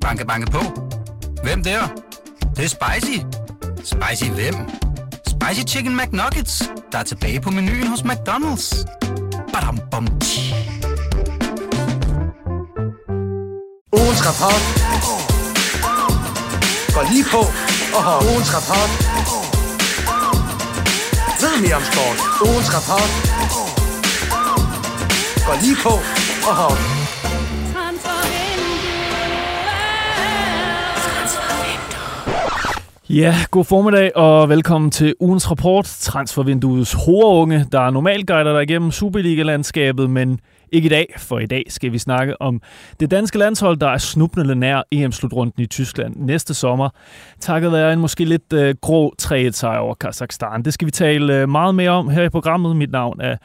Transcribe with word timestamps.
Banke, 0.00 0.26
banke 0.26 0.50
på. 0.50 0.60
Hvem 1.42 1.62
der? 1.64 1.80
Det, 2.40 2.56
det 2.56 2.64
er 2.64 2.68
spicy. 2.68 3.18
Spicy 3.84 4.30
hvem? 4.30 4.54
Spicy 5.26 5.74
Chicken 5.74 5.96
McNuggets, 5.96 6.70
der 6.92 6.98
er 6.98 7.02
tilbage 7.02 7.40
på 7.40 7.50
menuen 7.50 7.86
hos 7.86 8.00
McDonald's. 8.00 8.84
Badum, 9.52 9.78
bom, 9.90 10.06
tji. 10.20 10.54
Ugens 13.92 14.20
rapport. 14.28 14.62
Gå 16.94 17.00
lige 17.12 17.24
på. 17.32 17.42
og 17.96 18.02
har 18.04 18.16
Ugens 18.30 18.50
rapport. 18.56 18.90
Ved 21.40 21.62
mere 21.62 21.74
om 21.74 21.82
sport. 21.92 22.18
Ugens 22.48 22.68
rapport. 22.76 23.10
Gå 25.46 25.52
lige 25.62 25.76
på. 25.82 25.92
og 26.48 26.56
har 26.56 26.99
Ja, 33.12 33.34
god 33.50 33.64
formiddag 33.64 34.16
og 34.16 34.48
velkommen 34.48 34.90
til 34.90 35.14
ugens 35.20 35.50
rapport. 35.50 35.84
Transfervinduets 35.84 36.92
hovedunge, 36.92 37.66
der 37.72 37.90
normalt 37.90 38.26
guider 38.26 38.52
dig 38.52 38.62
igennem 38.62 38.90
Superliga-landskabet, 38.90 40.10
men 40.10 40.40
ikke 40.72 40.86
i 40.86 40.88
dag, 40.88 41.14
for 41.18 41.38
i 41.38 41.46
dag 41.46 41.64
skal 41.68 41.92
vi 41.92 41.98
snakke 41.98 42.42
om 42.42 42.62
det 43.00 43.10
danske 43.10 43.38
landshold, 43.38 43.76
der 43.76 43.88
er 43.88 43.98
snublende 43.98 44.54
nær 44.54 44.82
EM-slutrunden 44.92 45.62
i 45.62 45.66
Tyskland 45.66 46.16
næste 46.16 46.54
sommer, 46.54 46.88
takket 47.40 47.72
være 47.72 47.92
en 47.92 48.00
måske 48.00 48.24
lidt 48.24 48.52
øh, 48.52 48.74
grå 48.80 49.14
3 49.18 49.52
sejr 49.52 49.78
over 49.78 49.94
Kazakhstan. 49.94 50.62
Det 50.62 50.74
skal 50.74 50.86
vi 50.86 50.90
tale 50.90 51.36
øh, 51.36 51.48
meget 51.48 51.74
mere 51.74 51.90
om 51.90 52.08
her 52.08 52.22
i 52.22 52.28
programmet. 52.28 52.76
Mit 52.76 52.90
navn 52.90 53.20
er 53.20 53.36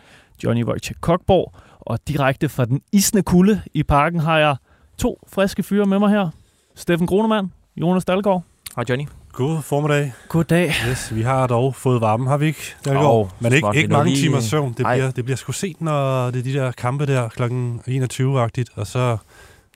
Johnny 0.44 0.64
Wojciech 0.64 1.00
Kokborg, 1.02 1.54
og 1.80 2.00
direkte 2.08 2.50
fra 2.50 2.66
den 2.66 2.82
isne 2.92 3.24
kulde 3.24 3.62
i 3.74 3.84
parken 3.84 4.20
har 4.20 4.38
jeg 4.38 4.56
to 4.98 5.20
friske 5.28 5.64
fyre 5.64 5.86
med 5.86 6.00
mig 6.00 6.10
her. 6.10 6.30
Steffen 6.76 7.08
Gronemann, 7.08 7.52
Jonas 7.78 8.06
Dalgaard. 8.06 8.44
Hej 8.76 8.86
Johnny. 8.90 9.25
God 9.36 9.62
formiddag. 9.62 10.14
Goddag. 10.30 10.74
Yes, 10.90 11.16
vi 11.16 11.22
har 11.22 11.48
dog 11.48 11.76
fået 11.76 12.02
varme, 12.02 12.30
har 12.30 12.38
vi 12.38 12.46
ikke? 12.46 12.76
Der 12.86 12.94
går. 12.94 13.32
Men 13.40 13.54
ikke, 13.54 13.68
ikke 13.76 13.90
mange 13.94 14.10
lige- 14.12 14.22
timers 14.24 14.44
søvn. 14.44 14.74
Det 14.78 14.86
Ej. 14.86 14.96
bliver, 14.96 15.12
det 15.12 15.24
bliver 15.26 15.38
sgu 15.38 15.52
sent, 15.52 15.82
når 15.82 16.32
det 16.32 16.40
er 16.40 16.44
de 16.44 16.54
der 16.54 16.72
kampe 16.72 17.06
der 17.06 17.30
kl. 17.30 17.44
21-agtigt. 17.44 18.70
Og 18.76 18.88
så, 18.88 19.18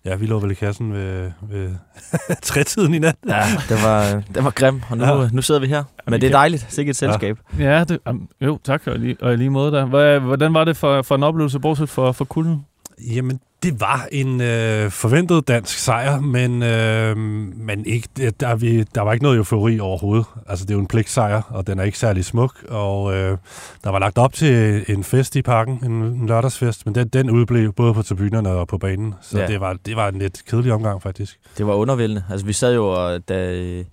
ja, 0.06 0.16
vi 0.16 0.26
lå 0.26 0.40
vel 0.40 0.52
i 0.52 0.54
kassen 0.54 0.94
ved, 0.94 1.32
ved 1.42 1.76
trætiden 2.42 2.94
i 2.94 3.00
nat. 3.00 3.16
Ja, 3.28 3.44
det 3.70 3.78
var, 3.84 4.22
det 4.36 4.44
var 4.44 4.50
grim, 4.52 4.82
og 4.90 4.98
nu, 4.98 5.04
Ja. 5.04 5.22
ja. 5.22 5.30
nu 5.34 5.42
sidder 5.42 5.62
vi 5.62 5.68
her. 5.68 5.84
Men 6.06 6.14
vi 6.14 6.18
det 6.20 6.28
er 6.28 6.32
dejligt. 6.32 6.66
Sikkert 6.70 6.94
et 6.94 6.98
selskab. 6.98 7.38
Ja, 7.60 7.84
det, 7.84 8.00
um, 8.10 8.28
jo, 8.42 8.60
tak 8.64 8.88
og 8.88 9.00
lige, 9.00 9.18
og 9.22 9.34
i 9.34 9.36
lige 9.36 9.50
måde 9.50 9.72
der. 9.72 9.86
Hvad, 9.86 10.20
hvordan 10.20 10.54
var 10.54 10.64
det 10.64 10.78
for, 10.78 11.02
for 11.02 11.16
en 11.16 11.24
oplevelse, 11.24 11.60
bortset 11.60 11.90
for, 11.90 12.12
for 12.12 12.26
kulden? 12.26 12.66
Jamen, 13.00 13.40
det 13.64 13.82
var 13.82 14.08
en 14.12 14.42
øh, 14.42 14.92
forventet 14.92 15.48
dansk 15.48 15.78
sejr, 15.78 16.20
men, 16.20 16.64
øh, 16.64 17.18
men 17.58 17.86
ikke, 17.86 18.08
der, 18.40 18.48
er 18.48 18.56
vi, 18.56 18.84
der 18.84 19.02
var 19.02 19.14
ikke 19.14 19.24
noget 19.24 19.38
eufori 19.38 19.80
overhovedet. 19.80 20.26
Altså, 20.48 20.66
det 20.66 20.72
er 20.72 20.76
jo 20.76 20.82
en 20.82 20.88
pligtsejr, 20.88 21.42
og 21.50 21.68
den 21.68 21.80
er 21.80 21.84
ikke 21.84 22.00
særlig 22.00 22.26
smuk, 22.26 22.64
og 22.70 23.16
øh, 23.16 23.38
der 23.84 23.90
var 23.90 24.00
lagt 24.00 24.18
op 24.18 24.34
til 24.34 24.86
en 24.88 25.04
fest 25.04 25.36
i 25.36 25.42
parken, 25.42 25.80
en, 25.86 25.92
en 25.92 26.28
lørdagsfest, 26.28 26.86
men 26.86 26.96
den, 26.96 27.08
den 27.08 27.30
udblev 27.30 27.74
både 27.74 27.94
på 27.94 28.02
tribunerne 28.02 28.50
og 28.50 28.68
på 28.68 28.78
banen, 28.78 29.14
så 29.22 29.40
ja. 29.40 29.48
Det, 29.48 29.60
var, 29.60 29.78
det 29.86 29.96
var 29.96 30.08
en 30.08 30.20
lidt 30.20 30.42
kedelig 30.46 30.74
omgang, 30.74 31.02
faktisk. 31.02 31.40
Det 31.58 31.68
var 31.68 31.74
undervældende. 31.74 32.24
Altså, 32.30 32.46
vi 32.46 32.54
sad 32.54 32.76
jo, 32.76 32.88
og 32.88 33.30
da, 33.30 33.84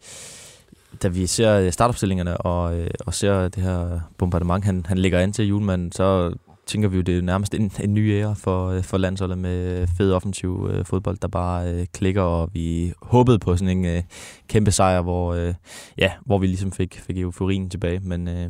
da 1.03 1.09
vi 1.09 1.27
ser 1.27 1.71
startopstillingerne 1.71 2.37
og, 2.37 2.79
øh, 2.79 2.91
og 3.07 3.15
ser 3.15 3.49
det 3.49 3.63
her 3.63 4.01
bombardement, 4.19 4.65
han, 4.65 4.87
han 4.89 4.99
lægger 4.99 5.19
an 5.19 5.33
til 5.33 5.47
julemanden, 5.47 5.93
så 5.93 6.33
tænker 6.67 6.89
vi 6.89 6.97
jo, 6.97 7.03
det 7.03 7.19
er 7.19 7.23
nærmest 7.23 7.55
en, 7.55 7.73
en 7.81 7.95
ny 7.95 8.13
ære 8.13 8.37
for, 8.37 8.69
øh, 8.71 8.83
for 8.83 8.99
landsholdet 8.99 9.39
med 9.39 9.87
fed 9.99 10.13
offensiv 10.13 10.69
øh, 10.73 10.85
fodbold, 10.85 11.17
der 11.23 11.29
bare 11.29 11.73
øh, 11.73 11.87
klikker, 11.95 12.23
og 12.23 12.51
vi 12.53 12.93
håbede 13.03 13.39
på 13.39 13.57
sådan 13.57 13.79
en 13.79 13.85
øh, 13.85 14.03
kæmpe 14.49 14.71
sejr, 14.71 15.03
hvor, 15.03 15.35
øh, 15.35 15.55
ja, 15.99 16.11
hvor 16.27 16.39
vi 16.39 16.47
ligesom 16.47 16.73
fik, 16.73 17.01
fik 17.07 17.19
euforien 17.19 17.71
tilbage, 17.71 18.01
men 18.03 18.29
øh, 18.29 18.47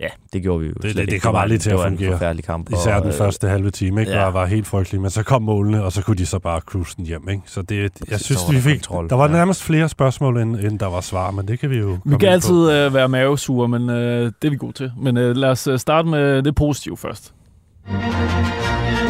ja, 0.00 0.06
det 0.32 0.42
gjorde 0.42 0.60
vi 0.60 0.66
jo 0.66 0.72
Det- 0.82 0.96
det- 0.96 1.10
det 1.10 1.22
kom 1.22 1.34
var- 1.34 1.40
aldrig 1.40 1.60
til 1.60 1.70
det 1.72 1.78
at 1.78 1.82
var 1.84 1.88
fungere. 1.90 2.06
en 2.06 2.12
forfærdelig 2.12 2.44
kamp. 2.44 2.72
Især 2.72 2.94
og, 2.94 3.02
den 3.02 3.08
øh, 3.10 3.14
første 3.16 3.48
halve 3.48 3.70
time, 3.70 4.00
ikke? 4.00 4.12
ja. 4.12 4.18
Var, 4.24 4.30
var 4.30 4.46
helt 4.46 4.66
frygtelig, 4.66 5.00
men 5.00 5.10
så 5.10 5.22
kom 5.22 5.42
målene, 5.42 5.84
og 5.84 5.92
så 5.92 6.02
kunne 6.02 6.16
de 6.16 6.26
så 6.26 6.38
bare 6.38 6.60
cruise 6.60 6.96
den 6.96 7.06
hjem, 7.06 7.28
ikke? 7.28 7.42
Så 7.46 7.62
det, 7.62 7.90
jeg 8.10 8.20
synes, 8.20 8.40
så 8.40 8.46
var 8.46 8.50
vi 8.52 8.56
der 8.56 8.62
fik, 8.62 8.74
kontrol. 8.74 9.08
der 9.08 9.16
var 9.16 9.26
Ja. 9.26 9.32
nærmest 9.32 9.62
flere 9.62 9.88
spørgsmål, 9.88 10.38
end, 10.38 10.56
end 10.56 10.78
der 10.78 10.86
var 10.86 11.00
svar, 11.00 11.30
men 11.30 11.48
det 11.48 11.58
kan 11.60 11.70
vi 11.70 11.76
jo 11.78 11.98
Vi 12.04 12.10
kan 12.10 12.18
på. 12.18 12.26
altid 12.26 12.70
øh, 12.70 12.94
være 12.94 13.08
mavesure, 13.08 13.68
men 13.68 13.90
øh, 13.90 14.24
det 14.42 14.48
er 14.48 14.50
vi 14.50 14.56
gode 14.56 14.72
til. 14.72 14.92
Men 15.00 15.16
øh, 15.16 15.36
lad 15.36 15.48
os 15.48 15.66
øh, 15.66 15.78
starte 15.78 16.08
med 16.08 16.42
det 16.42 16.54
positive 16.54 16.96
først. 16.96 17.34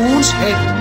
Ugens 0.00 0.30
held. 0.32 0.78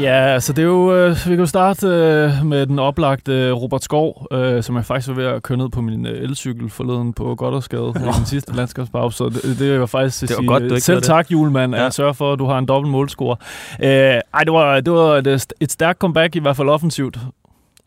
Ja, 0.00 0.12
altså 0.26 0.52
det 0.52 0.62
er 0.62 0.66
jo, 0.66 0.94
øh, 0.94 1.10
vi 1.10 1.30
kan 1.30 1.38
jo 1.38 1.46
starte 1.46 1.86
øh, 1.86 2.30
med 2.46 2.66
den 2.66 2.78
oplagte 2.78 3.32
øh, 3.32 3.52
Robert 3.52 3.84
Skov, 3.84 4.26
øh, 4.32 4.62
som 4.62 4.76
jeg 4.76 4.84
faktisk 4.84 5.08
var 5.08 5.14
ved 5.14 5.24
at 5.24 5.42
køre 5.42 5.58
ned 5.58 5.68
på 5.68 5.80
min 5.80 6.06
øh, 6.06 6.22
elcykel 6.22 6.70
forleden 6.70 7.12
på 7.12 7.34
Goddersgade 7.34 7.88
i 7.96 8.16
den 8.16 8.26
sidste 8.26 8.56
landskabspause. 8.56 9.16
Så 9.16 9.24
det, 9.28 9.58
det 9.58 9.80
var 9.80 9.86
faktisk 9.86 10.22
at 10.22 10.28
Det 10.28 10.36
var 10.36 10.40
sige, 10.40 10.48
godt, 10.48 10.62
du 10.62 10.66
ikke 10.68 10.80
selv 10.80 11.02
tak 11.02 11.30
julemand, 11.32 11.74
at 11.74 11.78
Ja. 11.78 11.84
jeg 11.84 11.92
sørger 11.92 12.12
for, 12.12 12.32
at 12.32 12.38
du 12.38 12.46
har 12.46 12.58
en 12.58 12.66
dobbelt 12.66 12.90
målscore. 12.92 13.36
Øh, 13.82 13.88
ej, 14.34 14.44
det 14.44 14.52
var, 14.52 14.80
det 14.80 14.92
var 14.92 15.16
et, 15.16 15.46
et 15.60 15.72
stærkt 15.72 15.98
comeback, 15.98 16.36
i 16.36 16.38
hvert 16.40 16.56
fald 16.56 16.68
offensivt. 16.68 17.18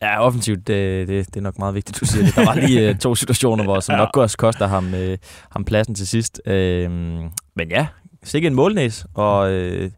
Ja, 0.04 0.26
offensivt, 0.26 0.66
det, 0.66 1.08
det, 1.08 1.26
det 1.26 1.36
er 1.36 1.40
nok 1.40 1.58
meget 1.58 1.74
vigtigt, 1.74 2.00
du 2.00 2.06
siger 2.06 2.24
det. 2.24 2.36
Der 2.36 2.44
var 2.44 2.54
lige 2.54 2.88
øh, 2.88 2.98
to 2.98 3.14
situationer, 3.14 3.64
hvor 3.64 3.80
som 3.80 3.92
Ja. 3.92 3.96
ja. 3.98 4.04
nok 4.04 4.16
også 4.16 4.36
koster 4.36 4.66
ham, 4.66 4.94
øh, 4.94 5.18
ham 5.50 5.64
pladsen 5.64 5.94
til 5.94 6.06
sidst. 6.06 6.40
Øh, 6.46 6.90
men 7.56 7.70
ja, 7.70 7.86
sikkert 8.22 8.50
en 8.50 8.56
målnæs, 8.56 9.06
og 9.14 9.52
øh, 9.52 9.90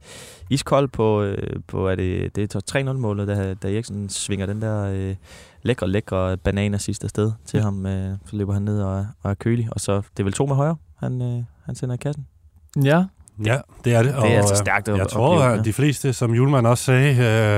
iskold 0.51 0.89
på, 0.89 1.23
øh, 1.23 1.61
på 1.69 1.89
er 1.89 1.95
det, 1.95 2.37
det 2.37 2.55
er 2.55 2.93
3-0-målet, 2.93 3.29
da, 3.29 3.55
da 3.55 3.73
Eriksen 3.75 4.09
svinger 4.09 4.47
den 4.47 4.63
der 4.63 4.85
øh, 4.93 5.15
lækre, 5.63 5.89
lækre 5.89 6.37
bananer 6.37 6.79
sidste 6.79 7.09
sted 7.09 7.33
til 7.47 7.61
ham. 7.63 7.87
Øh, 7.87 8.17
så 8.27 8.37
løber 8.37 8.53
han 8.53 8.63
ned 8.63 8.83
og, 8.83 9.07
og 9.23 9.31
er 9.31 9.35
kølig, 9.35 9.69
og 9.73 9.81
så 9.81 9.97
det 9.97 10.21
er 10.21 10.25
vel 10.25 10.33
to 10.33 10.47
med 10.47 10.57
højre, 10.57 10.77
han, 10.99 11.23
øh, 11.23 11.43
han 11.65 11.75
sender 11.75 11.95
i 11.95 11.99
kassen. 11.99 12.27
Ja, 12.85 13.05
Ja, 13.45 13.59
det 13.85 13.95
er 13.95 14.03
det. 14.03 14.15
Det 14.15 14.33
er 14.33 14.37
altså 14.37 14.55
øh, 14.55 14.59
stærkt 14.59 14.89
at 14.89 14.99
Jeg 14.99 15.09
tror, 15.09 15.43
at 15.43 15.57
ja. 15.57 15.63
de 15.63 15.73
fleste, 15.73 16.13
som 16.13 16.35
Julemand 16.35 16.67
også 16.67 16.85
sagde 16.85 17.11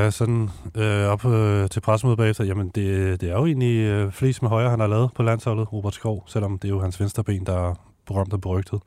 øh, 0.06 0.12
sådan, 0.12 0.50
øh, 0.74 1.06
op 1.06 1.24
øh, 1.24 1.68
til 1.68 1.80
pressemødet 1.80 2.18
bagefter, 2.18 2.44
jamen 2.44 2.68
det, 2.68 3.20
det 3.20 3.30
er 3.30 3.34
jo 3.34 3.46
egentlig 3.46 3.76
øh, 3.78 4.12
flest 4.12 4.42
med 4.42 4.50
højre, 4.50 4.70
han 4.70 4.80
har 4.80 4.86
lavet 4.86 5.10
på 5.14 5.22
landsholdet, 5.22 5.72
Robert 5.72 5.94
Skov, 5.94 6.24
selvom 6.26 6.58
det 6.58 6.68
er 6.68 6.72
jo 6.72 6.80
hans 6.80 7.00
venstre 7.00 7.24
ben, 7.24 7.46
der 7.46 7.68
er 7.70 7.74
berømt 8.06 8.32
og 8.32 8.40
berygtet. 8.40 8.80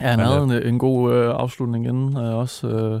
ja 0.00 0.06
han 0.08 0.18
Men, 0.18 0.26
havde 0.26 0.40
øh, 0.40 0.68
en, 0.68 0.74
en 0.74 0.78
god 0.78 1.12
øh, 1.12 1.34
afslutning 1.34 1.86
inden 1.86 2.16
øh, 2.16 2.34
også. 2.34 2.68
Øh, 2.68 3.00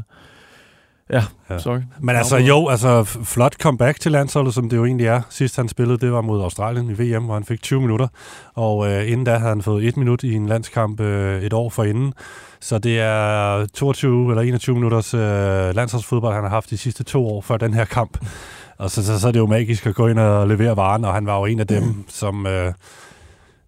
ja, 1.12 1.58
sorry. 1.58 1.78
Men 2.00 2.16
altså 2.16 2.36
jo, 2.36 2.68
altså 2.68 3.04
flot 3.04 3.54
comeback 3.54 4.00
til 4.00 4.12
landsholdet, 4.12 4.54
som 4.54 4.68
det 4.68 4.76
jo 4.76 4.84
egentlig 4.84 5.06
er. 5.06 5.20
Sidst 5.30 5.56
han 5.56 5.68
spillede, 5.68 5.98
det 5.98 6.12
var 6.12 6.20
mod 6.20 6.42
Australien 6.42 6.90
i 6.90 6.92
VM, 6.92 7.24
hvor 7.24 7.34
han 7.34 7.44
fik 7.44 7.62
20 7.62 7.80
minutter. 7.80 8.08
Og 8.54 8.90
øh, 8.90 9.10
inden 9.10 9.24
da 9.24 9.36
havde 9.36 9.48
han 9.48 9.62
fået 9.62 9.88
et 9.88 9.96
minut 9.96 10.22
i 10.22 10.34
en 10.34 10.46
landskamp 10.46 11.00
øh, 11.00 11.42
et 11.42 11.52
år 11.52 11.68
forinden. 11.68 12.14
Så 12.60 12.78
det 12.78 13.00
er 13.00 13.66
22 13.74 14.30
eller 14.30 14.42
21 14.42 14.74
minutters 14.74 15.14
øh, 15.14 15.20
landsholdsfodbold, 15.74 16.34
han 16.34 16.42
har 16.42 16.50
haft 16.50 16.70
de 16.70 16.78
sidste 16.78 17.04
to 17.04 17.28
år 17.28 17.40
før 17.40 17.56
den 17.56 17.74
her 17.74 17.84
kamp. 17.84 18.18
Og 18.78 18.90
så, 18.90 19.06
så, 19.06 19.20
så 19.20 19.28
er 19.28 19.32
det 19.32 19.38
jo 19.38 19.46
magisk 19.46 19.86
at 19.86 19.94
gå 19.94 20.06
ind 20.06 20.18
og 20.18 20.48
levere 20.48 20.76
varen, 20.76 21.04
og 21.04 21.14
han 21.14 21.26
var 21.26 21.38
jo 21.38 21.44
en 21.44 21.60
af 21.60 21.66
dem, 21.66 22.04
som, 22.08 22.46
øh, 22.46 22.72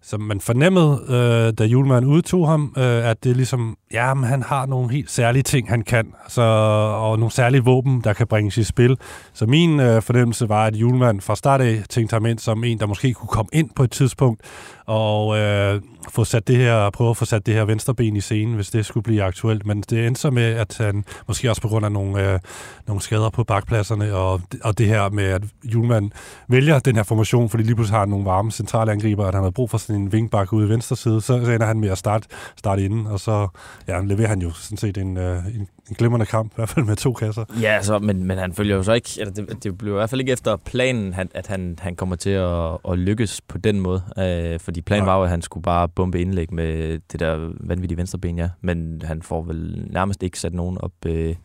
som 0.07 0.21
man 0.21 0.41
fornemmede, 0.41 1.01
øh, 1.09 1.53
da 1.53 1.63
julemanden 1.63 2.11
udtog 2.11 2.49
ham, 2.49 2.73
øh, 2.77 3.09
at 3.09 3.23
det 3.23 3.35
ligesom, 3.35 3.77
ja, 3.91 4.13
men 4.13 4.23
han 4.23 4.43
har 4.43 4.65
nogle 4.65 4.91
helt 4.91 5.11
særlige 5.11 5.43
ting, 5.43 5.69
han 5.69 5.81
kan, 5.81 6.13
så, 6.27 6.41
og 6.41 7.19
nogle 7.19 7.31
særlige 7.31 7.63
våben, 7.63 8.01
der 8.03 8.13
kan 8.13 8.27
bringes 8.27 8.57
i 8.57 8.63
spil. 8.63 8.97
Så 9.33 9.45
min 9.45 9.79
øh, 9.79 10.01
fornemmelse 10.01 10.49
var, 10.49 10.65
at 10.65 10.75
Julemand 10.75 11.21
fra 11.21 11.35
start 11.35 11.61
af 11.61 11.83
tænkte 11.89 12.13
ham 12.13 12.25
ind 12.25 12.39
som 12.39 12.63
en, 12.63 12.79
der 12.79 12.85
måske 12.85 13.13
kunne 13.13 13.27
komme 13.27 13.49
ind 13.53 13.69
på 13.75 13.83
et 13.83 13.91
tidspunkt, 13.91 14.41
og 14.85 15.37
øh, 15.37 15.81
få 16.09 16.23
sat 16.23 16.47
det 16.47 16.57
her, 16.57 16.89
prøve 16.89 17.09
at 17.09 17.17
få 17.17 17.25
sat 17.25 17.45
det 17.45 17.53
her 17.53 17.65
venstre 17.65 17.95
ben 17.95 18.15
i 18.15 18.21
scenen, 18.21 18.55
hvis 18.55 18.69
det 18.69 18.85
skulle 18.85 19.03
blive 19.03 19.23
aktuelt. 19.23 19.65
Men 19.65 19.81
det 19.81 20.07
endte 20.07 20.21
så 20.21 20.29
med, 20.29 20.43
at 20.43 20.77
han, 20.77 21.05
måske 21.27 21.49
også 21.49 21.61
på 21.61 21.67
grund 21.67 21.85
af 21.85 21.91
nogle, 21.91 22.33
øh, 22.33 22.39
nogle 22.87 23.01
skader 23.01 23.29
på 23.29 23.43
bakpladserne, 23.43 24.13
og, 24.13 24.41
og 24.63 24.77
det 24.77 24.87
her 24.87 25.09
med, 25.09 25.23
at 25.23 25.43
Julemand 25.63 26.11
vælger 26.47 26.79
den 26.79 26.95
her 26.95 27.03
formation, 27.03 27.49
fordi 27.49 27.63
lige 27.63 27.75
pludselig 27.75 27.93
har 27.93 27.99
han 27.99 28.09
nogle 28.09 28.25
varme 28.25 28.51
centrale 28.51 28.91
angriber, 28.91 29.25
at 29.25 29.33
han 29.33 29.43
har 29.43 29.49
brug 29.49 29.69
for 29.69 29.77
sådan 29.77 30.01
en 30.01 30.11
vingbak 30.11 30.53
ude 30.53 30.67
i 30.67 30.69
venstre 30.69 30.95
side, 30.95 31.21
så, 31.21 31.33
ender 31.35 31.65
han 31.65 31.79
med 31.79 31.89
at 31.89 31.97
starte, 31.97 32.27
starte 32.55 32.85
inden, 32.85 33.07
og 33.07 33.19
så 33.19 33.47
ja, 33.87 34.01
leverer 34.01 34.27
han 34.27 34.41
jo 34.41 34.51
sådan 34.51 34.77
set 34.77 34.97
en, 34.97 35.17
øh, 35.17 35.45
en, 35.45 35.67
en 35.89 35.95
glimrende 35.97 36.25
kamp, 36.25 36.51
i 36.51 36.55
hvert 36.55 36.69
fald 36.69 36.85
med 36.85 36.95
to 36.95 37.13
kasser. 37.13 37.45
Ja, 37.61 37.81
så, 37.81 37.99
men, 37.99 38.23
men 38.23 38.37
han 38.37 38.53
følger 38.53 38.75
jo 38.75 38.83
så 38.83 38.93
ikke, 38.93 39.09
eller 39.19 39.33
det, 39.33 39.63
det 39.63 39.77
bliver 39.77 39.95
i 39.95 39.97
hvert 39.97 40.09
fald 40.09 40.21
ikke 40.21 40.31
efter 40.31 40.55
planen, 40.55 41.13
at, 41.13 41.27
at 41.33 41.47
han, 41.47 41.79
han 41.81 41.95
kommer 41.95 42.15
til 42.15 42.29
at, 42.29 42.77
at 42.89 42.99
lykkes 42.99 43.41
på 43.41 43.57
den 43.57 43.79
måde. 43.79 44.01
Øh, 44.19 44.59
fordi 44.75 44.81
planen 44.81 45.03
Nej. 45.03 45.13
var 45.13 45.17
jo, 45.17 45.23
at 45.23 45.29
han 45.29 45.41
skulle 45.41 45.63
bare 45.63 45.89
bombe 45.89 46.21
indlæg 46.21 46.53
med 46.53 46.99
det 47.11 47.19
der 47.19 47.51
vanvittige 47.59 47.97
venstreben, 47.97 48.37
ja. 48.37 48.49
Men 48.61 49.01
han 49.03 49.21
får 49.21 49.41
vel 49.41 49.87
nærmest 49.91 50.23
ikke 50.23 50.39
sat 50.39 50.53
nogen 50.53 50.77
op 50.77 50.91
øh, 51.05 51.35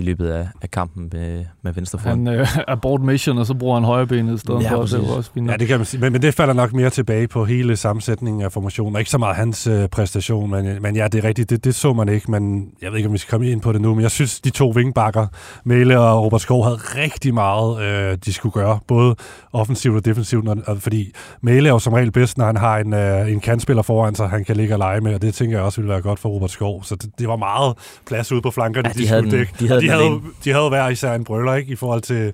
i 0.00 0.02
løbet 0.02 0.28
af, 0.28 0.48
af 0.62 0.70
kampen 0.70 1.08
med, 1.12 1.44
med 1.62 1.72
venstrefoden. 1.72 2.26
Han 2.26 2.36
øh, 2.40 2.46
abort 2.68 3.00
mission, 3.00 3.38
og 3.38 3.46
så 3.46 3.54
bruger 3.54 3.74
han 3.74 3.84
højrebenet 3.84 4.34
i 4.34 4.38
stedet 4.38 4.62
Ja, 4.62 4.74
for. 4.74 4.86
så 4.86 4.96
Det 4.96 5.00
præcis. 5.02 5.10
var 5.10 5.16
også 5.16 5.30
fint. 5.34 5.50
Ja, 5.50 5.56
det 5.56 5.68
kan 5.68 5.76
man 5.78 5.86
sige. 5.86 6.00
Men, 6.00 6.12
men 6.12 6.22
det 6.22 6.34
falder 6.34 6.54
nok 6.54 6.72
mere 6.72 6.90
tilbage 6.90 7.28
på 7.28 7.44
hele 7.44 7.76
sammensætning 7.76 8.42
af 8.42 8.52
formationen, 8.52 8.94
og 8.96 9.00
ikke 9.00 9.10
så 9.10 9.18
meget 9.18 9.36
hans 9.36 9.66
øh, 9.66 9.88
præstation, 9.88 10.50
men, 10.50 10.82
men 10.82 10.96
ja, 10.96 11.08
det 11.08 11.24
er 11.24 11.28
rigtigt, 11.28 11.50
det, 11.50 11.64
det 11.64 11.74
så 11.74 11.92
man 11.92 12.08
ikke, 12.08 12.30
men 12.30 12.68
jeg 12.82 12.90
ved 12.90 12.96
ikke, 12.98 13.06
om 13.08 13.12
vi 13.12 13.18
skal 13.18 13.30
komme 13.30 13.50
ind 13.50 13.60
på 13.60 13.72
det 13.72 13.80
nu, 13.80 13.94
men 13.94 14.02
jeg 14.02 14.10
synes, 14.10 14.40
de 14.40 14.50
to 14.50 14.68
vingbakker, 14.68 15.26
Mæle 15.64 15.98
og 16.00 16.22
Robert 16.24 16.40
Skov, 16.40 16.64
havde 16.64 16.76
rigtig 16.76 17.34
meget, 17.34 17.82
øh, 17.82 18.18
de 18.24 18.32
skulle 18.32 18.52
gøre, 18.52 18.78
både 18.86 19.14
offensivt 19.52 19.96
og 19.96 20.04
defensivt, 20.04 20.48
og, 20.48 20.78
fordi 20.82 21.12
Mæle 21.42 21.68
er 21.68 21.72
jo 21.72 21.78
som 21.78 21.92
regel 21.92 22.12
bedst, 22.12 22.38
når 22.38 22.44
han 22.46 22.56
har 22.56 22.78
en, 22.78 22.94
øh, 22.94 23.32
en 23.32 23.40
kandspiller 23.40 23.82
foran 23.82 24.14
sig, 24.14 24.28
han 24.28 24.44
kan 24.44 24.56
ligge 24.56 24.74
og 24.74 24.78
lege 24.78 25.00
med, 25.00 25.14
og 25.14 25.22
det 25.22 25.34
tænker 25.34 25.56
jeg 25.56 25.64
også 25.64 25.80
ville 25.80 25.92
være 25.92 26.00
godt 26.02 26.18
for 26.18 26.28
Robert 26.28 26.50
Skov, 26.50 26.84
så 26.84 26.94
det, 26.96 27.10
det 27.18 27.28
var 27.28 27.36
meget 27.36 27.74
plads 28.06 28.32
ude 28.32 28.42
på 28.42 28.50
flankerne, 28.50 28.88
Ja, 28.88 28.92
de, 28.92 28.98
de 28.98 29.06
skulle 29.06 29.22
den- 29.22 29.30
dække, 29.30 29.52
de 29.60 29.68
havde 29.68 29.80
de 29.80 29.89
havde, 29.90 30.04
alene. 30.04 30.20
de 30.44 30.52
havde 30.52 30.68
hver 30.68 30.88
især 30.88 31.14
en 31.14 31.24
brøller, 31.24 31.54
ikke, 31.54 31.72
i 31.72 31.76
forhold 31.76 32.00
til 32.00 32.32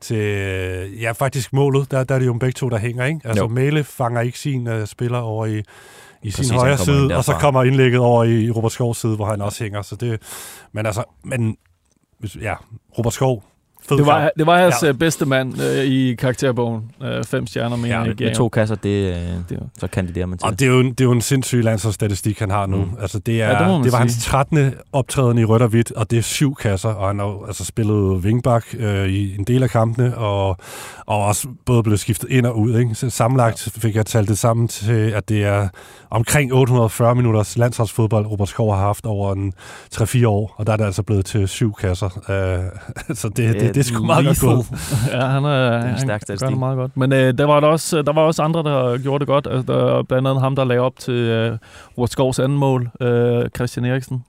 til, 0.00 0.16
øh, 0.16 1.02
ja, 1.02 1.12
faktisk 1.12 1.52
målet, 1.52 1.90
der, 1.90 2.04
der 2.04 2.14
er 2.14 2.18
det 2.18 2.26
jo 2.26 2.32
begge 2.32 2.52
to, 2.52 2.68
der 2.68 2.78
hænger, 2.78 3.04
ikke? 3.04 3.20
Altså, 3.24 3.42
Jo. 3.42 3.48
Mæle 3.48 3.84
fanger 3.84 4.20
ikke 4.20 4.38
sin 4.38 4.68
uh, 4.68 4.84
spiller 4.84 5.18
over 5.18 5.46
i, 5.46 5.58
i 5.58 5.62
Præcis, 6.22 6.46
sin 6.46 6.56
højre 6.56 6.78
side, 6.78 7.16
og 7.16 7.24
så 7.24 7.32
kommer 7.32 7.62
indlægget 7.62 8.00
over 8.00 8.24
i 8.24 8.50
Robert 8.50 8.72
Skovs 8.72 9.00
side, 9.00 9.16
hvor 9.16 9.26
han 9.26 9.40
også 9.40 9.64
hænger, 9.64 9.82
så 9.82 9.96
det, 9.96 10.22
men 10.72 10.86
altså, 10.86 11.04
men, 11.24 11.56
ja, 12.42 12.54
Robert 12.98 13.12
Skov, 13.12 13.42
Det 13.96 14.06
var, 14.06 14.30
det 14.38 14.46
var 14.46 14.58
hans 14.58 14.74
Ja. 14.82 14.86
ja. 14.86 14.92
bedste 14.92 15.26
mand 15.26 15.62
øh, 15.62 15.84
i 15.84 16.14
karakterbogen. 16.14 16.82
Øh, 17.02 17.24
fem 17.24 17.46
stjerner, 17.46 17.76
mener 17.76 17.88
Ja, 17.98 18.02
jeg. 18.02 18.14
Med, 18.20 18.34
to 18.34 18.48
kasser, 18.48 18.74
det, 18.74 18.88
øh, 18.88 19.14
Det 19.48 19.58
er- 19.58 19.62
så 19.80 19.86
kandiderer 19.86 20.26
man 20.26 20.38
til. 20.38 20.46
Og 20.46 20.58
det 20.60 20.68
er, 20.68 20.72
jo 20.72 20.80
en, 20.80 20.90
det 20.90 21.00
er 21.00 21.04
jo 21.04 21.12
en 21.12 21.20
sindssyg 21.20 21.64
landsholdsstatistik, 21.64 22.38
han 22.38 22.50
har 22.50 22.66
nu. 22.66 22.76
Mm. 22.76 22.90
Altså, 23.00 23.18
det, 23.18 23.42
er, 23.42 23.46
Ja, 23.46 23.74
det 23.74 23.84
det 23.84 23.92
var 23.92 23.98
hans 23.98 24.12
sige. 24.12 24.22
13. 24.30 24.74
optræden 24.92 25.38
i 25.38 25.44
rødt 25.44 25.62
og 25.62 25.68
hvidt, 25.68 25.92
og 25.92 26.10
det 26.10 26.18
er 26.18 26.22
syv 26.22 26.54
kasser, 26.54 26.88
og 26.88 27.06
han 27.08 27.18
har 27.18 27.46
altså 27.46 27.64
spillet 27.64 28.24
vingbak 28.24 28.64
øh, 28.78 29.08
i 29.08 29.36
en 29.38 29.44
del 29.44 29.62
af 29.62 29.70
kampene, 29.70 30.16
og, 30.16 30.48
og 31.06 31.24
også 31.24 31.48
både 31.66 31.82
blevet 31.82 32.00
skiftet 32.00 32.30
ind 32.30 32.46
og 32.46 32.58
ud. 32.58 32.78
Ikke? 32.78 32.94
Så 32.94 33.10
sammenlagt 33.10 33.68
fik 33.78 33.96
jeg 33.96 34.06
talt 34.06 34.28
det 34.28 34.38
sammen 34.38 34.68
til, 34.68 34.92
at 35.10 35.28
det 35.28 35.44
er 35.44 35.68
omkring 36.10 36.52
840 36.54 37.14
minutters 37.14 37.56
landsholdsfodbold, 37.56 38.26
Robert 38.26 38.48
Skov 38.48 38.74
har 38.74 38.80
haft 38.80 39.06
over 39.06 39.32
en 39.32 39.52
3-4 39.94 40.26
år, 40.26 40.54
og 40.56 40.66
der 40.66 40.72
er 40.72 40.76
det 40.76 40.84
altså 40.84 41.02
blevet 41.02 41.24
til 41.26 41.48
syv 41.48 41.74
kasser. 41.74 42.06
Øh, 43.08 43.16
så 43.16 43.28
det, 43.28 43.36
det, 43.36 43.60
det, 43.60 43.74
det 43.74 43.77
er 43.78 43.84
sgu 43.84 44.04
meget 44.06 44.26
godt 44.26 44.40
gået. 44.40 44.66
ja, 45.12 45.26
han 45.26 45.44
er, 45.44 45.76
en 45.76 45.82
han 45.82 45.98
stærk 45.98 46.08
gør 46.20 46.24
statistik. 46.24 46.48
det 46.48 46.58
meget 46.58 46.76
godt. 46.76 46.96
Men 46.96 47.12
øh, 47.12 47.38
der, 47.38 47.44
var 47.44 47.60
der, 47.60 47.66
også, 47.68 48.02
der 48.02 48.12
var 48.12 48.22
også 48.22 48.42
andre, 48.42 48.62
der 48.62 48.98
gjorde 48.98 49.18
det 49.18 49.26
godt. 49.28 49.46
Altså, 49.50 49.72
der, 49.72 50.02
blandt 50.02 50.28
andet 50.28 50.42
ham, 50.42 50.56
der 50.56 50.64
lagde 50.64 50.80
op 50.80 50.98
til 50.98 51.14
øh, 51.14 51.58
Robert 51.98 52.10
Skovs 52.10 52.38
anden 52.38 52.58
mål, 52.58 52.90
øh, 53.00 53.44
Christian 53.56 53.84
Eriksen. 53.84 54.24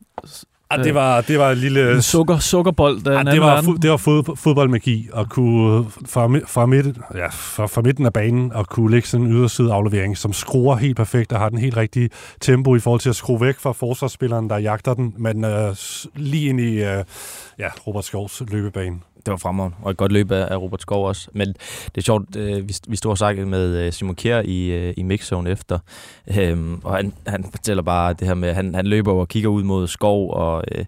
Ah, 0.72 0.84
det, 0.84 0.94
var, 0.96 1.22
det 1.22 1.40
var 1.40 1.52
en 1.52 1.58
lille... 1.58 1.92
En 1.96 2.02
sukker, 2.02 2.38
sukkerbold 2.38 3.02
Ja, 3.06 3.22
en 3.22 3.28
det, 3.28 3.42
var, 3.42 3.62
fu- 3.62 3.78
det 3.82 3.92
var 3.92 3.98
fod, 3.98 4.36
fodboldmagi 4.38 5.10
at 5.16 5.30
kunne 5.30 5.86
fra, 6.06 6.28
mi- 6.28 6.46
fra, 6.48 6.66
midten, 6.66 6.96
ja, 7.16 7.28
fra, 7.28 7.66
fra 7.66 7.82
midten 7.82 8.06
af 8.06 8.14
banen 8.14 8.52
at 8.56 8.70
kunne 8.70 8.92
lægge 8.92 9.08
sådan 9.08 9.26
en 9.26 9.32
yderside 9.34 9.74
aflevering, 9.74 10.18
som 10.18 10.34
skruer 10.34 10.76
helt 10.76 10.98
perfekt 10.98 11.32
og 11.34 11.40
har 11.40 11.50
den 11.50 11.58
helt 11.58 11.78
rigtige 11.78 12.10
tempo 12.42 12.76
i 12.76 12.80
forhold 12.80 13.00
til 13.02 13.10
at 13.10 13.16
skrue 13.16 13.42
væk 13.42 13.60
fra 13.60 13.72
forsvarsspilleren, 13.72 14.50
der 14.50 14.58
jagter 14.58 14.94
den, 14.94 15.14
men 15.18 15.46
øh, 15.46 15.76
lige 16.16 16.50
ind 16.50 16.60
i 16.60 16.74
øh, 16.84 17.04
ja, 17.60 17.68
Robert 17.88 18.06
Skovs 18.06 18.42
løbebane. 18.52 18.96
Det 19.26 19.32
var 19.32 19.38
fremragende, 19.38 19.78
og 19.82 19.92
et 19.92 19.98
godt 19.98 20.12
løb 20.12 20.32
af, 20.32 20.48
af 20.52 20.58
Robert 20.58 20.82
Skov 20.82 21.08
også. 21.08 21.30
Men 21.34 21.48
det 21.86 21.98
er 21.98 22.02
sjovt, 22.02 22.36
øh, 22.36 22.70
vi, 22.70 22.76
vi 22.88 22.96
stod 22.96 23.12
og 23.12 23.18
snakkede 23.18 23.46
med 23.46 23.78
øh, 23.78 23.94
Simon 23.94 24.16
Kjær 24.16 24.42
i, 24.46 24.68
øh, 24.68 24.94
i 24.98 25.04
mixzone 25.04 25.50
efter, 25.50 25.80
øhm, 26.38 26.82
og 26.84 26.96
han, 26.96 27.14
han 27.28 27.44
fortæller 27.52 27.84
bare 27.84 28.14
det 28.14 28.28
her 28.28 28.34
med, 28.34 28.50
at 28.50 28.56
han, 28.56 28.76
han 28.76 28.88
løber 28.88 29.14
og 29.14 29.28
kigger 29.28 29.50
ud 29.50 29.64
mod 29.64 29.88
Skov, 29.88 30.34
og, 30.34 30.64
øh, 30.72 30.86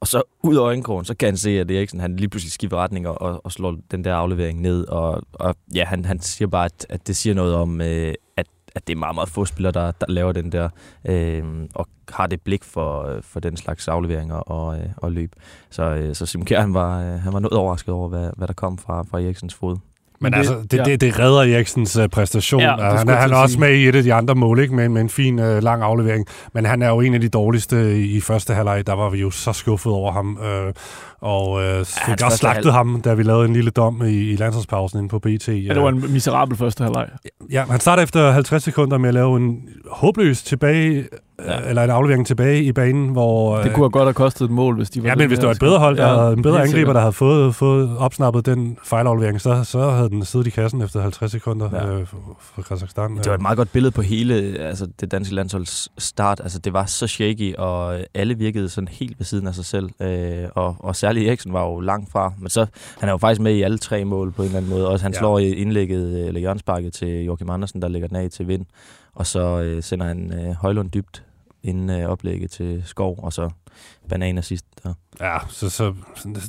og 0.00 0.06
så 0.06 0.22
ud 0.42 0.56
af 0.56 0.60
øjenkrogen, 0.60 1.04
så 1.04 1.14
kan 1.14 1.26
han 1.26 1.36
se, 1.36 1.60
at 1.60 1.70
Eriksen 1.70 2.00
han 2.00 2.16
lige 2.16 2.28
pludselig 2.28 2.52
skifter 2.52 2.76
retning 2.76 3.08
og, 3.08 3.22
og, 3.22 3.40
og 3.44 3.52
slår 3.52 3.76
den 3.90 4.04
der 4.04 4.14
aflevering 4.14 4.60
ned. 4.60 4.86
Og, 4.88 5.22
og 5.32 5.54
ja, 5.74 5.84
han, 5.84 6.04
han 6.04 6.20
siger 6.20 6.48
bare, 6.48 6.64
at, 6.64 6.86
at 6.88 7.06
det 7.06 7.16
siger 7.16 7.34
noget 7.34 7.54
om, 7.54 7.80
øh, 7.80 8.14
at 8.36 8.46
at 8.74 8.86
det 8.86 8.92
er 8.92 8.98
meget, 8.98 9.14
meget 9.14 9.28
få 9.28 9.44
spillere, 9.44 9.72
der, 9.72 9.90
der 9.90 10.06
laver 10.08 10.32
den 10.32 10.52
der, 10.52 10.68
øh, 11.08 11.44
og 11.74 11.88
har 12.12 12.26
det 12.26 12.40
blik 12.40 12.64
for, 12.64 13.08
øh, 13.08 13.22
for 13.22 13.40
den 13.40 13.56
slags 13.56 13.88
afleveringer 13.88 14.36
og, 14.36 14.76
øh, 14.76 14.84
og 14.96 15.12
løb. 15.12 15.32
Så, 15.70 15.82
øh, 15.82 16.14
så 16.14 16.26
Simon 16.26 16.44
Kjær, 16.46 16.60
han 16.60 16.74
var, 16.74 17.00
øh, 17.00 17.06
han 17.20 17.32
var 17.32 17.40
noget 17.40 17.58
overrasket 17.58 17.94
over, 17.94 18.08
hvad, 18.08 18.30
hvad 18.36 18.48
der 18.48 18.54
kom 18.54 18.78
fra, 18.78 19.04
fra 19.10 19.20
Eriksens 19.20 19.54
fod. 19.54 19.76
Men 20.20 20.32
Det- 20.32 20.38
altså, 20.38 20.54
det, 20.70 20.72
ja. 20.78 20.82
det, 20.84 21.00
det 21.00 21.18
redder 21.18 21.42
Eriksens 21.56 21.96
uh, 21.96 22.06
præstation. 22.06 22.60
Ja, 22.60 22.66
Ja, 22.90 22.96
han, 22.96 23.08
er, 23.08 23.14
han 23.14 23.32
er 23.32 23.36
også 23.36 23.60
med 23.60 23.70
i 23.74 23.88
et 23.88 23.94
af 23.94 24.02
de 24.02 24.14
andre 24.14 24.34
mål, 24.34 24.58
ikke? 24.60 24.74
Med, 24.74 24.88
med 24.88 25.00
en 25.00 25.08
fin, 25.08 25.38
uh, 25.38 25.58
lang 25.62 25.82
aflevering. 25.82 26.26
Men 26.52 26.64
han 26.64 26.82
er 26.82 26.88
jo 26.88 27.00
en 27.00 27.14
af 27.14 27.20
de 27.20 27.28
dårligste 27.28 27.98
i, 27.98 28.16
i 28.16 28.20
første 28.20 28.54
halvleg. 28.54 28.86
Der 28.86 28.92
var 28.92 29.10
vi 29.10 29.18
jo 29.20 29.30
så 29.30 29.52
skuffet 29.52 29.92
over 29.92 30.12
ham. 30.12 30.38
Uh, 30.40 30.72
og 31.20 31.50
uh, 31.50 31.62
fik 31.86 32.02
hans 32.02 32.22
også 32.22 32.36
slagtet 32.38 32.64
halv- 32.64 32.72
ham, 32.72 33.00
da 33.04 33.14
vi 33.14 33.22
lavede 33.22 33.44
en 33.48 33.52
lille 33.52 33.70
dom 33.70 34.02
i, 34.06 34.30
i 34.30 34.36
landsholdspausen 34.36 34.98
inde 34.98 35.08
på 35.08 35.18
BT. 35.18 35.48
Ja, 35.48 35.52
det 35.74 35.82
var 35.82 35.88
en 35.88 36.12
miserabel 36.12 36.56
første 36.56 36.84
halvleg. 36.84 37.08
Ja, 37.50 37.64
han 37.70 37.80
starter 37.80 38.02
efter 38.02 38.30
50 38.30 38.62
sekunder 38.62 38.98
med 38.98 39.08
at 39.08 39.14
lave 39.14 39.36
en 39.36 39.62
håbløs 39.90 40.42
tilbage, 40.42 41.08
Ja. 41.46 41.68
eller 41.68 41.84
en 41.84 41.90
aflevering 41.90 42.26
tilbage 42.26 42.62
i 42.62 42.72
banen, 42.72 43.08
hvor... 43.08 43.56
Det 43.56 43.66
øh, 43.66 43.72
kunne 43.74 43.84
have 43.84 43.90
godt 43.90 44.04
have 44.04 44.14
kostet 44.14 44.44
et 44.44 44.50
mål, 44.50 44.76
hvis 44.76 44.90
de 44.90 45.02
var 45.02 45.08
Ja, 45.08 45.14
men 45.14 45.26
hvis 45.28 45.38
det 45.38 45.46
var 45.46 45.52
et 45.52 45.60
bedre 45.60 45.78
hold, 45.78 45.96
der 45.96 46.08
Ja, 46.08 46.18
havde 46.20 46.32
en 46.32 46.42
bedre 46.42 46.56
angriber, 46.56 46.76
sikkert. 46.76 46.94
der 46.94 47.00
havde 47.00 47.12
fået, 47.12 47.54
fået 47.54 47.96
opsnappet 47.98 48.46
den 48.46 48.78
fejlaflevering, 48.84 49.40
så, 49.40 49.64
så 49.64 49.90
havde 49.90 50.08
den 50.10 50.24
siddet 50.24 50.46
i 50.46 50.50
kassen 50.50 50.82
efter 50.82 51.00
50 51.00 51.32
sekunder 51.32 51.68
Ja. 51.72 51.86
øh, 51.98 52.06
for, 52.54 52.62
Kazakhstan. 52.62 53.16
Det 53.16 53.26
var 53.26 53.34
et 53.34 53.42
meget 53.42 53.56
godt 53.56 53.72
billede 53.72 53.90
på 53.92 54.02
hele 54.02 54.34
altså 54.58 54.86
det 55.00 55.10
danske 55.10 55.34
landsholds 55.34 55.88
start. 55.98 56.40
Altså, 56.40 56.58
det 56.58 56.72
var 56.72 56.86
så 56.86 57.06
shaky, 57.06 57.54
og 57.56 57.98
alle 58.14 58.34
virkede 58.38 58.68
sådan 58.68 58.88
helt 58.88 59.18
ved 59.18 59.24
siden 59.24 59.46
af 59.46 59.54
sig 59.54 59.64
selv. 59.64 59.88
Øh, 60.02 60.44
og, 60.54 60.76
og 60.78 60.96
særligt 60.96 61.28
Eriksen 61.28 61.52
var 61.52 61.64
jo 61.64 61.80
langt 61.80 62.12
fra. 62.12 62.32
Men 62.38 62.50
så, 62.50 62.66
han 63.00 63.08
er 63.08 63.12
jo 63.12 63.18
faktisk 63.18 63.40
med 63.40 63.54
i 63.54 63.62
alle 63.62 63.78
tre 63.78 64.04
mål 64.04 64.32
på 64.32 64.42
en 64.42 64.46
eller 64.46 64.58
anden 64.58 64.70
måde. 64.72 64.88
Også 64.88 65.04
han 65.04 65.12
Ja. 65.12 65.18
slår 65.18 65.38
i 65.38 65.50
indlægget, 65.52 66.18
øh, 66.20 66.26
eller 66.28 66.40
hjørnsparket 66.40 66.92
til 66.92 67.24
Joachim 67.24 67.50
Andersen, 67.50 67.82
der 67.82 67.88
lægger 67.88 68.08
den 68.08 68.16
af 68.16 68.30
til 68.30 68.48
vind. 68.48 68.66
Og 69.14 69.26
så 69.26 69.60
øh, 69.62 69.82
sender 69.82 70.06
han 70.06 70.32
øh, 70.32 70.54
Højlund 70.54 70.90
dybt 70.90 71.22
inden 71.62 71.90
øh, 71.90 72.08
oplægget 72.08 72.50
til 72.50 72.82
Skov, 72.86 73.18
og 73.22 73.32
så 73.32 73.50
bananer 74.08 74.42
sidst. 74.42 74.64
Der. 74.84 74.94
Ja, 75.20 75.36
så, 75.48 75.70
så 75.70 75.94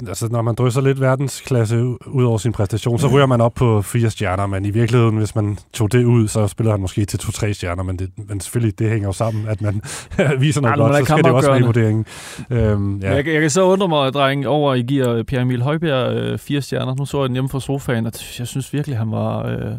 altså, 0.08 0.28
når 0.32 0.42
man 0.42 0.56
drysser 0.56 0.82
lidt 0.82 1.02
verdensklasse 1.02 1.78
ud 2.08 2.24
over 2.24 2.38
sin 2.38 2.52
præstation, 2.52 3.00
så 3.00 3.08
ryger 3.08 3.26
man 3.26 3.42
op 3.42 3.54
på 3.54 3.82
fire 3.82 4.10
stjerner, 4.10 4.48
men 4.48 4.66
i 4.66 4.70
virkeligheden, 4.70 5.18
hvis 5.18 5.36
man 5.36 5.58
tog 5.74 5.92
det 5.92 6.04
ud, 6.06 6.28
så 6.28 6.48
spiller 6.48 6.72
han 6.72 6.82
måske 6.82 7.06
til 7.06 7.20
to-tre 7.20 7.54
stjerner, 7.54 7.84
men, 7.84 8.00
det, 8.00 8.12
men 8.30 8.40
selvfølgelig, 8.40 8.80
det 8.80 8.90
hænger 8.90 9.08
jo 9.08 9.14
sammen, 9.14 9.48
at 9.48 9.62
man 9.62 9.82
viser 10.40 10.62
noget 10.62 10.74
Ja, 10.74 10.82
godt, 10.82 10.92
man 10.92 11.06
så 11.06 11.14
skal 11.14 11.24
det 11.24 11.32
også 11.32 11.52
med 11.52 11.60
i 11.60 11.64
vurderingen. 11.64 12.06
Øhm, 12.50 12.98
Ja. 13.00 13.10
ja. 13.10 13.16
Jeg, 13.16 13.28
jeg 13.28 13.42
kan 13.42 13.50
så 13.50 13.64
undre 13.64 13.88
mig, 13.88 14.14
dreng, 14.14 14.48
over, 14.48 14.72
at 14.74 14.80
I 14.80 14.82
giver 14.82 15.24
Pierre 15.24 15.42
Emil 15.42 15.62
Højbjerg 15.62 16.14
øh, 16.14 16.38
fire 16.40 16.62
stjerner. 16.62 16.96
Nu 16.96 17.06
så 17.06 17.20
jeg 17.22 17.28
den 17.30 17.36
hjemme 17.36 17.50
fra 17.50 17.60
sofaen, 17.60 18.06
og 18.06 18.12
jeg 18.40 18.48
synes 18.48 18.74
virkelig, 18.74 18.98
han 18.98 19.12
var... 19.12 19.46
Øh, 19.48 19.72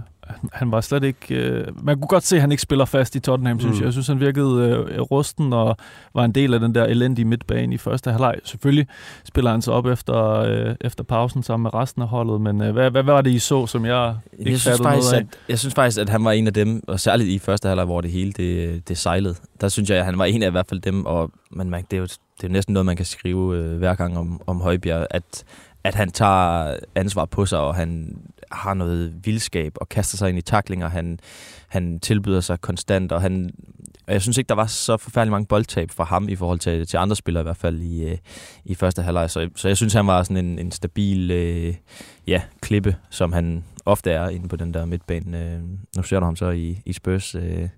han- 0.53 0.71
var 0.73 0.81
slet 0.81 1.05
ikke... 1.05 1.35
Øh, 1.35 1.67
man 1.85 1.97
kunne 2.01 2.09
godt 2.09 2.25
se, 2.25 2.37
at 2.37 2.41
han 2.41 2.51
ikke 2.53 2.63
spiller 2.63 2.85
fast 2.85 3.15
i 3.15 3.21
Tottenham, 3.21 3.61
synes 3.61 3.75
Mm. 3.75 3.79
jeg. 3.81 3.85
Jeg 3.85 3.93
synes, 3.93 4.07
han 4.07 4.21
virkede 4.21 4.85
øh, 4.91 5.01
rusten 5.01 5.53
og 5.53 5.77
var 6.15 6.25
en 6.25 6.33
del 6.33 6.55
af 6.55 6.61
den 6.61 6.75
der 6.75 6.85
elendige 6.85 7.25
midtbane 7.25 7.75
i 7.75 7.79
første 7.79 8.11
halvleg. 8.11 8.35
Selvfølgelig 8.45 8.87
spiller 9.25 9.51
han 9.51 9.63
så 9.63 9.73
op 9.73 9.87
efter, 9.87 10.17
øh, 10.41 10.75
efter 10.81 11.05
pausen 11.05 11.43
sammen 11.43 11.63
med 11.63 11.75
resten 11.75 12.03
af 12.03 12.09
holdet, 12.09 12.41
men 12.41 12.61
øh, 12.63 12.73
hvad, 12.73 12.91
hvad 12.91 13.03
var 13.03 13.21
det, 13.21 13.31
I 13.31 13.39
så, 13.39 13.67
som 13.67 13.85
jeg 13.85 14.15
ikke 14.39 14.51
Jeg 14.51 14.59
synes, 14.61 14.81
faktisk, 14.83 15.11
noget 15.11 15.23
af? 15.23 15.27
at, 15.27 15.39
jeg 15.49 15.59
synes 15.59 15.75
faktisk, 15.75 15.99
at 16.01 16.09
han 16.09 16.25
var 16.25 16.33
en 16.33 16.47
af 16.47 16.53
dem, 16.55 16.83
og 16.89 17.01
særligt 17.01 17.29
i 17.29 17.39
første 17.39 17.69
halvleg, 17.69 17.85
hvor 17.85 18.01
det 18.01 18.11
hele 18.11 18.33
det, 18.33 18.89
det 18.89 18.99
sejlede. 18.99 19.35
Der 19.61 19.69
synes 19.69 19.91
jeg, 19.91 19.99
at 19.99 20.05
han 20.05 20.19
var 20.19 20.25
en 20.25 20.43
af 20.43 20.47
i 20.47 20.51
hvert 20.51 20.67
fald 20.69 20.81
dem, 20.81 21.07
og 21.07 21.31
man, 21.51 21.71
man, 21.71 21.85
det, 21.91 21.97
er 21.97 22.01
jo, 22.01 22.05
det 22.07 22.45
er 22.45 22.49
jo 22.49 22.53
næsten 22.53 22.73
noget, 22.73 22.87
man 22.87 22.97
kan 22.97 23.07
skrive 23.07 23.57
øh, 23.57 23.79
hver 23.79 23.95
gang 23.95 24.19
om, 24.19 24.41
om 24.47 24.61
Højbjerg, 24.61 25.07
at, 25.11 25.45
at 25.85 25.95
han 25.95 26.11
tager 26.11 26.77
ansvar 26.95 27.25
på 27.25 27.47
sig, 27.47 27.59
og 27.59 27.75
han 27.75 28.17
har 28.53 28.75
noget 28.75 29.15
vildskab 29.25 29.73
og 29.81 29.89
kaster 29.89 30.17
sig 30.17 30.29
ind 30.29 30.39
i 30.39 30.43
taklinger. 30.43 30.89
Han, 30.89 31.19
han 31.69 32.01
tilbyder 32.01 32.41
sig 32.41 32.61
konstant, 32.61 33.13
og 33.13 33.21
han, 33.21 33.51
og 34.07 34.13
jeg 34.13 34.23
synes 34.23 34.39
ikke, 34.39 34.49
der 34.49 34.55
var 34.55 34.67
så 34.67 34.97
forfærdelig 34.97 35.31
mange 35.31 35.47
boldtab 35.47 35.91
fra 35.91 36.05
ham 36.05 36.29
i 36.29 36.37
forhold 36.37 36.59
til, 36.59 36.87
til 36.87 36.97
andre 36.97 37.17
spillere 37.17 37.43
i 37.43 37.45
hvert 37.45 37.57
fald 37.57 37.81
i, 37.81 38.05
øh, 38.05 38.19
i 38.65 38.75
første 38.75 39.03
halvleg. 39.03 39.31
Så, 39.31 39.49
så 39.57 39.69
jeg 39.69 39.77
synes, 39.77 39.93
han 39.93 40.07
var 40.07 40.23
sådan 40.23 40.45
en, 40.45 40.59
en 40.59 40.73
stabil 40.73 41.31
øh, 41.31 41.75
ja, 42.27 42.43
klippe, 42.61 42.97
som 43.11 43.33
han 43.33 43.65
ofte 43.87 44.11
er 44.11 44.29
inde 44.29 44.49
på 44.49 44.57
den 44.57 44.75
der 44.75 44.85
midtbane. 44.85 45.39
Øh, 45.39 45.61
nu 45.97 46.03
ser 46.03 46.21
du 46.21 46.25
ham 46.25 46.37
så 46.37 46.51
i, 46.51 46.83
i 46.87 46.93
Spurs 46.93 47.35
øh, 47.35 47.69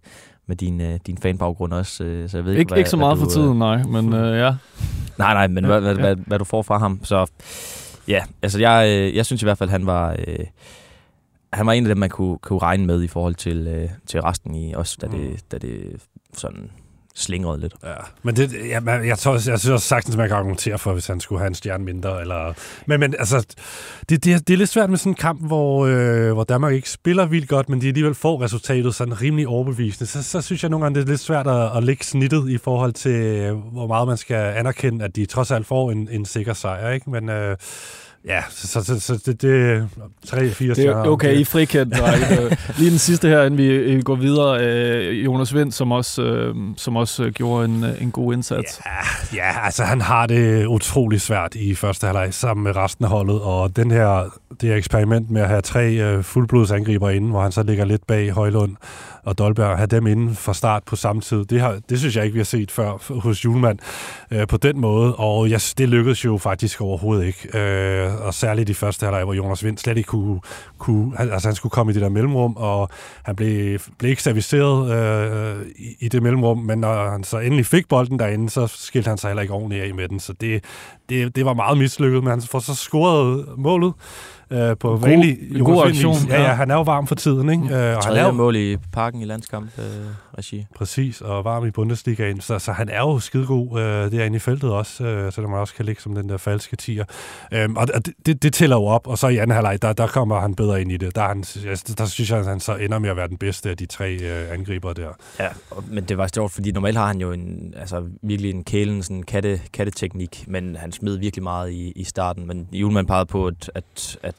med 0.46 0.56
din, 0.56 0.80
øh, 0.80 0.98
din 1.06 1.18
fanbaggrund 1.18 1.72
også, 1.72 2.04
øh, 2.04 2.28
så 2.28 2.36
jeg 2.38 2.44
ved 2.44 2.52
ikke, 2.52 2.60
Ikke, 2.60 2.78
ikke 2.78 2.90
så 2.90 2.96
meget 2.96 3.18
du, 3.18 3.22
for 3.24 3.30
tiden, 3.30 3.58
nej, 3.58 3.82
men 3.82 4.12
øh, 4.12 4.38
ja. 4.38 4.54
Nej, 5.18 5.34
nej, 5.34 5.46
men 5.46 5.64
Ja, 5.64 5.68
hvad, 5.68 5.80
hvad, 5.80 5.94
ja. 5.94 6.00
hvad, 6.00 6.16
hvad 6.16 6.38
du 6.38 6.44
får 6.44 6.62
fra 6.62 6.78
ham. 6.78 7.00
Så 7.04 7.26
ja, 8.08 8.24
altså 8.42 8.60
jeg, 8.60 8.88
øh, 8.88 9.16
jeg 9.16 9.26
synes 9.26 9.42
i 9.42 9.44
hvert 9.44 9.58
fald, 9.58 9.70
han 9.70 9.86
var... 9.86 10.16
Øh, 10.26 10.46
han 11.52 11.66
var 11.66 11.72
en 11.72 11.84
af 11.84 11.88
dem, 11.88 11.98
man 11.98 12.10
kunne, 12.10 12.38
kunne 12.38 12.58
regne 12.58 12.86
med 12.86 13.02
i 13.02 13.06
forhold 13.08 13.34
til, 13.34 13.66
øh, 13.66 13.90
til 14.06 14.22
resten 14.22 14.54
i, 14.54 14.72
også 14.72 14.98
da 15.00 15.06
det, 15.06 15.52
da 15.52 15.58
det 15.58 16.02
sådan 16.32 16.70
slingret 17.14 17.60
lidt. 17.60 17.74
Ja, 17.84 17.94
men 18.22 18.36
det, 18.36 18.68
ja, 18.68 18.80
man, 18.80 19.06
jeg, 19.06 19.18
tror, 19.18 19.32
jeg 19.32 19.40
synes 19.40 19.68
også 19.68 19.88
sagtens, 19.88 20.16
man 20.16 20.28
kan 20.28 20.36
argumentere 20.36 20.78
for, 20.78 20.92
hvis 20.92 21.06
han 21.06 21.20
skulle 21.20 21.38
have 21.38 21.46
en 21.46 21.54
stjerne 21.54 21.84
mindre. 21.84 22.20
Eller, 22.20 22.52
men, 22.86 23.00
men 23.00 23.14
altså, 23.18 23.46
det, 24.08 24.24
det, 24.24 24.48
det 24.48 24.54
er 24.54 24.58
lidt 24.58 24.70
svært 24.70 24.90
med 24.90 24.98
sådan 24.98 25.12
en 25.12 25.16
kamp, 25.16 25.46
hvor, 25.46 25.86
øh, 25.86 26.32
hvor 26.32 26.44
Danmark 26.44 26.72
ikke 26.72 26.90
spiller 26.90 27.26
vildt 27.26 27.48
godt, 27.48 27.68
men 27.68 27.80
de 27.80 27.88
alligevel 27.88 28.14
får 28.14 28.42
resultatet 28.42 28.94
sådan 28.94 29.22
rimelig 29.22 29.48
overbevisende. 29.48 30.06
Så, 30.06 30.22
så 30.22 30.40
synes 30.40 30.62
jeg 30.62 30.70
nogle 30.70 30.84
gange, 30.84 31.00
det 31.00 31.06
er 31.06 31.10
lidt 31.10 31.20
svært 31.20 31.46
at, 31.46 31.76
at 31.76 31.84
lægge 31.84 32.04
snittet 32.04 32.50
i 32.50 32.58
forhold 32.58 32.92
til, 32.92 33.16
øh, 33.16 33.56
hvor 33.56 33.86
meget 33.86 34.08
man 34.08 34.16
skal 34.16 34.54
anerkende, 34.56 35.04
at 35.04 35.16
de 35.16 35.26
trods 35.26 35.50
alt 35.50 35.66
får 35.66 35.90
en, 35.90 36.08
en 36.10 36.24
sikker 36.24 36.52
sejr. 36.52 36.90
Ikke? 36.90 37.10
Men, 37.10 37.28
øh, 37.28 37.56
Ja, 38.26 38.42
så, 38.50 38.84
så, 38.84 39.00
så 39.00 39.20
det, 39.26 39.42
det 39.42 39.88
3-4 40.26 40.38
Det 40.40 40.54
stjerner. 40.76 41.02
er 41.02 41.08
okay, 41.08 41.34
I 41.36 41.44
frikendt. 41.44 41.94
Lige 42.78 42.90
den 42.90 42.98
sidste 42.98 43.28
her, 43.28 43.42
inden 43.42 43.58
vi 43.58 44.02
går 44.02 44.14
videre. 44.14 44.64
øh, 44.66 45.24
Jonas 45.24 45.54
Vind, 45.54 45.72
som 45.72 45.92
også, 45.92 46.22
øh, 46.22 46.54
som 46.76 46.96
også 46.96 47.24
øh, 47.24 47.32
gjorde 47.32 47.64
en, 47.64 47.84
øh, 47.84 48.02
en 48.02 48.10
god 48.10 48.32
indsats. 48.32 48.80
Ja, 48.86 49.36
ja, 49.36 49.64
altså 49.64 49.84
han 49.84 50.00
har 50.00 50.26
det 50.26 50.66
utrolig 50.66 51.20
svært 51.20 51.54
i 51.54 51.74
første 51.74 52.06
halvleg 52.06 52.34
sammen 52.34 52.64
med 52.64 52.76
resten 52.76 53.04
af 53.04 53.10
holdet, 53.10 53.40
og 53.40 53.76
den 53.76 53.90
her, 53.90 54.30
det 54.60 54.68
her 54.68 54.76
eksperiment 54.76 55.30
med 55.30 55.42
at 55.42 55.48
have 55.48 55.60
tre 55.60 55.92
øh, 55.92 56.24
fuldblodsangriber 56.24 57.10
inde, 57.10 57.30
hvor 57.30 57.42
han 57.42 57.52
så 57.52 57.62
ligger 57.62 57.84
lidt 57.84 58.06
bag 58.06 58.30
Højlund 58.30 58.76
og 59.24 59.38
Dolberg, 59.38 59.76
have 59.76 59.86
dem 59.86 60.06
inden 60.06 60.34
fra 60.34 60.54
start 60.54 60.82
på 60.84 60.96
samme 60.96 61.22
tid, 61.22 61.44
det, 61.44 61.60
har, 61.60 61.78
det 61.88 61.98
synes 61.98 62.16
jeg 62.16 62.24
ikke, 62.24 62.32
vi 62.32 62.38
har 62.38 62.44
set 62.44 62.70
før 62.70 63.20
hos 63.20 63.44
Julemand 63.44 63.78
øh, 64.30 64.46
på 64.46 64.56
den 64.56 64.80
måde, 64.80 65.16
og 65.16 65.50
jeg, 65.50 65.60
det 65.78 65.88
lykkedes 65.88 66.24
jo 66.24 66.38
faktisk 66.38 66.80
overhovedet 66.80 67.26
ikke, 67.26 67.58
øh, 67.58 68.26
og 68.26 68.34
særligt 68.34 68.68
i 68.68 68.74
første 68.74 69.06
halvleg, 69.06 69.24
hvor 69.24 69.34
Jonas 69.34 69.64
Vind 69.64 69.78
slet 69.78 69.96
ikke 69.96 70.06
kunne, 70.06 70.40
kunne 70.78 71.20
altså 71.32 71.48
han 71.48 71.54
skulle 71.54 71.70
komme 71.70 71.90
i 71.90 71.94
det 71.94 72.02
der 72.02 72.08
mellemrum, 72.08 72.56
og 72.56 72.88
han 73.22 73.36
blev, 73.36 73.78
blev 73.98 74.10
ikke 74.10 74.22
serviceret 74.22 74.92
øh, 74.92 75.66
i, 75.76 75.96
i 76.00 76.08
det 76.08 76.22
mellemrum, 76.22 76.58
men 76.58 76.78
når 76.78 77.10
han 77.10 77.24
så 77.24 77.38
endelig 77.38 77.66
fik 77.66 77.88
bolden 77.88 78.18
derinde, 78.18 78.50
så 78.50 78.66
skilte 78.66 79.08
han 79.08 79.18
sig 79.18 79.28
heller 79.28 79.42
ikke 79.42 79.54
ordentligt 79.54 79.84
af 79.84 79.94
med 79.94 80.08
den, 80.08 80.20
så 80.20 80.32
det, 80.32 80.64
det, 81.08 81.36
det 81.36 81.44
var 81.44 81.54
meget 81.54 81.78
mislykket, 81.78 82.22
men 82.24 82.30
han 82.30 82.42
får 82.42 82.58
så 82.58 82.74
scoret 82.74 83.46
målet 83.56 83.92
øh, 84.52 84.76
på 84.76 84.88
God- 84.88 85.00
vanlig 85.00 85.38
en 85.56 85.64
god 85.64 85.86
aktion, 85.86 86.16
Ja, 86.28 86.42
ja, 86.42 86.48
han 86.54 86.70
er 86.70 86.74
jo 86.74 86.82
varm 86.82 87.06
for 87.06 87.14
tiden, 87.14 87.50
ikke? 87.50 87.64
Øh, 87.64 87.96
og 87.96 88.04
han 88.04 88.16
er 88.16 88.26
jo, 88.26 88.32
mål 88.32 88.56
i 88.56 88.76
parken 88.92 89.20
i 89.22 89.24
landskamp 89.24 89.70
øh, 89.78 89.84
regi. 90.38 90.66
Præcis, 90.76 91.20
og 91.20 91.44
varm 91.44 91.66
i 91.66 91.70
Bundesligaen, 91.70 92.40
så, 92.40 92.58
så 92.58 92.72
han 92.72 92.88
er 92.88 92.98
jo 93.00 93.18
skidegod 93.18 93.80
øh, 93.80 94.12
derinde 94.12 94.36
i 94.36 94.38
feltet 94.38 94.70
også, 94.70 95.04
øh, 95.04 95.32
selvom 95.32 95.50
man 95.50 95.60
også 95.60 95.74
kan 95.74 95.84
ligge 95.84 96.02
som 96.02 96.14
den 96.14 96.28
der 96.28 96.36
falske 96.36 96.76
tiger. 96.76 97.04
Øhm, 97.52 97.76
og 97.76 97.86
det, 97.88 98.08
det, 98.26 98.42
det 98.42 98.52
tæller 98.52 98.76
jo 98.76 98.84
op, 98.84 99.06
og 99.06 99.18
så 99.18 99.28
i 99.28 99.36
anden 99.36 99.54
halvleg, 99.54 99.82
der, 99.82 99.92
der 99.92 100.06
kommer 100.06 100.40
han 100.40 100.54
bedre 100.54 100.80
ind 100.80 100.92
i 100.92 100.96
det. 100.96 101.14
Der, 101.14 101.22
er 101.22 101.28
han, 101.28 101.44
jeg- 101.64 101.98
der 101.98 102.04
synes 102.06 102.30
jeg, 102.30 102.38
at 102.38 102.46
han 102.46 102.60
så 102.60 102.74
ender 102.76 102.98
med 102.98 103.10
at 103.10 103.16
være 103.16 103.28
den 103.28 103.36
bedste 103.38 103.70
af 103.70 103.76
de 103.76 103.86
tre 103.86 104.12
øh, 104.12 104.52
angriber 104.52 104.92
der. 104.92 105.08
Ja, 105.40 105.48
men 105.90 106.04
det 106.04 106.18
var 106.18 106.28
sjovt, 106.34 106.52
fordi 106.52 106.72
normalt 106.72 106.96
har 106.96 107.06
han 107.06 107.20
jo 107.20 107.32
en, 107.32 107.74
altså, 107.76 108.02
virkelig 108.22 108.50
en 108.50 108.64
kælen, 108.64 109.02
sådan 109.02 109.22
katte, 109.22 109.60
katteteknik, 109.72 110.44
men 110.48 110.76
han 110.76 110.92
smed 110.92 111.16
virkelig 111.16 111.42
meget 111.42 111.70
i, 111.72 111.92
i 111.96 112.04
starten. 112.04 112.46
Men 112.46 112.68
Julemand 112.72 113.06
pegede 113.06 113.26
på, 113.26 113.46
at, 113.46 113.70
at, 113.74 114.16
at 114.22 114.34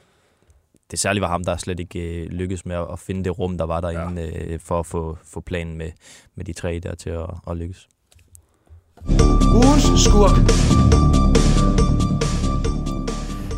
det 0.94 1.00
særligt 1.00 1.22
var 1.22 1.28
ham, 1.28 1.44
der 1.44 1.58
slet 1.58 1.80
ikke 1.80 2.00
øh, 2.00 2.30
lykkedes 2.30 2.66
med 2.66 2.76
at, 2.76 2.86
at 2.92 3.00
finde 3.00 3.24
det 3.24 3.40
rum, 3.40 3.58
der 3.58 3.66
var 3.66 3.82
derinde, 3.82 4.22
ja. 4.22 4.46
øh, 4.46 4.60
for 4.60 4.80
at 4.80 4.86
få, 4.86 5.18
få 5.34 5.40
planen 5.40 5.78
med, 5.78 5.90
med 6.36 6.46
de 6.46 6.54
tre 6.54 6.80
der 6.84 6.96
til 6.96 7.10
at, 7.10 7.30
at 7.50 7.58
lykkes. 7.58 7.88
Ugens 9.56 10.04
skurk. 10.06 10.38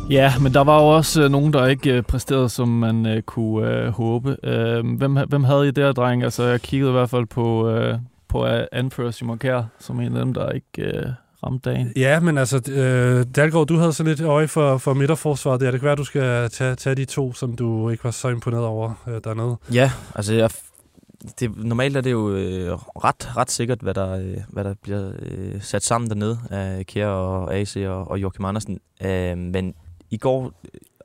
Ja, 0.09 0.33
men 0.41 0.53
der 0.53 0.63
var 0.63 0.81
jo 0.81 0.87
også 0.87 1.23
øh, 1.23 1.29
nogen, 1.29 1.53
der 1.53 1.67
ikke 1.67 1.93
øh, 1.93 2.03
præsterede, 2.03 2.49
som 2.49 2.67
man 2.67 3.05
øh, 3.05 3.21
kunne 3.21 3.69
øh, 3.69 3.87
håbe. 3.87 4.37
Øh, 4.43 4.97
hvem, 4.97 5.17
hvem 5.29 5.43
havde 5.43 5.67
I 5.67 5.71
der, 5.71 5.91
dreng? 5.91 6.23
Altså, 6.23 6.43
jeg 6.43 6.61
kiggede 6.61 6.91
i 6.91 6.93
hvert 6.93 7.09
fald 7.09 7.25
på, 7.25 7.69
øh, 7.69 7.99
på 8.27 8.45
anfører 8.71 9.11
Simon 9.11 9.37
Kjær, 9.37 9.63
som 9.79 9.99
en 9.99 10.15
af 10.15 10.25
dem, 10.25 10.33
der 10.33 10.51
ikke 10.51 10.81
øh, 10.81 11.05
ramte 11.45 11.69
dagen. 11.69 11.93
Ja, 11.95 12.19
men 12.19 12.37
altså, 12.37 12.71
øh, 12.71 13.25
Dalgaard, 13.35 13.67
du 13.67 13.77
havde 13.77 13.93
så 13.93 14.03
lidt 14.03 14.21
øje 14.21 14.47
for, 14.47 14.77
for 14.77 14.93
midterforsvaret 14.93 15.61
der. 15.61 15.71
Det 15.71 15.79
kan 15.79 15.87
være, 15.87 15.95
du 15.95 16.03
skal 16.03 16.49
tage, 16.49 16.75
tage 16.75 16.95
de 16.95 17.05
to, 17.05 17.33
som 17.33 17.55
du 17.55 17.89
ikke 17.89 18.03
var 18.03 18.11
så 18.11 18.29
imponeret 18.29 18.65
over 18.65 18.93
øh, 19.07 19.21
dernede. 19.23 19.57
Ja, 19.73 19.91
altså 20.15 20.33
jeg, 20.33 20.49
det, 21.39 21.65
normalt 21.65 21.97
er 21.97 22.01
det 22.01 22.11
jo 22.11 22.35
øh, 22.35 22.71
ret, 22.73 23.37
ret 23.37 23.51
sikkert, 23.51 23.79
hvad 23.79 23.93
der, 23.93 24.11
øh, 24.11 24.37
hvad 24.49 24.63
der 24.63 24.73
bliver 24.81 25.11
øh, 25.19 25.61
sat 25.61 25.83
sammen 25.83 26.09
dernede 26.09 26.39
af 26.49 26.85
Kjær 26.85 27.07
og 27.07 27.55
AC 27.55 27.75
og, 27.87 28.11
og 28.11 28.21
Joachim 28.21 28.45
Andersen. 28.45 28.79
Øh, 29.01 29.37
men 29.37 29.73
i 30.09 30.17
går, 30.17 30.51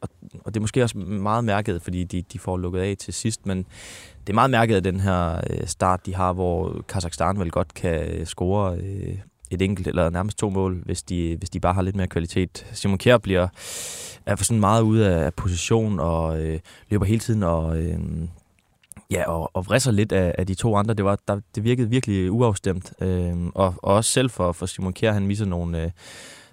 og, 0.03 0.09
og 0.45 0.55
det 0.55 0.57
er 0.57 0.61
måske 0.61 0.83
også 0.83 0.99
meget 0.99 1.45
mærket, 1.45 1.83
fordi 1.83 2.05
de, 2.05 2.23
de 2.23 2.39
får 2.39 2.57
lukket 2.57 2.81
af 2.81 2.97
til 2.99 3.15
sidst, 3.15 3.47
men 3.47 3.59
det 4.27 4.33
er 4.33 4.35
meget 4.35 4.51
mærket 4.51 4.77
af 4.77 4.83
den 4.83 5.01
her 5.01 5.41
øh, 5.51 5.67
start, 5.67 6.07
de 6.07 6.15
har, 6.15 6.33
hvor 6.33 6.85
Kazakhstan 6.89 7.39
vel 7.39 7.51
godt 7.51 7.75
kan 7.75 8.27
score 8.27 8.77
øh, 8.77 9.19
et 9.51 9.63
enkelt 9.63 9.89
eller 9.89 10.11
nærmest 10.11 10.39
to 10.39 10.51
mål, 10.51 10.83
hvis 10.85 11.03
de, 11.03 11.37
hvis 11.39 11.51
de 11.51 11.61
bare 11.61 11.75
har 11.75 11.83
lidt 11.83 11.97
mere 11.97 12.07
kvalitet. 12.07 12.67
Simon 12.73 12.99
Kjær 12.99 13.19
bliver 13.19 13.49
er 14.27 14.37
for 14.37 14.45
sådan 14.45 14.61
meget 14.61 14.83
ude 14.83 15.09
af 15.09 15.35
position 15.35 16.01
og 16.01 16.41
øh, 16.41 16.61
løber 16.91 17.05
hele 17.05 17.21
tiden 17.21 17.43
og... 17.43 17.79
Øh, 17.79 17.99
Ja, 19.11 19.31
og, 19.31 19.51
og 19.55 19.67
vrisser 19.67 19.93
lidt 19.93 20.13
af, 20.13 20.35
af 20.39 20.47
de 20.47 20.55
to 20.55 20.77
andre. 20.77 20.95
Det, 20.95 21.05
var, 21.05 21.19
der, 21.29 21.41
det 21.55 21.65
virkede 21.65 21.91
virkelig 21.91 22.31
uafstemt. 22.31 22.93
Øh, 23.01 23.47
og, 23.55 23.75
og 23.77 23.95
også 23.95 24.11
selv 24.11 24.31
for, 24.31 24.53
for 24.53 24.67
Simon 24.67 24.93
Kjær, 24.93 25.13
han 25.13 25.27
misser 25.27 25.47
nogle, 25.47 25.83
øh, 25.83 25.91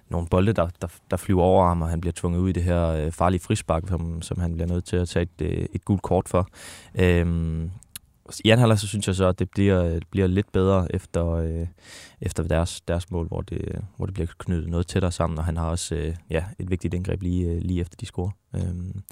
nogle 0.08 0.26
bolde, 0.28 0.52
der, 0.52 0.68
der, 0.82 0.86
der 1.10 1.16
flyver 1.16 1.42
over 1.42 1.68
ham, 1.68 1.82
og 1.82 1.88
han 1.88 2.00
bliver 2.00 2.12
tvunget 2.12 2.40
ud 2.40 2.48
i 2.48 2.52
det 2.52 2.62
her 2.62 2.86
øh, 2.88 3.12
farlige 3.12 3.40
frispark, 3.40 3.82
som, 3.88 4.22
som 4.22 4.38
han 4.40 4.54
bliver 4.54 4.68
nødt 4.68 4.84
til 4.84 4.96
at 4.96 5.08
tage 5.08 5.22
et, 5.22 5.46
øh, 5.46 5.66
et 5.72 5.84
gult 5.84 6.02
kort 6.02 6.28
for. 6.28 6.48
Øhm, 6.94 7.70
i 8.44 8.50
anden 8.50 8.60
halvleg, 8.60 8.78
så 8.78 8.86
synes 8.86 9.06
jeg 9.06 9.14
så, 9.14 9.28
at 9.28 9.38
det 9.38 9.50
bliver, 9.50 9.82
det 9.82 10.06
bliver 10.10 10.26
lidt 10.26 10.52
bedre 10.52 10.94
efter, 10.94 11.30
øh, 11.30 11.66
efter 12.20 12.42
deres, 12.42 12.80
deres 12.80 13.10
mål, 13.10 13.26
hvor 13.26 13.40
det, 13.40 13.84
hvor 13.96 14.06
det 14.06 14.14
bliver 14.14 14.26
knyttet 14.38 14.70
noget 14.70 14.86
tættere 14.86 15.12
sammen, 15.12 15.38
og 15.38 15.44
han 15.44 15.56
har 15.56 15.70
også 15.70 15.94
øh, 15.94 16.14
ja, 16.30 16.44
et 16.58 16.70
vigtigt 16.70 16.94
indgreb 16.94 17.22
lige, 17.22 17.50
øh, 17.50 17.62
lige 17.62 17.80
efter 17.80 17.96
de 18.00 18.06
scorer. 18.06 18.30
Øhm, 18.54 19.02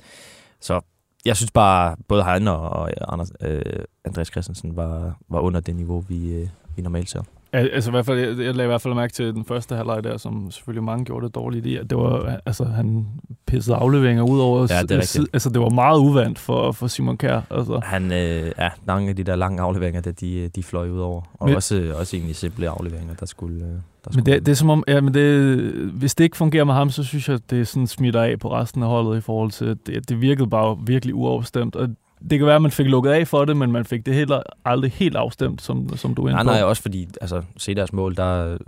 så 0.60 0.80
jeg 1.24 1.36
synes 1.36 1.50
bare, 1.50 1.96
både 2.08 2.22
han 2.22 2.48
og, 2.48 2.60
og 2.60 3.12
Anders, 3.12 3.32
øh, 3.40 3.84
Andreas 4.04 4.28
Christensen 4.28 4.76
var, 4.76 5.18
var 5.28 5.40
under 5.40 5.60
det 5.60 5.76
niveau, 5.76 6.00
vi, 6.00 6.32
øh, 6.32 6.48
vi 6.76 6.82
normalt 6.82 7.10
ser. 7.10 7.22
Al- 7.56 7.70
Altså 7.72 7.90
i 7.90 7.92
hvert 7.92 8.06
fald, 8.06 8.18
jeg, 8.18 8.28
jeg 8.28 8.54
lagde 8.54 8.62
i 8.62 8.66
hvert 8.66 8.80
fald 8.82 8.94
mærke 8.94 9.12
til 9.12 9.34
den 9.34 9.44
første 9.44 9.74
halvleg 9.76 10.04
der, 10.04 10.16
som 10.16 10.50
selvfølgelig 10.50 10.84
mange 10.84 11.04
gjorde 11.04 11.26
det 11.26 11.34
dårligt 11.34 11.66
i. 11.66 11.76
at 11.76 11.90
Det 11.90 11.98
var, 11.98 12.40
altså 12.46 12.64
han 12.64 13.06
pissede 13.46 13.76
afleveringer 13.76 14.22
ud 14.22 14.40
over 14.40 14.58
Ja, 14.70 14.82
det 14.82 14.90
er 14.90 14.98
rigtigt. 14.98 15.28
Altså 15.32 15.50
det 15.50 15.60
var 15.60 15.68
meget 15.70 15.98
uvandt 15.98 16.38
for, 16.38 16.72
for 16.72 16.86
Simon 16.86 17.16
Kjær. 17.16 17.40
Altså. 17.50 17.80
Han, 17.84 18.12
øh, 18.12 18.52
ja, 18.58 18.68
mange 18.86 19.08
af 19.08 19.16
de 19.16 19.22
der 19.24 19.36
lange 19.36 19.62
afleveringer, 19.62 20.00
der, 20.00 20.12
de, 20.12 20.48
de 20.48 20.62
fløj 20.62 20.88
ud 20.90 21.00
over. 21.00 21.22
Og 21.34 21.46
Men- 21.48 21.56
også, 21.56 21.92
også 21.98 22.16
egentlig 22.16 22.36
simple 22.36 22.68
afleveringer, 22.68 23.14
der 23.14 23.26
skulle... 23.26 23.56
øh, 23.64 23.70
Der 24.04 24.10
Men 24.14 24.26
det, 24.26 24.46
det 24.46 24.52
er 24.52 24.56
som 24.56 24.70
om, 24.70 24.84
ja, 24.88 25.00
men 25.00 25.14
det, 25.14 25.58
hvis 25.92 26.14
det 26.14 26.24
ikke 26.24 26.36
fungerer 26.36 26.64
med 26.64 26.74
ham, 26.74 26.90
så 26.90 27.02
synes 27.04 27.28
jeg, 27.28 27.38
det 27.50 27.68
sådan 27.68 27.86
smitter 27.86 28.22
af 28.22 28.38
på 28.38 28.52
resten 28.52 28.82
af 28.82 28.88
holdet 28.88 29.18
i 29.18 29.20
forhold 29.20 29.50
til, 29.50 29.76
det, 29.86 30.08
det 30.08 30.20
virkede 30.20 30.50
bare 30.50 30.78
virkelig 30.86 31.14
uafstemt. 31.14 31.76
Og 31.76 31.88
det 32.30 32.38
kan 32.38 32.46
være, 32.46 32.56
at 32.56 32.62
man 32.62 32.70
fik 32.70 32.86
lukket 32.86 33.10
af 33.10 33.28
for 33.28 33.44
det, 33.44 33.56
men 33.56 33.72
man 33.72 33.84
fik 33.84 34.06
det 34.06 34.14
heller 34.14 34.42
aldrig 34.64 34.92
helt 34.92 35.16
afstemt, 35.16 35.62
som, 35.62 35.96
som 35.96 36.14
du 36.14 36.22
er 36.24 36.28
inde 36.28 36.34
Nej, 36.34 36.42
på. 36.42 36.50
nej, 36.50 36.62
også 36.62 36.82
fordi, 36.82 37.08
altså, 37.20 37.42
se 37.56 37.74
deres 37.74 37.92
mål, 37.92 38.16
der, 38.16 38.58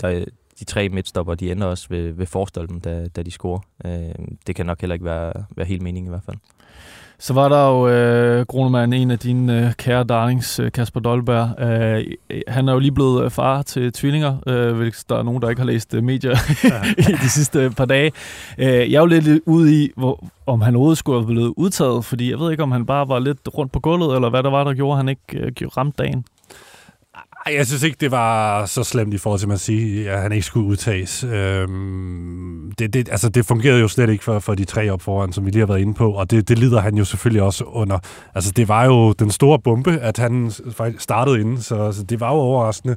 der 0.00 0.24
de 0.58 0.64
tre 0.64 0.88
midtstopper, 0.88 1.34
de 1.34 1.52
ender 1.52 1.66
også 1.66 1.86
ved, 1.90 2.12
ved 2.12 2.26
forstolpen, 2.26 2.78
da, 2.80 3.06
da 3.08 3.22
de 3.22 3.30
scorer. 3.30 3.60
Øh, 3.84 4.26
det 4.46 4.56
kan 4.56 4.66
nok 4.66 4.80
heller 4.80 4.94
ikke 4.94 5.04
være, 5.04 5.32
være 5.56 5.66
helt 5.66 5.82
meningen 5.82 6.08
i 6.08 6.12
hvert 6.12 6.22
fald. 6.26 6.36
Så 7.18 7.34
var 7.34 7.48
der 7.48 7.68
jo 7.68 7.88
øh, 7.88 8.46
Grunemann, 8.46 8.92
en 8.92 9.10
af 9.10 9.18
dine 9.18 9.66
øh, 9.66 9.72
kære 9.72 10.04
darlings, 10.04 10.60
øh, 10.60 10.72
Kasper 10.72 11.00
Dolberg. 11.00 11.60
Øh, 11.60 12.04
han 12.48 12.68
er 12.68 12.72
jo 12.72 12.78
lige 12.78 12.92
blevet 12.92 13.24
øh, 13.24 13.30
far 13.30 13.62
til 13.62 13.92
tvillinger, 13.92 14.36
øh, 14.46 14.76
hvis 14.76 15.04
der 15.04 15.18
er 15.18 15.22
nogen, 15.22 15.42
der 15.42 15.48
ikke 15.48 15.60
har 15.60 15.66
læst 15.66 15.94
øh, 15.94 16.04
medier 16.04 16.36
i 17.10 17.12
de 17.12 17.30
sidste 17.30 17.70
par 17.70 17.84
dage. 17.84 18.12
Øh, 18.58 18.66
jeg 18.66 18.96
er 18.96 19.00
jo 19.00 19.06
lidt 19.06 19.40
ude 19.46 19.84
i, 19.84 19.90
hvor, 19.96 20.24
om 20.46 20.60
han 20.60 20.74
overhovedet 20.74 20.98
skulle 20.98 21.20
have 21.20 21.26
blevet 21.26 21.54
udtaget, 21.56 22.04
fordi 22.04 22.30
jeg 22.30 22.38
ved 22.38 22.50
ikke, 22.50 22.62
om 22.62 22.72
han 22.72 22.86
bare 22.86 23.08
var 23.08 23.18
lidt 23.18 23.38
rundt 23.58 23.72
på 23.72 23.80
gulvet, 23.80 24.14
eller 24.14 24.30
hvad 24.30 24.42
der 24.42 24.50
var, 24.50 24.64
der 24.64 24.74
gjorde, 24.74 24.96
han 24.96 25.08
ikke 25.08 25.38
øh, 25.38 25.68
ramte 25.76 26.02
dagen. 26.02 26.24
Ej, 27.46 27.54
jeg 27.56 27.66
synes 27.66 27.82
ikke, 27.82 27.96
det 28.00 28.10
var 28.10 28.66
så 28.66 28.84
slemt 28.84 29.14
i 29.14 29.18
forhold 29.18 29.38
til, 29.38 29.46
at 29.46 29.48
man 29.48 29.58
siger, 29.58 30.12
at 30.12 30.22
han 30.22 30.32
ikke 30.32 30.46
skulle 30.46 30.66
udtages. 30.66 31.24
Øhm, 31.24 32.72
det, 32.78 32.94
det, 32.94 33.08
altså, 33.08 33.28
det 33.28 33.46
fungerede 33.46 33.80
jo 33.80 33.88
slet 33.88 34.10
ikke 34.10 34.24
for, 34.24 34.38
for 34.38 34.54
de 34.54 34.64
tre 34.64 34.90
op 34.90 35.02
foran, 35.02 35.32
som 35.32 35.46
vi 35.46 35.50
lige 35.50 35.60
har 35.60 35.66
været 35.66 35.80
inde 35.80 35.94
på, 35.94 36.12
og 36.12 36.30
det, 36.30 36.48
det 36.48 36.58
lider 36.58 36.80
han 36.80 36.94
jo 36.94 37.04
selvfølgelig 37.04 37.42
også 37.42 37.64
under. 37.64 37.98
Altså, 38.34 38.52
det 38.56 38.68
var 38.68 38.84
jo 38.84 39.12
den 39.12 39.30
store 39.30 39.58
bombe, 39.58 39.98
at 40.02 40.18
han 40.18 40.52
faktisk 40.76 41.02
startede 41.02 41.40
inden, 41.40 41.62
så 41.62 41.74
altså, 41.74 42.02
det 42.02 42.20
var 42.20 42.32
jo 42.32 42.38
overraskende. 42.38 42.96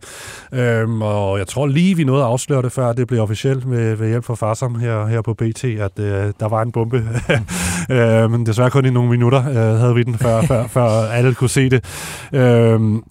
Øhm, 0.54 1.02
og 1.02 1.40
jeg 1.40 1.48
tror 1.48 1.68
lige, 1.68 1.96
vi 1.96 2.04
nåede 2.04 2.24
at 2.24 2.30
afsløre 2.30 2.62
det, 2.62 2.72
før 2.72 2.94
det 2.94 3.08
blev 3.08 3.22
officielt 3.22 3.66
med, 3.66 3.96
ved 3.96 4.08
hjælp 4.08 4.26
fra 4.26 4.36
Farsam 4.36 4.76
her, 4.80 5.06
her 5.06 5.22
på 5.22 5.34
BT, 5.34 5.64
at 5.64 6.00
øh, 6.00 6.34
der 6.40 6.50
var 6.50 6.62
en 6.62 6.72
bombe. 6.72 6.98
øh, 7.96 8.32
men 8.32 8.46
desværre 8.46 8.70
kun 8.70 8.86
i 8.86 8.90
nogle 8.90 9.10
minutter 9.10 9.50
øh, 9.50 9.80
havde 9.80 9.96
vi 9.96 10.04
den, 10.04 10.18
før, 10.18 10.42
før, 10.42 10.68
før 10.68 10.90
alle 10.90 11.34
kunne 11.34 11.50
se 11.50 11.70
det. 11.70 11.86
Øhm, 12.34 13.04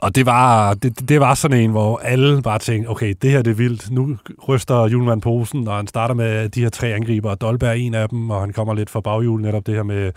og 0.00 0.14
det 0.14 0.26
var, 0.26 0.74
det, 0.74 1.08
det 1.08 1.20
var 1.20 1.34
sådan 1.34 1.60
en, 1.60 1.70
hvor 1.70 1.98
alle 1.98 2.42
bare 2.42 2.58
tænkte, 2.58 2.88
okay, 2.88 3.14
det 3.22 3.30
her 3.30 3.42
det 3.42 3.50
er 3.50 3.54
vildt. 3.54 3.90
Nu 3.90 4.16
ryster 4.48 4.88
Julemand 4.88 5.22
posen, 5.22 5.68
og 5.68 5.76
han 5.76 5.86
starter 5.86 6.14
med 6.14 6.48
de 6.48 6.60
her 6.60 6.68
tre 6.68 6.88
angriber, 6.88 7.30
og 7.30 7.40
Dolberg 7.40 7.70
er 7.70 7.72
en 7.72 7.94
af 7.94 8.08
dem, 8.08 8.30
og 8.30 8.40
han 8.40 8.52
kommer 8.52 8.74
lidt 8.74 8.90
fra 8.90 9.00
baghjul, 9.00 9.42
netop 9.42 9.66
det 9.66 9.74
her 9.74 9.82
med, 9.82 10.12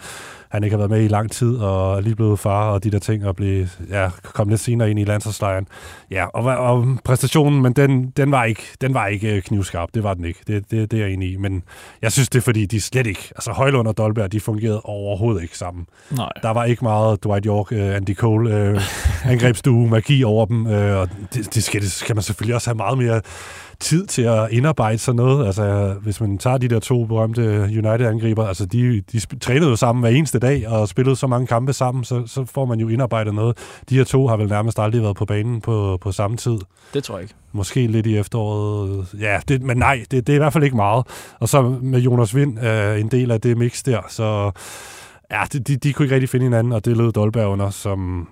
han 0.50 0.64
ikke 0.64 0.74
har 0.74 0.78
været 0.78 0.92
med 0.92 1.04
i 1.04 1.08
lang 1.08 1.32
tid, 1.32 1.58
og 1.58 1.98
er 1.98 2.02
lige 2.02 2.16
blevet 2.16 2.40
far, 2.40 2.72
og 2.72 2.84
de 2.84 2.92
der 2.92 3.00
ting, 3.00 3.26
og 3.26 3.36
blive, 3.36 3.70
ja, 3.90 4.10
kom 4.24 4.50
lidt 4.50 4.62
senere 4.62 4.92
ind 4.92 5.00
i 5.00 5.04
landsholdslejren. 5.04 5.68
Ja, 6.12 6.26
og, 6.26 6.44
og 6.44 6.98
præstationen, 7.04 7.62
men 7.62 7.74
den, 7.74 8.10
den, 8.18 8.32
var 8.32 8.44
ikke, 8.44 8.62
den 8.82 8.94
var 8.94 9.08
ikke 9.08 9.36
øh, 9.36 9.42
knivskarp, 9.42 9.90
det 9.94 10.04
var 10.04 10.14
den 10.14 10.26
ikke. 10.26 10.40
Det, 10.48 10.72
det, 10.72 10.92
det 10.92 11.00
er 11.00 11.04
jeg 11.04 11.14
enig 11.14 11.32
i, 11.32 11.38
men 11.38 11.64
jeg 12.02 12.12
synes, 12.12 12.30
det 12.30 12.40
er 12.40 12.44
fordi, 12.44 12.66
de 12.66 12.82
slet 12.82 13.08
ikke, 13.08 13.32
altså 13.36 13.52
Højlund 13.52 13.88
og 13.88 13.98
Dolberg, 13.98 14.32
de 14.32 14.40
fungerede 14.40 14.82
overhovedet 14.82 15.42
ikke 15.42 15.58
sammen. 15.58 15.86
Nej. 16.12 16.32
Der 16.44 16.50
var 16.50 16.66
ikke 16.66 16.84
meget 16.84 17.24
Dwight 17.24 17.46
York, 17.46 17.72
uh, 17.72 17.78
Andy 17.78 18.16
Cole 18.16 18.50
uh, 18.74 18.82
angrebsduo 19.32 19.78
stue 19.78 19.90
magi 19.90 20.24
over 20.24 20.46
dem, 20.46 20.68
øh, 20.68 20.98
og 20.98 21.10
det, 21.34 21.56
det, 21.56 21.64
skal, 21.64 21.82
det 21.82 21.92
skal 21.92 22.16
man 22.16 22.24
selvfølgelig 22.24 22.56
også 22.56 22.70
have 22.70 22.78
meget 22.78 22.98
mere 22.98 23.22
tid 23.80 24.06
til 24.06 24.22
at 24.22 24.52
indarbejde 24.52 24.98
sådan 24.98 25.16
noget. 25.16 25.46
Altså, 25.46 25.96
hvis 26.02 26.22
man 26.22 26.38
tager 26.38 26.58
de 26.58 26.68
der 26.68 26.80
to 26.80 27.06
berømte 27.06 27.42
United-angriber, 27.62 28.48
altså 28.48 28.66
de, 28.66 29.02
de 29.12 29.20
trænede 29.20 29.70
jo 29.70 29.76
sammen 29.76 30.02
hver 30.02 30.10
eneste 30.10 30.40
dag 30.40 30.68
og 30.68 30.88
spillede 30.88 31.16
så 31.16 31.28
mange 31.28 31.48
kampe 31.48 31.74
sammen, 31.74 32.04
så, 32.04 32.24
så 32.28 32.46
får 32.46 32.66
man 32.66 32.80
jo 32.80 32.88
indarbejdet 32.88 33.34
noget. 33.34 33.58
De 33.90 33.98
her 33.98 34.04
to 34.04 34.28
har 34.28 34.38
vel 34.38 34.48
nærmest 34.48 34.80
aldrig 34.80 35.02
været 35.02 35.16
på 35.16 35.26
banen 35.26 35.62
på, 35.62 35.98
på 36.02 36.12
samme 36.12 36.38
tid. 36.38 36.58
Det 36.94 37.04
tror 37.04 37.16
jeg 37.16 37.24
ikke. 37.24 37.34
Måske 37.52 37.88
lidt 37.88 38.06
i 38.06 38.18
efteråret. 38.18 39.08
Ja, 39.20 39.40
det, 39.48 39.62
men 39.62 39.78
nej, 39.78 40.06
det, 40.12 40.28
det 40.28 40.34
er 40.34 40.38
i 40.38 40.40
hvert 40.40 40.54
fald 40.54 40.64
ikke 40.64 40.76
meget. 40.76 41.08
Og 41.40 41.50
så 41.50 41.62
med 41.82 42.00
Jonas 42.00 42.36
Vind 42.36 42.66
øh, 42.66 43.00
en 43.00 43.08
del 43.08 43.32
af 43.32 43.42
det 43.42 43.58
mix 43.58 43.84
der, 43.84 44.02
så 44.10 44.52
ja, 45.32 45.44
de, 45.54 45.60
de, 45.60 45.76
de 45.76 45.94
kunne 45.94 46.06
ikke 46.06 46.16
rigtig 46.16 46.30
finde 46.30 46.46
hinanden, 46.46 46.74
og 46.74 46.86
det 46.86 46.98
lød 46.98 47.12
Dolberg 47.12 47.48
under, 47.48 47.70
som 47.70 48.28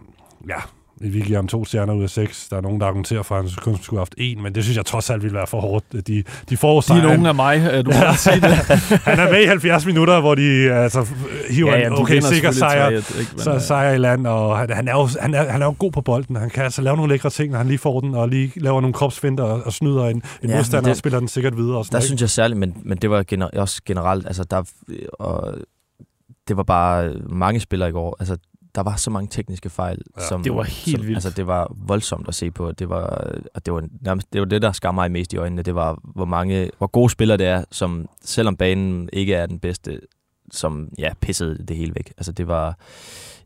ja, 0.49 0.59
vi 1.01 1.19
giver 1.21 1.37
ham 1.37 1.47
to 1.47 1.65
stjerner 1.65 1.93
ud 1.93 2.03
af 2.03 2.09
seks. 2.09 2.47
Der 2.49 2.57
er 2.57 2.61
nogen, 2.61 2.79
der 2.79 2.85
argumenterer 2.87 3.23
for, 3.23 3.35
at 3.35 3.41
han 3.43 3.51
kun 3.61 3.77
skulle 3.81 3.97
have 3.97 4.01
haft 4.01 4.15
en, 4.17 4.43
men 4.43 4.55
det 4.55 4.63
synes 4.63 4.77
jeg 4.77 4.85
trods 4.85 5.09
alt 5.09 5.23
ville 5.23 5.35
være 5.37 5.47
for 5.47 5.59
hårdt. 5.61 6.07
De, 6.07 6.23
de 6.49 6.57
får 6.57 6.81
De 6.81 6.93
er 6.93 7.01
nogen 7.01 7.25
af 7.25 7.35
mig, 7.35 7.69
øh, 7.73 7.85
du 7.85 7.91
ja. 7.91 8.15
sige 8.15 8.35
det. 8.41 8.49
Han 9.09 9.19
er 9.19 9.31
med 9.31 9.41
i 9.41 9.45
70 9.45 9.85
minutter, 9.85 10.19
hvor 10.21 10.35
de 10.35 10.71
altså, 10.73 11.07
hiver 11.49 11.71
ja, 11.71 11.79
ja, 11.79 11.85
en 11.87 11.91
du 11.93 12.01
okay 12.01 12.19
sikker 12.19 12.51
sejr, 12.51 12.89
3-1, 12.89 13.19
ikke? 13.19 13.31
Men, 13.31 13.39
så 13.39 13.53
øh, 13.53 13.61
sejr 13.61 13.91
i 13.93 13.97
land, 13.97 14.27
og 14.27 14.57
han, 14.57 14.69
han, 14.69 14.87
er 14.87 14.91
jo, 14.91 15.07
han, 15.21 15.33
er, 15.33 15.51
han 15.51 15.61
er 15.61 15.65
jo 15.65 15.75
god 15.79 15.91
på 15.91 16.01
bolden. 16.01 16.35
Han 16.35 16.49
kan 16.49 16.63
altså 16.63 16.81
lave 16.81 16.95
nogle 16.97 17.13
lækre 17.13 17.29
ting, 17.29 17.51
når 17.51 17.57
han 17.57 17.67
lige 17.67 17.77
får 17.77 17.99
den, 17.99 18.15
og 18.15 18.29
lige 18.29 18.51
laver 18.55 18.81
nogle 18.81 18.93
kropsfinder 18.93 19.43
og, 19.43 19.61
og 19.65 19.73
snyder 19.73 20.05
en, 20.05 20.23
en 20.43 20.49
Ja, 20.49 20.55
modstander 20.55 20.81
det- 20.81 20.91
og 20.91 20.97
spiller 20.97 21.19
den 21.19 21.27
sikkert 21.27 21.57
videre. 21.57 21.77
Og 21.77 21.85
sådan 21.85 21.91
Der 21.93 21.97
noget, 21.97 22.05
synes 22.07 22.21
jeg 22.21 22.29
særligt, 22.29 22.59
men, 22.59 22.73
men 22.85 22.97
det 22.97 23.09
var 23.09 23.23
gener- 23.23 23.49
også 23.59 23.81
generelt, 23.85 24.27
altså 24.27 24.43
der, 24.43 24.63
og 25.13 25.53
det 26.47 26.57
var 26.57 26.63
bare 26.63 27.13
mange 27.29 27.59
spillere 27.59 27.89
i 27.89 27.91
går. 27.91 28.15
Altså, 28.19 28.37
der 28.75 28.83
var 28.83 28.95
så 28.95 29.09
mange 29.09 29.27
tekniske 29.27 29.69
fejl. 29.69 30.01
Ja. 30.17 30.27
som, 30.27 30.43
Det 30.43 30.55
var 30.55 30.63
helt 30.63 30.97
som, 30.97 31.01
vildt. 31.07 31.15
Altså, 31.15 31.29
det 31.29 31.47
var 31.47 31.71
voldsomt 31.75 32.27
at 32.27 32.35
se 32.35 32.51
på. 32.51 32.71
Det 32.71 32.89
var, 32.89 33.05
og 33.53 33.65
det 33.65 33.73
var 33.73 33.87
nærmest 34.01 34.33
det, 34.33 34.41
var 34.41 34.45
det 34.45 34.61
der 34.61 34.71
skar 34.71 34.91
mig 34.91 35.11
mest 35.11 35.33
i 35.33 35.37
øjnene. 35.37 35.61
Det 35.61 35.75
var, 35.75 35.99
hvor 36.03 36.25
mange, 36.25 36.69
hvor 36.77 36.87
gode 36.87 37.09
spillere 37.09 37.37
det 37.37 37.47
er, 37.47 37.63
som 37.71 38.09
selvom 38.23 38.57
banen 38.57 39.09
ikke 39.13 39.33
er 39.33 39.45
den 39.45 39.59
bedste, 39.59 39.99
som 40.51 40.87
ja, 40.99 41.09
pissede 41.21 41.57
det 41.67 41.77
hele 41.77 41.91
væk. 41.95 42.13
Altså, 42.17 42.31
det 42.31 42.47
var, 42.47 42.77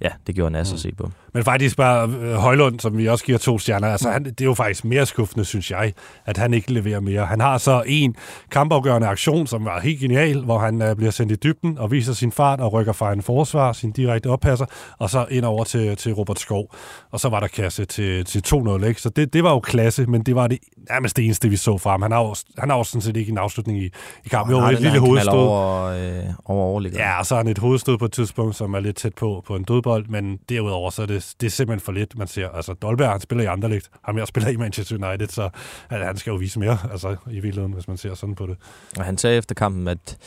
ja, 0.02 0.10
det 0.28 0.36
gjorde 0.36 0.52
nas 0.52 0.72
Mm. 0.72 0.74
at 0.76 0.80
se 0.80 0.92
på. 0.98 1.12
Men 1.34 1.44
faktisk 1.44 1.78
bare 1.78 2.10
øh, 2.10 2.34
Højlund, 2.34 2.80
som 2.80 2.98
vi 2.98 3.08
også 3.08 3.26
giver 3.26 3.38
to 3.38 3.60
stjerner, 3.60 3.88
altså 3.88 4.10
han, 4.12 4.24
det 4.26 4.42
er 4.42 4.46
jo 4.46 4.54
faktisk 4.54 4.86
mere 4.86 5.06
skuffende, 5.06 5.46
synes 5.46 5.72
jeg, 5.72 5.94
at 6.26 6.38
han 6.38 6.54
ikke 6.54 6.74
leverer 6.74 7.00
mere. 7.00 7.26
Han 7.26 7.40
har 7.42 7.58
så 7.58 7.84
en 7.88 8.16
kampafgørende 8.52 9.08
aktion, 9.08 9.48
som 9.48 9.66
var 9.66 9.80
helt 9.80 10.00
genial, 10.00 10.44
hvor 10.44 10.60
han 10.60 10.82
øh, 10.82 10.96
bliver 10.96 11.12
sendt 11.12 11.32
i 11.32 11.36
dybden 11.36 11.78
og 11.78 11.92
viser 11.92 12.14
sin 12.14 12.32
fart 12.32 12.60
og 12.60 12.74
rykker 12.74 12.94
fra 12.94 13.14
en 13.14 13.22
forsvar, 13.22 13.74
sin 13.74 13.92
direkte 13.92 14.28
oppasser, 14.28 14.66
og 14.98 15.10
så 15.10 15.26
ind 15.32 15.46
over 15.46 15.64
til, 15.64 15.96
til 15.96 16.14
Robert 16.14 16.40
Skov. 16.40 16.76
Og 17.12 17.20
så 17.20 17.30
var 17.30 17.40
der 17.40 17.48
kasse 17.48 17.86
til, 17.86 18.26
til 18.26 18.44
2-0, 18.48 18.86
ikke? 18.86 19.02
Så 19.02 19.10
det, 19.10 19.34
det 19.34 19.44
var 19.44 19.52
jo 19.52 19.60
klasse, 19.60 20.06
men 20.06 20.22
det 20.24 20.36
var 20.36 20.48
det 20.48 20.58
nærmest 20.90 21.18
det 21.18 21.26
eneste, 21.26 21.50
vi 21.50 21.56
så 21.56 21.78
fra 21.78 21.92
ham. 21.92 22.02
Han 22.02 22.12
har 22.12 22.22
jo, 22.22 22.36
han 22.58 22.70
har 22.70 22.78
jo 22.78 22.84
sådan 22.84 23.02
set 23.02 23.18
ikke 23.18 23.32
en 23.32 23.38
afslutning 23.38 23.80
i, 23.80 23.86
i 24.26 24.30
kampen. 24.30 24.56
Jo, 24.56 24.66
et 24.66 24.82
lille 24.82 25.00
hovedstød. 25.00 25.34
Over, 25.34 25.84
øh, 25.86 26.24
over 26.46 26.66
overligger. 26.90 27.14
Ja, 27.14 27.20
og 27.20 27.26
så 27.26 27.36
har 27.36 27.44
han 27.44 27.52
et 27.52 27.58
hovedstød 27.58 27.98
på 27.98 28.06
et 28.06 28.12
tidspunkt, 28.12 28.56
som 28.56 28.74
er 28.74 28.80
lidt 28.80 28.96
tæt 28.96 29.16
på 29.16 29.44
på 29.48 29.56
en 29.56 29.64
dødbold, 29.64 30.08
men 30.08 30.40
derudover 30.50 30.90
så 30.90 31.02
er 31.02 31.06
det, 31.06 31.34
det 31.42 31.48
er 31.48 31.52
simpelthen 31.52 31.86
for 31.86 31.92
lidt, 31.92 32.18
man 32.18 32.28
ser. 32.28 32.50
Altså, 32.50 32.74
Dolberg, 32.74 33.12
han 33.12 33.20
spiller 33.20 33.44
i 33.44 33.48
Anderlecht. 33.48 33.90
Ham 34.04 34.18
jeg 34.18 34.28
spiller 34.28 34.50
i 34.50 34.56
Manchester 34.56 35.08
United, 35.08 35.28
så 35.28 35.50
altså, 35.90 36.06
han 36.06 36.18
skal 36.18 36.32
jo 36.32 36.38
vise 36.38 36.60
mere, 36.60 36.78
altså 36.92 37.16
i 37.32 37.34
virkeligheden, 37.34 37.74
hvis 37.74 37.88
man 37.88 37.98
ser 37.98 38.14
sådan 38.14 38.36
på 38.36 38.46
det. 38.46 38.58
Og 38.98 39.06
han 39.06 39.18
sagde 39.18 39.38
efter 39.38 39.56
kampen, 39.56 39.88
at, 39.88 40.18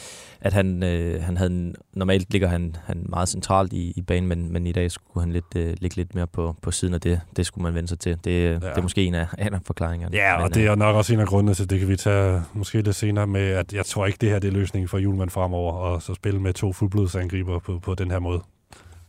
at 0.41 0.53
han, 0.53 0.83
øh, 0.83 1.23
han 1.23 1.37
havde, 1.37 1.75
normalt 1.93 2.33
ligger 2.33 2.49
han, 2.49 2.77
han 2.85 3.07
meget 3.09 3.29
centralt 3.29 3.73
i, 3.73 3.93
i 3.97 4.03
banen, 4.03 4.29
men, 4.29 4.53
men 4.53 4.67
i 4.67 4.73
dag 4.73 4.91
skulle 4.91 5.25
han 5.25 5.33
lidt, 5.33 5.57
øh, 5.57 5.77
ligge 5.81 5.97
lidt 5.97 6.15
mere 6.15 6.27
på, 6.27 6.57
på 6.63 6.71
siden 6.71 6.95
af 6.95 7.01
det. 7.01 7.21
Det 7.37 7.47
skulle 7.47 7.63
man 7.63 7.75
vende 7.75 7.89
sig 7.89 7.99
til. 7.99 8.19
Det, 8.25 8.45
ja. 8.45 8.55
det 8.55 8.63
er 8.63 8.83
måske 8.83 9.05
en 9.05 9.15
af, 9.15 9.27
en 9.47 9.55
af 9.55 9.61
forklaringerne. 9.67 10.17
Ja, 10.17 10.37
og 10.37 10.43
men, 10.43 10.53
det 10.53 10.61
øh, 10.61 10.67
er 10.67 10.75
nok 10.75 10.97
også 10.97 11.15
en 11.15 11.21
af 11.21 11.27
grundene 11.27 11.55
til, 11.55 11.71
det 11.71 11.79
kan 11.79 11.89
vi 11.89 11.97
tage 11.97 12.43
måske 12.53 12.83
lidt 12.83 12.97
senere 12.97 13.27
med, 13.27 13.51
at 13.51 13.73
jeg 13.73 13.87
tror 13.87 14.07
ikke, 14.07 14.19
det 14.21 14.31
her 14.31 14.39
det 14.39 14.49
er 14.49 14.53
løsningen 14.53 14.89
for 14.89 14.99
Julemand 14.99 15.31
fremover, 15.31 15.73
og 15.73 16.03
så 16.03 16.15
spille 16.15 16.41
med 16.41 16.52
to 16.53 16.73
fuldblodsangriber 16.73 17.59
på, 17.59 17.79
på 17.79 17.95
den 17.95 18.11
her 18.11 18.19
måde. 18.19 18.41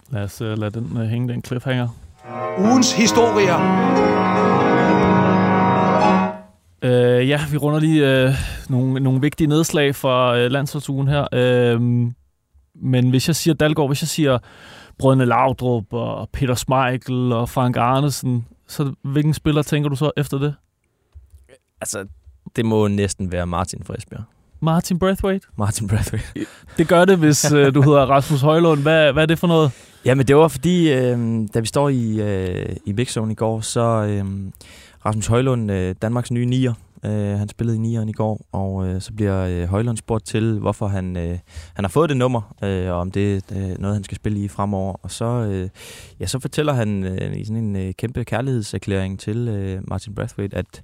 Lad 0.09 0.23
os 0.23 0.41
uh, 0.41 0.47
lade 0.47 0.71
den 0.71 0.97
uh, 0.97 1.03
hænge, 1.03 1.33
den 1.33 1.43
cliffhanger. 1.45 1.87
Ugens 2.57 2.93
historier. 2.93 3.57
Uh, 6.85 7.29
ja, 7.29 7.41
vi 7.51 7.57
runder 7.57 7.79
lige 7.79 8.27
uh, 8.27 8.33
nogle, 8.69 8.99
nogle 8.99 9.21
vigtige 9.21 9.47
nedslag 9.47 9.95
fra 9.95 10.31
uh, 10.31 10.51
landsholdsugen 10.51 11.07
her. 11.07 11.27
Uh, 11.75 11.81
men 12.75 13.09
hvis 13.09 13.27
jeg 13.27 13.35
siger 13.35 13.53
Dalgaard, 13.53 13.89
hvis 13.89 14.01
jeg 14.01 14.07
siger 14.07 14.37
Brødne 14.99 15.25
Laudrup 15.25 15.93
og 15.93 16.29
Peter 16.29 16.55
Schmeichel 16.55 17.31
og 17.31 17.49
Frank 17.49 17.77
Arnesen, 17.77 18.45
så 18.67 18.93
hvilken 19.01 19.33
spiller 19.33 19.61
tænker 19.61 19.89
du 19.89 19.95
så 19.95 20.11
efter 20.17 20.37
det? 20.37 20.55
Altså, 21.81 22.07
det 22.55 22.65
må 22.65 22.87
næsten 22.87 23.31
være 23.31 23.47
Martin 23.47 23.83
fra 23.83 23.95
Esbjerg. 23.97 24.23
Martin 24.63 24.99
Braithwaite? 24.99 25.47
Martin 25.57 25.87
Brathwaite. 25.87 26.45
Det 26.77 26.87
gør 26.87 27.05
det, 27.05 27.17
hvis 27.17 27.51
uh, 27.51 27.73
du 27.73 27.81
hedder 27.81 28.05
Rasmus 28.05 28.41
Højlund. 28.41 28.81
Hvad, 28.81 29.13
hvad 29.13 29.23
er 29.23 29.27
det 29.27 29.39
for 29.39 29.47
noget? 29.47 29.71
Ja, 30.05 30.15
men 30.15 30.27
det 30.27 30.35
var 30.35 30.47
fordi, 30.47 30.93
øh, 30.93 31.17
da 31.53 31.59
vi 31.59 31.65
står 31.65 31.89
i, 31.89 32.21
øh, 32.21 32.75
i 32.85 32.93
Big 32.93 33.07
Zone 33.07 33.31
i 33.31 33.35
går, 33.35 33.61
så 33.61 33.81
øh, 33.81 34.25
Rasmus 35.05 35.27
Højlund, 35.27 35.71
øh, 35.71 35.95
Danmarks 36.01 36.31
nye 36.31 36.45
nier, 36.45 36.73
øh, 37.05 37.39
han 37.39 37.49
spillede 37.49 37.77
i 37.77 37.79
nieren 37.79 38.09
i 38.09 38.13
går, 38.13 38.45
og 38.51 38.87
øh, 38.87 39.01
så 39.01 39.13
bliver 39.13 39.45
øh, 39.45 39.63
Højlund 39.63 39.97
spurgt 39.97 40.25
til, 40.25 40.59
hvorfor 40.59 40.87
han, 40.87 41.17
øh, 41.17 41.39
han 41.73 41.85
har 41.85 41.89
fået 41.89 42.09
det 42.09 42.17
nummer, 42.17 42.55
øh, 42.63 42.89
og 42.89 42.95
om 42.95 43.11
det 43.11 43.35
er 43.35 43.77
noget, 43.79 43.95
han 43.95 44.03
skal 44.03 44.15
spille 44.15 44.39
i 44.39 44.47
fremover. 44.47 44.93
Og 45.01 45.11
så, 45.11 45.25
øh, 45.25 45.69
ja, 46.19 46.25
så 46.25 46.39
fortæller 46.39 46.73
han 46.73 47.03
øh, 47.03 47.37
i 47.37 47.45
sådan 47.45 47.63
en 47.63 47.75
øh, 47.75 47.93
kæmpe 47.93 48.25
kærlighedserklæring 48.25 49.19
til 49.19 49.47
øh, 49.47 49.81
Martin 49.87 50.15
Brathwaite, 50.15 50.57
at 50.57 50.83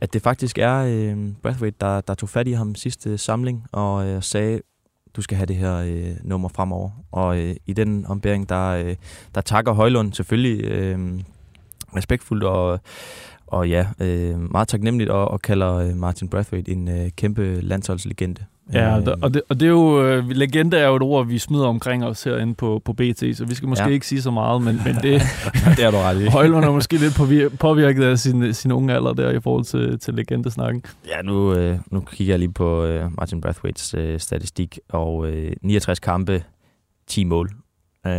at 0.00 0.12
det 0.12 0.22
faktisk 0.22 0.58
er 0.58 0.76
øh, 0.76 1.32
Brathwaite, 1.42 1.76
der, 1.80 2.00
der 2.00 2.14
tog 2.14 2.28
fat 2.28 2.48
i 2.48 2.52
ham 2.52 2.74
sidste 2.74 3.18
samling 3.18 3.66
og 3.72 4.06
øh, 4.06 4.22
sagde, 4.22 4.60
du 5.16 5.22
skal 5.22 5.36
have 5.36 5.46
det 5.46 5.56
her 5.56 5.76
øh, 5.76 6.16
nummer 6.24 6.48
fremover. 6.48 6.90
Og 7.12 7.38
øh, 7.38 7.56
i 7.66 7.72
den 7.72 8.06
ombæring, 8.06 8.48
der, 8.48 8.68
øh, 8.68 8.96
der 9.34 9.40
takker 9.40 9.72
Højlund 9.72 10.12
selvfølgelig 10.12 10.64
øh, 10.64 11.20
respektfuldt 11.96 12.44
og, 12.44 12.80
og 13.46 13.68
ja, 13.68 13.86
øh, 14.00 14.50
meget 14.52 14.68
taknemmeligt 14.68 15.10
og, 15.10 15.28
og 15.28 15.42
kalder 15.42 15.74
øh, 15.74 15.96
Martin 15.96 16.28
Brathwaite 16.28 16.72
en 16.72 16.88
øh, 16.88 17.10
kæmpe 17.16 17.60
landsholdslegende. 17.60 18.44
Ja, 18.72 18.98
Øh, 18.98 19.06
og 19.22 19.34
det, 19.34 19.42
og 19.48 19.60
det, 19.60 19.66
er 19.66 19.70
jo, 19.70 20.04
øh, 20.06 20.28
legende 20.28 20.78
er 20.78 20.88
jo 20.88 20.96
et 20.96 21.02
ord, 21.02 21.26
vi 21.26 21.38
smider 21.38 21.66
omkring 21.66 22.04
os 22.04 22.24
herinde 22.24 22.54
på, 22.54 22.82
på 22.84 22.92
BT, 22.92 23.18
så 23.36 23.44
vi 23.48 23.54
skal 23.54 23.68
måske 23.68 23.82
ja. 23.82 23.88
Ja. 23.88 23.94
ikke 23.94 24.06
sige 24.06 24.22
så 24.22 24.30
meget, 24.30 24.62
men, 24.62 24.80
men 24.84 24.94
det, 24.94 25.22
det 25.76 25.84
er 25.84 25.90
du 25.90 25.96
ret 25.96 26.22
i. 26.22 26.26
Højlund 26.26 26.64
er 26.64 26.70
måske 26.70 26.96
lidt 26.96 27.14
påvir- 27.14 27.56
påvirket 27.56 28.04
af 28.04 28.18
sin, 28.18 28.54
sin 28.54 28.72
unge 28.72 28.94
alder 28.94 29.12
der 29.12 29.30
i 29.30 29.40
forhold 29.40 29.64
til, 29.64 29.98
til 29.98 30.14
legendesnakken. 30.14 30.82
Ja, 31.08 31.22
nu, 31.22 31.54
øh, 31.54 31.78
nu 31.90 32.00
kigger 32.00 32.32
jeg 32.32 32.38
lige 32.38 32.52
på 32.52 32.84
øh, 32.84 33.10
Martin 33.18 33.40
Brathwaites 33.40 33.94
øh, 33.94 34.20
statistik, 34.20 34.78
og 34.88 35.28
øh, 35.28 35.52
69 35.62 35.98
kampe, 36.00 36.44
10 37.06 37.24
mål. 37.24 37.50
Øh, 38.06 38.12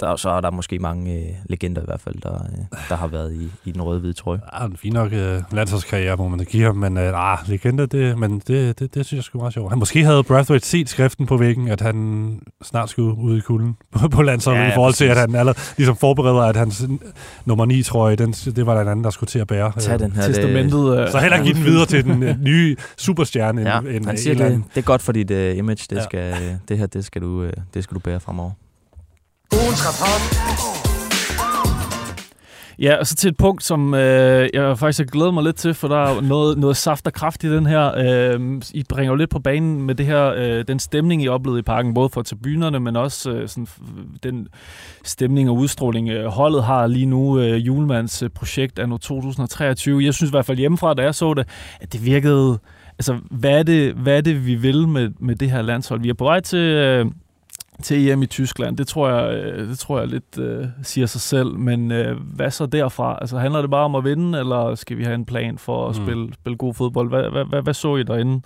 der, 0.00 0.16
så 0.16 0.30
er 0.30 0.40
der 0.40 0.50
måske 0.50 0.78
mange 0.78 1.14
øh, 1.14 1.26
legender 1.46 1.82
i 1.82 1.84
hvert 1.84 2.00
fald, 2.00 2.14
der, 2.22 2.34
øh, 2.34 2.78
der 2.88 2.96
har 2.96 3.06
været 3.06 3.32
i, 3.34 3.50
i 3.64 3.72
den 3.72 3.82
røde-hvide 3.82 4.12
trøje. 4.12 4.40
Ja, 4.60 4.66
en 4.66 4.76
fin 4.76 4.92
nok 4.92 5.12
øh, 5.12 5.42
landsholdskarriere, 5.52 6.16
må 6.16 6.28
man 6.28 6.38
da 6.38 6.44
give 6.44 6.64
ham, 6.64 6.76
men 6.76 6.96
øh, 6.96 7.32
ah, 7.32 7.38
legender, 7.46 7.86
det, 7.86 8.18
men 8.18 8.42
det, 8.46 8.78
det, 8.78 8.94
det 8.94 9.06
synes 9.06 9.18
jeg 9.18 9.24
sgu 9.24 9.38
meget 9.38 9.52
sjovt. 9.54 9.70
Han 9.70 9.78
måske 9.78 10.04
havde 10.04 10.22
Brathwaite 10.22 10.66
set 10.66 10.88
skriften 10.88 11.26
på 11.26 11.36
væggen, 11.36 11.68
at 11.68 11.80
han 11.80 12.40
snart 12.62 12.90
skulle 12.90 13.18
ud 13.18 13.36
i 13.38 13.40
kulden 13.40 13.76
på, 13.92 14.08
på 14.08 14.22
landsholdet, 14.22 14.60
Ja, 14.60 14.64
ja, 14.66 14.72
i 14.72 14.74
forhold 14.74 14.94
til, 14.94 15.04
at 15.04 15.16
han 15.16 15.34
allerede 15.34 15.58
ligesom 15.76 15.96
forbereder, 15.96 16.40
at 16.42 16.56
hans 16.56 16.84
nummer 17.44 17.64
9 17.64 17.82
trøje, 17.82 18.16
den, 18.16 18.32
det 18.32 18.66
var 18.66 18.74
der 18.74 18.80
en 18.80 18.88
anden, 18.88 19.04
der 19.04 19.10
skulle 19.10 19.28
til 19.28 19.38
at 19.38 19.46
bære. 19.46 19.72
Tag 19.80 19.98
den 19.98 20.12
her. 20.12 20.22
Testamentet 20.22 20.98
øh, 20.98 21.10
Så 21.10 21.18
heller 21.18 21.42
give 21.42 21.54
den 21.54 21.64
videre 21.64 21.86
til 21.86 22.04
den 22.04 22.22
øh, 22.22 22.40
nye 22.50 22.76
superstjerne. 22.96 23.60
Ja, 23.62 23.78
end, 23.78 23.88
han 24.04 24.08
en 24.14 24.18
siger, 24.18 24.32
eller 24.34 24.48
det, 24.48 24.62
det 24.74 24.80
er 24.80 24.84
godt 24.84 25.02
for 25.02 25.12
dit 25.12 25.30
uh, 25.30 25.36
image. 25.58 25.86
Det, 25.90 25.96
Ja. 25.96 26.02
skal, 26.02 26.32
uh, 26.32 26.38
det 26.68 26.78
her, 26.78 26.86
det 26.86 27.04
skal, 27.04 27.22
du, 27.22 27.42
uh, 27.42 27.50
det 27.74 27.84
skal 27.84 27.94
du 27.94 28.00
bære 28.00 28.20
fremover. 28.20 28.50
Ugens 29.52 29.82
rapport. 29.86 30.22
Ja, 32.80 32.96
og 32.96 33.06
så 33.06 33.14
til 33.14 33.28
et 33.28 33.36
punkt, 33.36 33.64
som 33.64 33.94
øh, 33.94 34.48
jeg 34.54 34.78
faktisk 34.78 34.98
har 34.98 35.04
glædet 35.04 35.34
mig 35.34 35.44
lidt 35.44 35.56
til, 35.56 35.74
for 35.74 35.88
der 35.88 35.96
er 35.96 36.20
noget, 36.20 36.58
noget 36.58 36.76
saft 36.76 37.06
og 37.06 37.12
kraft 37.12 37.44
i 37.44 37.52
den 37.54 37.66
her. 37.66 37.92
Øh, 37.98 38.62
I 38.74 38.84
bringer 38.88 39.12
jo 39.12 39.16
lidt 39.16 39.30
på 39.30 39.38
banen 39.38 39.82
med 39.82 39.94
det 39.94 40.06
her, 40.06 40.32
øh, 40.36 40.64
den 40.68 40.78
stemning, 40.78 41.22
I 41.22 41.28
oplevede 41.28 41.58
i 41.58 41.62
parken, 41.62 41.94
både 41.94 42.08
for 42.08 42.22
tribunerne, 42.22 42.80
men 42.80 42.96
også 42.96 43.30
øh, 43.30 43.48
sådan, 43.48 43.66
den 44.22 44.48
stemning 45.04 45.50
og 45.50 45.56
udstråling, 45.56 46.08
øh, 46.08 46.26
holdet 46.26 46.64
har 46.64 46.86
lige 46.86 47.06
nu, 47.06 47.38
øh, 47.38 47.66
Julemands 47.66 48.22
øh, 48.22 48.30
projekt 48.30 48.78
er 48.78 48.86
nu 48.86 48.98
2023. 48.98 50.04
Jeg 50.04 50.14
synes 50.14 50.30
i 50.30 50.34
hvert 50.34 50.46
fald 50.46 50.58
hjemmefra, 50.58 50.94
da 50.94 51.02
jeg 51.02 51.14
så 51.14 51.34
det, 51.34 51.48
at 51.80 51.92
det 51.92 52.04
virkede... 52.04 52.58
Altså, 52.98 53.18
hvad 53.30 53.58
er 53.58 53.62
det, 53.62 53.94
hvad 53.94 54.16
er 54.16 54.20
det 54.20 54.46
vi 54.46 54.54
vil 54.54 54.88
med, 54.88 55.10
med 55.18 55.36
det 55.36 55.50
her 55.50 55.62
landshold? 55.62 56.00
Vi 56.00 56.08
er 56.08 56.14
på 56.14 56.24
vej 56.24 56.40
til... 56.40 56.58
Øh, 56.58 57.06
til 57.80 58.08
EM 58.10 58.22
i 58.22 58.26
Tyskland. 58.26 58.76
Det 58.76 58.86
tror 58.88 59.08
jeg, 59.08 59.34
øh, 59.34 59.68
det 59.68 59.78
tror 59.78 59.98
jeg 59.98 60.08
lidt 60.08 60.38
øh, 60.38 60.66
siger 60.82 61.06
sig 61.06 61.20
selv. 61.20 61.54
Men 61.54 61.92
øh, 61.92 62.16
hvad 62.34 62.50
så 62.50 62.66
derfra? 62.66 63.18
Altså 63.20 63.38
handler 63.38 63.60
det 63.60 63.70
bare 63.70 63.84
om 63.84 63.94
at 63.94 64.04
vinde, 64.04 64.38
eller 64.38 64.74
skal 64.74 64.98
vi 64.98 65.04
have 65.04 65.14
en 65.14 65.24
plan 65.24 65.58
for 65.58 65.88
at 65.88 65.96
Mm. 65.96 66.02
mm. 66.02 66.06
spille, 66.08 66.34
spille 66.34 66.56
god 66.56 66.74
fodbold? 66.74 67.08
Hvad, 67.08 67.22
hvad, 67.30 67.44
hvad, 67.44 67.62
hvad 67.62 67.74
så 67.74 67.96
I 67.96 68.02
derinde? 68.02 68.40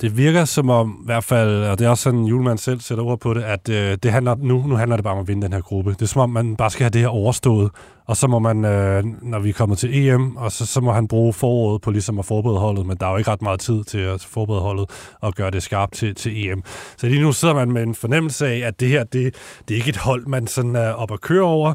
Det 0.00 0.16
virker 0.16 0.44
som 0.44 0.70
om, 0.70 0.98
i 1.02 1.04
hvert 1.04 1.24
fald, 1.24 1.62
og 1.64 1.78
det 1.78 1.84
er 1.84 1.88
også 1.88 2.02
sådan, 2.02 2.24
Julemand 2.24 2.58
selv 2.58 2.80
sætter 2.80 3.04
ord 3.04 3.20
på 3.20 3.34
det, 3.34 3.42
at 3.42 3.68
øh, 3.68 3.98
det 4.02 4.10
handler, 4.12 4.34
nu, 4.38 4.66
nu 4.66 4.74
handler 4.76 4.96
det 4.96 5.04
bare 5.04 5.14
om 5.14 5.20
at 5.20 5.28
vinde 5.28 5.42
den 5.42 5.52
her 5.52 5.60
gruppe. 5.60 5.90
Det 5.90 6.02
er 6.02 6.06
som 6.06 6.22
om, 6.22 6.30
man 6.30 6.56
bare 6.56 6.70
skal 6.70 6.84
have 6.84 6.90
det 6.90 7.00
her 7.00 7.08
overstået, 7.08 7.70
og 8.08 8.16
så 8.16 8.26
må 8.26 8.38
man, 8.38 8.64
øh, 8.64 9.04
når 9.22 9.38
vi 9.38 9.52
kommer 9.52 9.76
til 9.76 10.08
EM, 10.08 10.36
og 10.36 10.52
så, 10.52 10.66
så 10.66 10.80
må 10.80 10.92
han 10.92 11.08
bruge 11.08 11.32
foråret 11.32 11.82
på 11.82 11.90
ligesom 11.90 12.18
at 12.18 12.24
forberede 12.24 12.58
holdet, 12.58 12.86
men 12.86 12.96
der 12.96 13.06
er 13.06 13.10
jo 13.10 13.16
ikke 13.16 13.30
ret 13.30 13.42
meget 13.42 13.60
tid 13.60 13.84
til 13.84 13.98
at 13.98 14.20
forberede 14.20 14.62
holdet 14.62 14.90
og 15.20 15.34
gøre 15.34 15.50
det 15.50 15.62
skarpt 15.62 15.94
til, 15.94 16.14
til 16.14 16.48
EM. 16.48 16.62
Så 16.96 17.08
lige 17.08 17.22
nu 17.22 17.32
sidder 17.32 17.54
man 17.54 17.72
med 17.72 17.82
en 17.82 17.94
fornemmelse 17.94 18.46
af, 18.46 18.58
at 18.58 18.80
det 18.80 18.88
her, 18.88 19.04
det, 19.04 19.34
det 19.68 19.74
er 19.74 19.78
ikke 19.78 19.88
et 19.88 19.96
hold, 19.96 20.26
man 20.26 20.46
sådan 20.46 20.76
er 20.76 20.90
op 20.90 21.12
at 21.12 21.20
køre 21.20 21.42
over, 21.42 21.74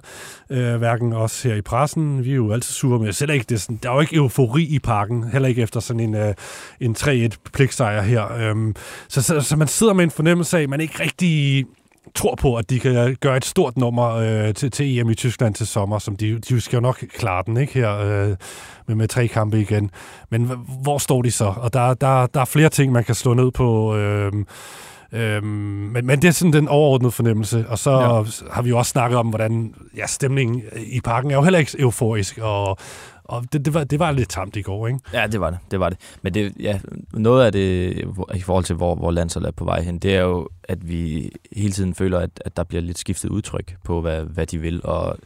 øh, 0.49 0.75
hverken 0.75 1.13
os 1.13 1.43
her 1.43 1.55
i 1.55 1.61
pressen. 1.61 2.23
Vi 2.23 2.31
er 2.31 2.35
jo 2.35 2.51
altid 2.51 2.73
sure, 2.73 2.99
men 2.99 3.13
selv 3.13 3.31
ikke, 3.31 3.45
det 3.49 3.55
er 3.55 3.59
sådan, 3.59 3.79
der 3.83 3.89
er 3.89 3.93
jo 3.93 4.01
ikke 4.01 4.15
eufori 4.15 4.63
i 4.63 4.79
parken, 4.79 5.23
heller 5.23 5.49
ikke 5.49 5.61
efter 5.61 5.79
sådan 5.79 5.99
en, 5.99 6.15
øh, 6.15 6.33
en 6.79 6.95
3-1 6.99 7.29
pligtsejr 7.53 8.01
her. 8.01 8.33
Øh, 8.33 8.73
så, 9.07 9.21
så, 9.21 9.41
så 9.41 9.55
man 9.55 9.67
sidder 9.67 9.93
med 9.93 10.03
en 10.03 10.11
fornemmelse 10.11 10.57
af, 10.57 10.61
at 10.61 10.69
man 10.69 10.81
ikke 10.81 11.03
rigtig 11.03 11.65
tror 12.15 12.35
på, 12.35 12.55
at 12.55 12.69
de 12.69 12.79
kan 12.79 13.17
gøre 13.21 13.37
et 13.37 13.45
stort 13.45 13.77
nummer 13.77 14.09
øh, 14.15 14.53
til, 14.53 14.71
til 14.71 14.99
EM 14.99 15.09
i 15.09 15.15
Tyskland 15.15 15.55
til 15.55 15.67
sommer, 15.67 15.99
som 15.99 16.15
de, 16.15 16.39
de 16.39 16.61
skal 16.61 16.77
jo 16.77 16.81
nok 16.81 17.03
klare 17.17 17.43
den 17.45 17.57
ikke 17.57 17.73
her 17.73 17.97
øh, 17.97 18.35
med, 18.87 18.95
med 18.95 19.07
tre 19.07 19.27
kampe 19.27 19.61
igen. 19.61 19.91
Men 20.29 20.51
hvor 20.81 20.97
står 20.97 21.21
de 21.21 21.31
så? 21.31 21.53
Og 21.57 21.73
der, 21.73 21.93
der, 21.93 22.25
der 22.25 22.41
er 22.41 22.45
flere 22.45 22.69
ting, 22.69 22.91
man 22.91 23.03
kan 23.03 23.15
slå 23.15 23.33
ned 23.33 23.51
på. 23.51 23.95
Øh, 23.95 24.31
Øhm, 25.13 25.45
men, 25.93 26.05
men 26.05 26.21
det 26.21 26.27
er 26.27 26.31
sådan 26.31 26.53
den 26.53 26.67
overordnede 26.67 27.11
fornemmelse, 27.11 27.65
og 27.69 27.79
så 27.79 27.91
ja. 27.91 28.51
har 28.51 28.61
vi 28.61 28.69
jo 28.69 28.77
også 28.77 28.89
snakket 28.89 29.17
om, 29.17 29.27
hvordan 29.27 29.73
ja, 29.97 30.07
stemningen 30.07 30.61
i 30.75 31.01
parken 31.01 31.31
er 31.31 31.35
jo 31.35 31.41
heller 31.41 31.59
ikke 31.59 31.71
euforisk, 31.79 32.37
og, 32.37 32.77
og 33.23 33.53
det, 33.53 33.65
det, 33.65 33.73
var, 33.73 33.83
det 33.83 33.99
var 33.99 34.11
lidt 34.11 34.29
tamt 34.29 34.55
i 34.55 34.61
går, 34.61 34.87
ikke? 34.87 34.99
Ja, 35.13 35.27
det 35.27 35.39
var 35.39 35.49
det. 35.49 35.59
det, 35.71 35.79
var 35.79 35.89
det. 35.89 35.97
Men 36.21 36.33
det, 36.33 36.53
ja, 36.59 36.79
noget 37.13 37.45
af 37.45 37.51
det, 37.51 37.97
i 38.35 38.41
forhold 38.41 38.63
til, 38.63 38.75
hvor, 38.75 38.95
hvor 38.95 39.11
landsholdet 39.11 39.47
er 39.47 39.51
på 39.51 39.65
vej 39.65 39.81
hen, 39.81 39.99
det 39.99 40.15
er 40.15 40.21
jo, 40.21 40.49
at 40.63 40.89
vi 40.89 41.31
hele 41.51 41.71
tiden 41.71 41.95
føler, 41.95 42.19
at, 42.19 42.29
at 42.45 42.57
der 42.57 42.63
bliver 42.63 42.81
lidt 42.81 42.97
skiftet 42.97 43.29
udtryk 43.29 43.75
på, 43.83 44.01
hvad, 44.01 44.23
hvad 44.23 44.47
de 44.47 44.57
vil. 44.57 44.81
Og 44.83 45.17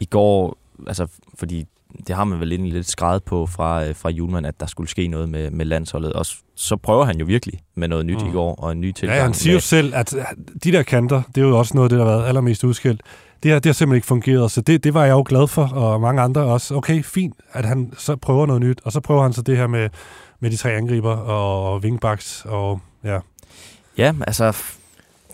i 0.00 0.04
går, 0.04 0.56
altså, 0.86 1.06
fordi 1.34 1.66
det 2.06 2.16
har 2.16 2.24
man 2.24 2.40
vel 2.40 2.52
egentlig 2.52 2.72
lidt 2.72 2.88
skrevet 2.88 3.22
på 3.22 3.46
fra, 3.46 3.92
fra 3.92 4.10
Julemand, 4.10 4.46
at 4.46 4.60
der 4.60 4.66
skulle 4.66 4.90
ske 4.90 5.08
noget 5.08 5.28
med, 5.28 5.50
med 5.50 5.66
landsholdet. 5.66 6.12
Og 6.12 6.26
så 6.54 6.76
prøver 6.76 7.04
han 7.04 7.18
jo 7.18 7.24
virkelig 7.24 7.60
med 7.74 7.88
noget 7.88 8.06
nyt 8.06 8.22
mm. 8.22 8.28
i 8.28 8.32
går, 8.32 8.54
og 8.54 8.72
en 8.72 8.80
ny 8.80 8.92
tilgang. 8.92 9.16
Ja, 9.16 9.22
han 9.22 9.34
siger 9.34 9.54
jo 9.54 9.60
selv, 9.60 9.94
at 9.94 10.14
de 10.64 10.72
der 10.72 10.82
kanter, 10.82 11.22
det 11.34 11.42
er 11.42 11.48
jo 11.48 11.58
også 11.58 11.74
noget 11.74 11.84
af 11.84 11.90
det, 11.90 11.98
der 11.98 12.04
har 12.04 12.12
været 12.12 12.28
allermest 12.28 12.64
udskilt 12.64 13.00
det 13.42 13.52
har, 13.52 13.58
det 13.58 13.66
har 13.66 13.72
simpelthen 13.72 13.96
ikke 13.96 14.06
fungeret, 14.06 14.50
så 14.50 14.60
det, 14.60 14.84
det 14.84 14.94
var 14.94 15.04
jeg 15.04 15.12
jo 15.12 15.24
glad 15.28 15.46
for, 15.46 15.64
og 15.64 16.00
mange 16.00 16.22
andre 16.22 16.40
også. 16.40 16.74
Okay, 16.74 17.02
fint, 17.02 17.34
at 17.52 17.64
han 17.64 17.92
så 17.98 18.16
prøver 18.16 18.46
noget 18.46 18.62
nyt, 18.62 18.80
og 18.84 18.92
så 18.92 19.00
prøver 19.00 19.22
han 19.22 19.32
så 19.32 19.42
det 19.42 19.56
her 19.56 19.66
med, 19.66 19.88
med 20.40 20.50
de 20.50 20.56
tre 20.56 20.72
angriber 20.72 21.16
og, 21.16 21.72
og 21.72 21.80
wingbacks, 21.80 22.44
og 22.48 22.80
ja. 23.04 23.18
Ja, 23.98 24.14
altså... 24.26 24.56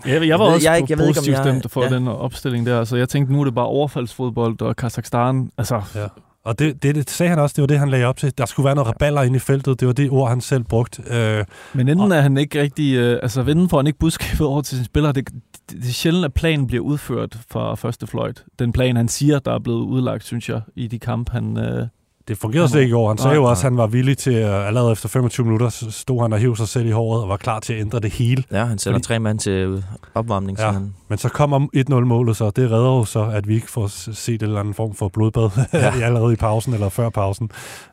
Jeg, 0.06 0.28
jeg 0.28 0.38
var 0.38 0.44
også 0.44 0.70
jeg, 0.70 0.90
jeg, 0.90 0.98
positivt 0.98 1.36
stemt 1.36 1.70
for 1.70 1.82
ja. 1.82 1.88
den 1.88 2.08
opstilling 2.08 2.66
der, 2.66 2.84
så 2.84 2.96
jeg 2.96 3.08
tænkte, 3.08 3.32
nu 3.32 3.40
er 3.40 3.44
det 3.44 3.54
bare 3.54 3.66
overfaldsfodbold 3.66 4.62
og 4.62 4.76
Kazakhstan. 4.76 5.50
Altså, 5.58 5.82
ja. 5.94 6.06
Og 6.44 6.58
det, 6.58 6.82
det, 6.82 6.94
det 6.94 7.10
sagde 7.10 7.30
han 7.30 7.38
også, 7.38 7.54
det 7.56 7.62
var 7.62 7.66
det, 7.66 7.78
han 7.78 7.88
lagde 7.88 8.04
op 8.04 8.16
til. 8.16 8.38
Der 8.38 8.46
skulle 8.46 8.64
være 8.64 8.74
noget 8.74 8.88
raballer 8.88 9.22
inde 9.22 9.36
i 9.36 9.38
feltet. 9.38 9.80
Det 9.80 9.88
var 9.88 9.94
det 9.94 10.10
ord, 10.10 10.28
han 10.28 10.40
selv 10.40 10.64
brugte. 10.64 11.02
Øh, 11.10 11.44
Men 11.72 11.88
enten 11.88 12.12
og, 12.12 12.18
er 12.18 12.20
han 12.20 12.36
ikke 12.36 12.62
rigtig... 12.62 12.94
Øh, 12.94 13.18
altså, 13.22 13.40
enten 13.40 13.68
får 13.68 13.76
han 13.76 13.86
ikke 13.86 13.98
budskabet 13.98 14.46
over 14.46 14.62
til 14.62 14.76
sine 14.76 14.84
spillere. 14.84 15.12
Det, 15.12 15.28
det, 15.70 15.88
er 15.88 15.92
sjældent, 15.92 16.24
at 16.24 16.34
planen 16.34 16.66
bliver 16.66 16.84
udført 16.84 17.38
fra 17.50 17.74
første 17.74 18.06
fløjt. 18.06 18.44
Den 18.58 18.72
plan, 18.72 18.96
han 18.96 19.08
siger, 19.08 19.38
der 19.38 19.52
er 19.52 19.58
blevet 19.58 19.84
udlagt, 19.84 20.24
synes 20.24 20.48
jeg, 20.48 20.60
i 20.76 20.86
de 20.86 20.98
kampe, 20.98 21.32
han, 21.32 21.56
øh, 21.58 21.86
det 22.28 22.38
fungerede 22.38 22.68
slet 22.68 22.80
ikke 22.80 22.90
i 22.90 22.94
år. 22.94 23.08
Han 23.08 23.18
sagde 23.18 23.34
jo 23.34 23.44
også, 23.44 23.60
at 23.60 23.64
han 23.70 23.76
var 23.76 23.86
villig 23.86 24.18
til, 24.18 24.32
at 24.32 24.66
allerede 24.66 24.92
efter 24.92 25.08
25 25.08 25.44
minutter, 25.46 25.68
stod 25.90 26.22
han 26.22 26.32
og 26.32 26.38
hævde 26.38 26.56
sig 26.56 26.68
selv 26.68 26.86
i 26.86 26.90
håret 26.90 27.22
og 27.22 27.28
var 27.28 27.36
klar 27.36 27.60
til 27.60 27.72
at 27.72 27.80
ændre 27.80 28.00
det 28.00 28.10
hele. 28.10 28.44
Ja, 28.50 28.64
han 28.64 28.78
sender 28.78 28.94
Fordi, 28.94 29.06
tre 29.06 29.18
mand 29.18 29.38
til 29.38 29.84
opvarmning. 30.14 30.58
Ja, 30.58 30.64
så 30.64 30.70
han... 30.70 30.94
men 31.08 31.18
så 31.18 31.28
kommer 31.28 31.66
1-0-målet, 31.76 32.36
så 32.36 32.50
det 32.50 32.70
redder 32.70 32.96
jo 32.96 33.04
så, 33.04 33.24
at 33.24 33.48
vi 33.48 33.54
ikke 33.54 33.70
får 33.70 33.86
set 34.12 34.42
en 34.42 34.48
eller 34.48 34.60
anden 34.60 34.74
form 34.74 34.94
for 34.94 35.08
blodbad 35.08 35.50
ja. 35.72 36.04
allerede 36.04 36.32
i 36.32 36.36
pausen 36.36 36.74
eller 36.74 36.88
før 36.88 37.10
pausen. 37.10 37.50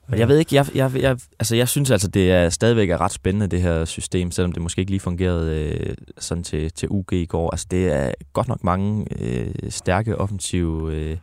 Men 0.09 0.19
jeg 0.19 0.27
ved 0.27 0.37
ikke, 0.37 0.55
jeg, 0.55 0.65
jeg, 0.75 0.91
jeg, 0.95 1.17
altså 1.39 1.55
jeg 1.55 1.67
synes 1.67 1.91
altså, 1.91 2.07
det 2.07 2.31
er 2.31 2.49
stadigvæk 2.49 2.89
er 2.89 3.01
ret 3.01 3.11
spændende, 3.11 3.47
det 3.47 3.61
her 3.61 3.85
system, 3.85 4.31
selvom 4.31 4.51
det 4.51 4.61
måske 4.61 4.79
ikke 4.79 4.91
lige 4.91 4.99
fungerede 4.99 5.51
øh, 5.59 5.95
sådan 6.17 6.43
til, 6.43 6.71
til 6.71 6.87
UG 6.91 7.13
i 7.13 7.25
går. 7.25 7.51
Altså 7.51 7.67
det 7.71 7.93
er 7.93 8.11
godt 8.33 8.47
nok 8.47 8.63
mange 8.63 9.05
øh, 9.21 9.53
stærke 9.69 10.17
offensive... 10.17 10.93
Øh, 10.93 11.17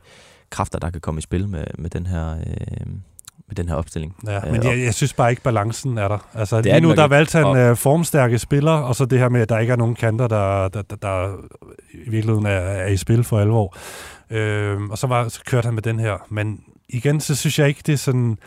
kræfter, 0.53 0.79
der 0.79 0.91
kan 0.91 1.01
komme 1.01 1.19
i 1.19 1.23
spil 1.23 1.49
med, 1.49 1.65
med 1.79 1.91
den 1.91 2.07
her... 2.07 2.31
Øh, 2.31 2.87
med 3.49 3.57
den 3.57 3.69
her 3.69 3.77
opstilling. 3.77 4.17
Ja, 4.27 4.47
øh, 4.47 4.53
men 4.53 4.63
jeg, 4.63 4.79
jeg 4.79 4.95
synes 4.95 5.13
bare 5.13 5.31
ikke, 5.31 5.43
balancen 5.43 5.99
er 5.99 6.09
der. 6.09 6.29
Altså, 6.35 6.57
det 6.57 6.65
lige 6.65 6.81
nu, 6.81 6.95
der 6.95 7.07
valgte 7.07 7.39
han 7.39 7.47
og... 7.47 7.59
Øh, 7.59 7.77
formstærke 7.77 8.39
spillere, 8.39 8.85
og 8.85 8.97
så 8.97 9.05
det 9.05 9.19
her 9.19 9.29
med, 9.29 9.41
at 9.41 9.49
der 9.49 9.59
ikke 9.59 9.73
er 9.73 9.77
nogen 9.77 9.95
kanter, 9.95 10.29
der, 10.29 10.69
der, 10.69 10.83
der, 10.83 10.97
der 10.97 11.37
i 11.93 12.11
virkeligheden 12.11 12.47
er, 12.47 12.51
er 12.51 12.89
i 12.89 12.97
spil 12.97 13.25
for 13.25 13.41
alvor. 13.41 13.77
Øh, 14.31 14.81
og 14.81 14.99
så, 14.99 15.07
var, 15.07 15.29
så 15.29 15.41
kørte 15.47 15.67
han 15.67 15.75
med 15.75 15.83
den 15.83 16.01
her. 16.01 16.27
Men 16.29 16.61
igen, 16.89 17.21
så 17.21 17.35
synes 17.35 17.59
jeg 17.59 17.69
ikke, 17.69 17.83
det 17.87 17.93
er 17.93 17.97
sådan 17.97 18.39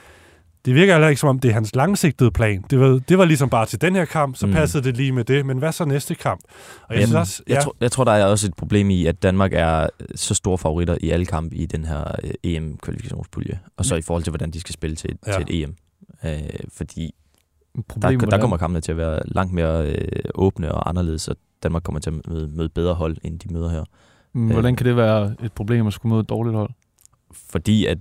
det 0.65 0.75
virker 0.75 0.93
heller 0.93 1.07
ikke 1.07 1.19
som 1.19 1.29
om, 1.29 1.39
det 1.39 1.49
er 1.49 1.53
hans 1.53 1.75
langsigtede 1.75 2.31
plan. 2.31 2.63
Det 2.69 2.79
var, 2.79 2.99
det 3.09 3.17
var 3.17 3.25
ligesom 3.25 3.49
bare 3.49 3.65
til 3.65 3.81
den 3.81 3.95
her 3.95 4.05
kamp, 4.05 4.35
så 4.35 4.47
mm. 4.47 4.53
passede 4.53 4.83
det 4.83 4.97
lige 4.97 5.11
med 5.11 5.23
det. 5.23 5.45
Men 5.45 5.57
hvad 5.57 5.71
så 5.71 5.85
næste 5.85 6.15
kamp? 6.15 6.41
Og 6.43 6.53
jeg, 6.89 6.95
Jamen, 6.95 7.07
synes 7.07 7.19
også, 7.19 7.43
ja. 7.47 7.53
jeg, 7.53 7.63
tror, 7.63 7.75
jeg 7.81 7.91
tror, 7.91 8.03
der 8.03 8.11
er 8.11 8.25
også 8.25 8.47
et 8.47 8.53
problem 8.55 8.89
i, 8.89 9.05
at 9.05 9.23
Danmark 9.23 9.53
er 9.53 9.87
så 10.15 10.33
store 10.33 10.57
favoritter 10.57 10.97
i 11.01 11.09
alle 11.09 11.25
kampe 11.25 11.55
i 11.55 11.65
den 11.65 11.85
her 11.85 12.03
øh, 12.23 12.31
EM-kvalifikationspulje. 12.43 13.59
Og 13.77 13.85
så 13.85 13.95
i 13.95 14.01
forhold 14.01 14.23
til, 14.23 14.31
hvordan 14.31 14.51
de 14.51 14.59
skal 14.59 14.73
spille 14.73 14.95
til, 14.95 15.17
ja. 15.27 15.31
til 15.31 15.41
et 15.41 15.63
EM. 15.63 15.75
Øh, 16.25 16.39
fordi 16.73 17.15
Problem, 17.87 18.19
der, 18.19 18.29
der 18.29 18.39
kommer 18.39 18.57
kampene 18.57 18.81
til 18.81 18.91
at 18.91 18.97
være 18.97 19.19
langt 19.25 19.53
mere 19.53 19.87
øh, 19.87 19.95
åbne 20.35 20.71
og 20.71 20.89
anderledes, 20.89 21.21
så 21.21 21.35
Danmark 21.63 21.83
kommer 21.83 21.99
til 21.99 22.09
at 22.09 22.27
møde, 22.27 22.47
møde 22.47 22.69
bedre 22.69 22.93
hold, 22.93 23.17
end 23.23 23.39
de 23.39 23.53
møder 23.53 23.69
her. 23.69 23.83
Hvordan 24.31 24.73
øh, 24.73 24.77
kan 24.77 24.85
det 24.85 24.95
være 24.97 25.35
et 25.43 25.51
problem 25.51 25.87
at 25.87 25.93
skulle 25.93 26.09
møde 26.09 26.21
et 26.21 26.29
dårligt 26.29 26.55
hold? 26.55 26.69
Fordi 27.31 27.85
at 27.85 27.97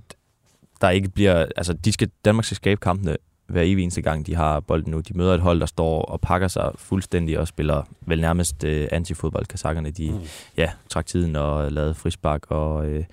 der 0.81 0.91
ikke 0.91 1.09
bliver... 1.09 1.47
Altså, 1.57 1.73
de 1.73 1.93
skal, 1.93 2.11
Danmark 2.25 2.45
skal 2.45 2.57
skabe 2.57 2.81
kampene 2.81 3.17
hver 3.47 3.63
evig 3.63 3.83
eneste 3.83 4.03
gang, 4.03 4.27
de 4.27 4.35
har 4.35 4.61
bolden 4.61 4.91
nu. 4.91 5.01
De 5.01 5.17
møder 5.17 5.35
et 5.35 5.41
hold, 5.41 5.61
der 5.61 5.67
står 5.67 6.03
og 6.03 6.21
pakker 6.21 6.49
sig 6.49 6.73
fuldstændig 6.77 7.39
og 7.39 7.49
spiller 7.49 7.83
vel 8.01 8.21
nærmest 8.21 8.65
uh, 8.65 8.85
antifodbold. 8.93 9.47
Kazakkerne, 9.47 9.91
de 9.91 10.11
mm. 10.11 10.21
ja, 10.57 10.71
trak 10.89 11.07
tiden 11.07 11.37
og 11.37 11.73
lavede 11.73 11.95
frispark 11.95 12.51
og, 12.51 12.89
uh, 12.89 13.05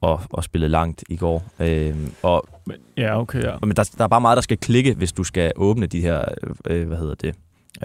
og, 0.00 0.20
og 0.30 0.44
spillede 0.44 0.70
langt 0.70 1.04
i 1.08 1.16
går. 1.16 1.44
Uh, 1.58 1.96
og, 2.22 2.48
men, 2.66 2.76
ja, 2.96 3.20
okay, 3.20 3.42
ja. 3.42 3.56
Men 3.60 3.76
der, 3.76 3.90
der 3.98 4.04
er 4.04 4.08
bare 4.08 4.20
meget, 4.20 4.36
der 4.36 4.42
skal 4.42 4.58
klikke, 4.58 4.94
hvis 4.94 5.12
du 5.12 5.24
skal 5.24 5.52
åbne 5.56 5.86
de 5.86 6.00
her, 6.00 6.24
uh, 6.70 6.82
hvad 6.82 6.98
hedder 6.98 7.14
det, 7.14 7.34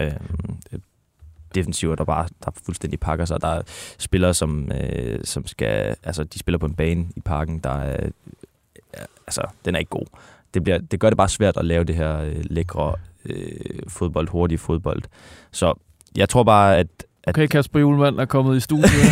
uh, 0.02 0.80
defensiver, 1.56 1.96
der 1.96 2.04
bare 2.04 2.28
der 2.46 2.52
fuldstændig 2.66 3.00
pakker 3.00 3.26
sig. 3.26 3.42
Der 3.42 3.48
er 3.48 3.62
spillere, 3.98 4.34
som, 4.34 4.72
øh, 4.72 5.20
som 5.24 5.48
skal, 5.48 5.96
altså 6.04 6.24
de 6.24 6.40
spiller 6.40 6.60
på 6.60 6.66
en 6.66 6.74
bane 6.74 7.06
i 7.16 7.20
parken, 7.20 7.60
der 7.60 7.70
er 7.70 8.10
altså, 9.28 9.42
den 9.66 9.76
er 9.76 9.80
ikke 9.80 9.90
god. 9.90 10.06
Det, 10.54 10.64
bliver, 10.64 10.78
det 10.78 11.00
gør 11.00 11.10
det 11.10 11.18
bare 11.18 11.30
svært 11.30 11.58
at 11.58 11.66
lave 11.66 11.84
det 11.84 11.96
her 11.96 12.22
øh, 12.22 12.36
lækre 12.42 12.94
øh, 13.26 13.80
fodbold, 13.88 14.30
hurtige 14.30 14.58
fodbold. 14.58 15.02
Så 15.52 15.74
jeg 16.18 16.30
tror 16.30 16.44
bare, 16.44 16.78
at, 16.78 16.88
at 17.24 17.38
okay, 17.38 17.48
Kasper 17.48 17.80
Julemand 17.80 18.20
er 18.20 18.26
kommet 18.26 18.58
i 18.58 18.60
studiet. 18.60 18.90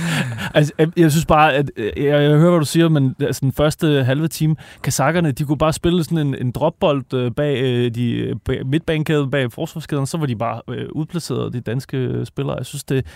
altså, 0.54 0.72
jeg, 0.78 0.88
jeg 0.96 1.10
synes 1.10 1.26
bare, 1.26 1.54
at 1.54 1.70
jeg, 1.76 1.92
jeg 1.96 2.38
hører, 2.38 2.50
hvad 2.50 2.60
du 2.60 2.66
siger, 2.66 2.88
men 2.88 3.14
altså, 3.20 3.40
den 3.40 3.52
første 3.52 4.04
halve 4.04 4.28
time, 4.28 4.56
kasakkerne, 4.82 5.32
de 5.32 5.44
kunne 5.44 5.58
bare 5.58 5.72
spille 5.72 6.04
sådan 6.04 6.18
en, 6.18 6.34
en 6.34 6.50
dropbold 6.50 7.14
øh, 7.14 7.32
bag 7.32 7.62
øh, 7.62 7.94
de 7.94 8.34
bag, 8.44 8.66
midtbanekæden, 8.66 9.30
bag 9.30 9.52
forsvarskæden, 9.52 10.06
så 10.06 10.18
var 10.18 10.26
de 10.26 10.36
bare 10.36 10.60
øh, 10.68 10.88
udplaceret, 10.92 11.52
de 11.52 11.60
danske 11.60 12.26
spillere. 12.26 12.56
Jeg 12.56 12.66
synes, 12.66 12.84
det, 12.84 13.06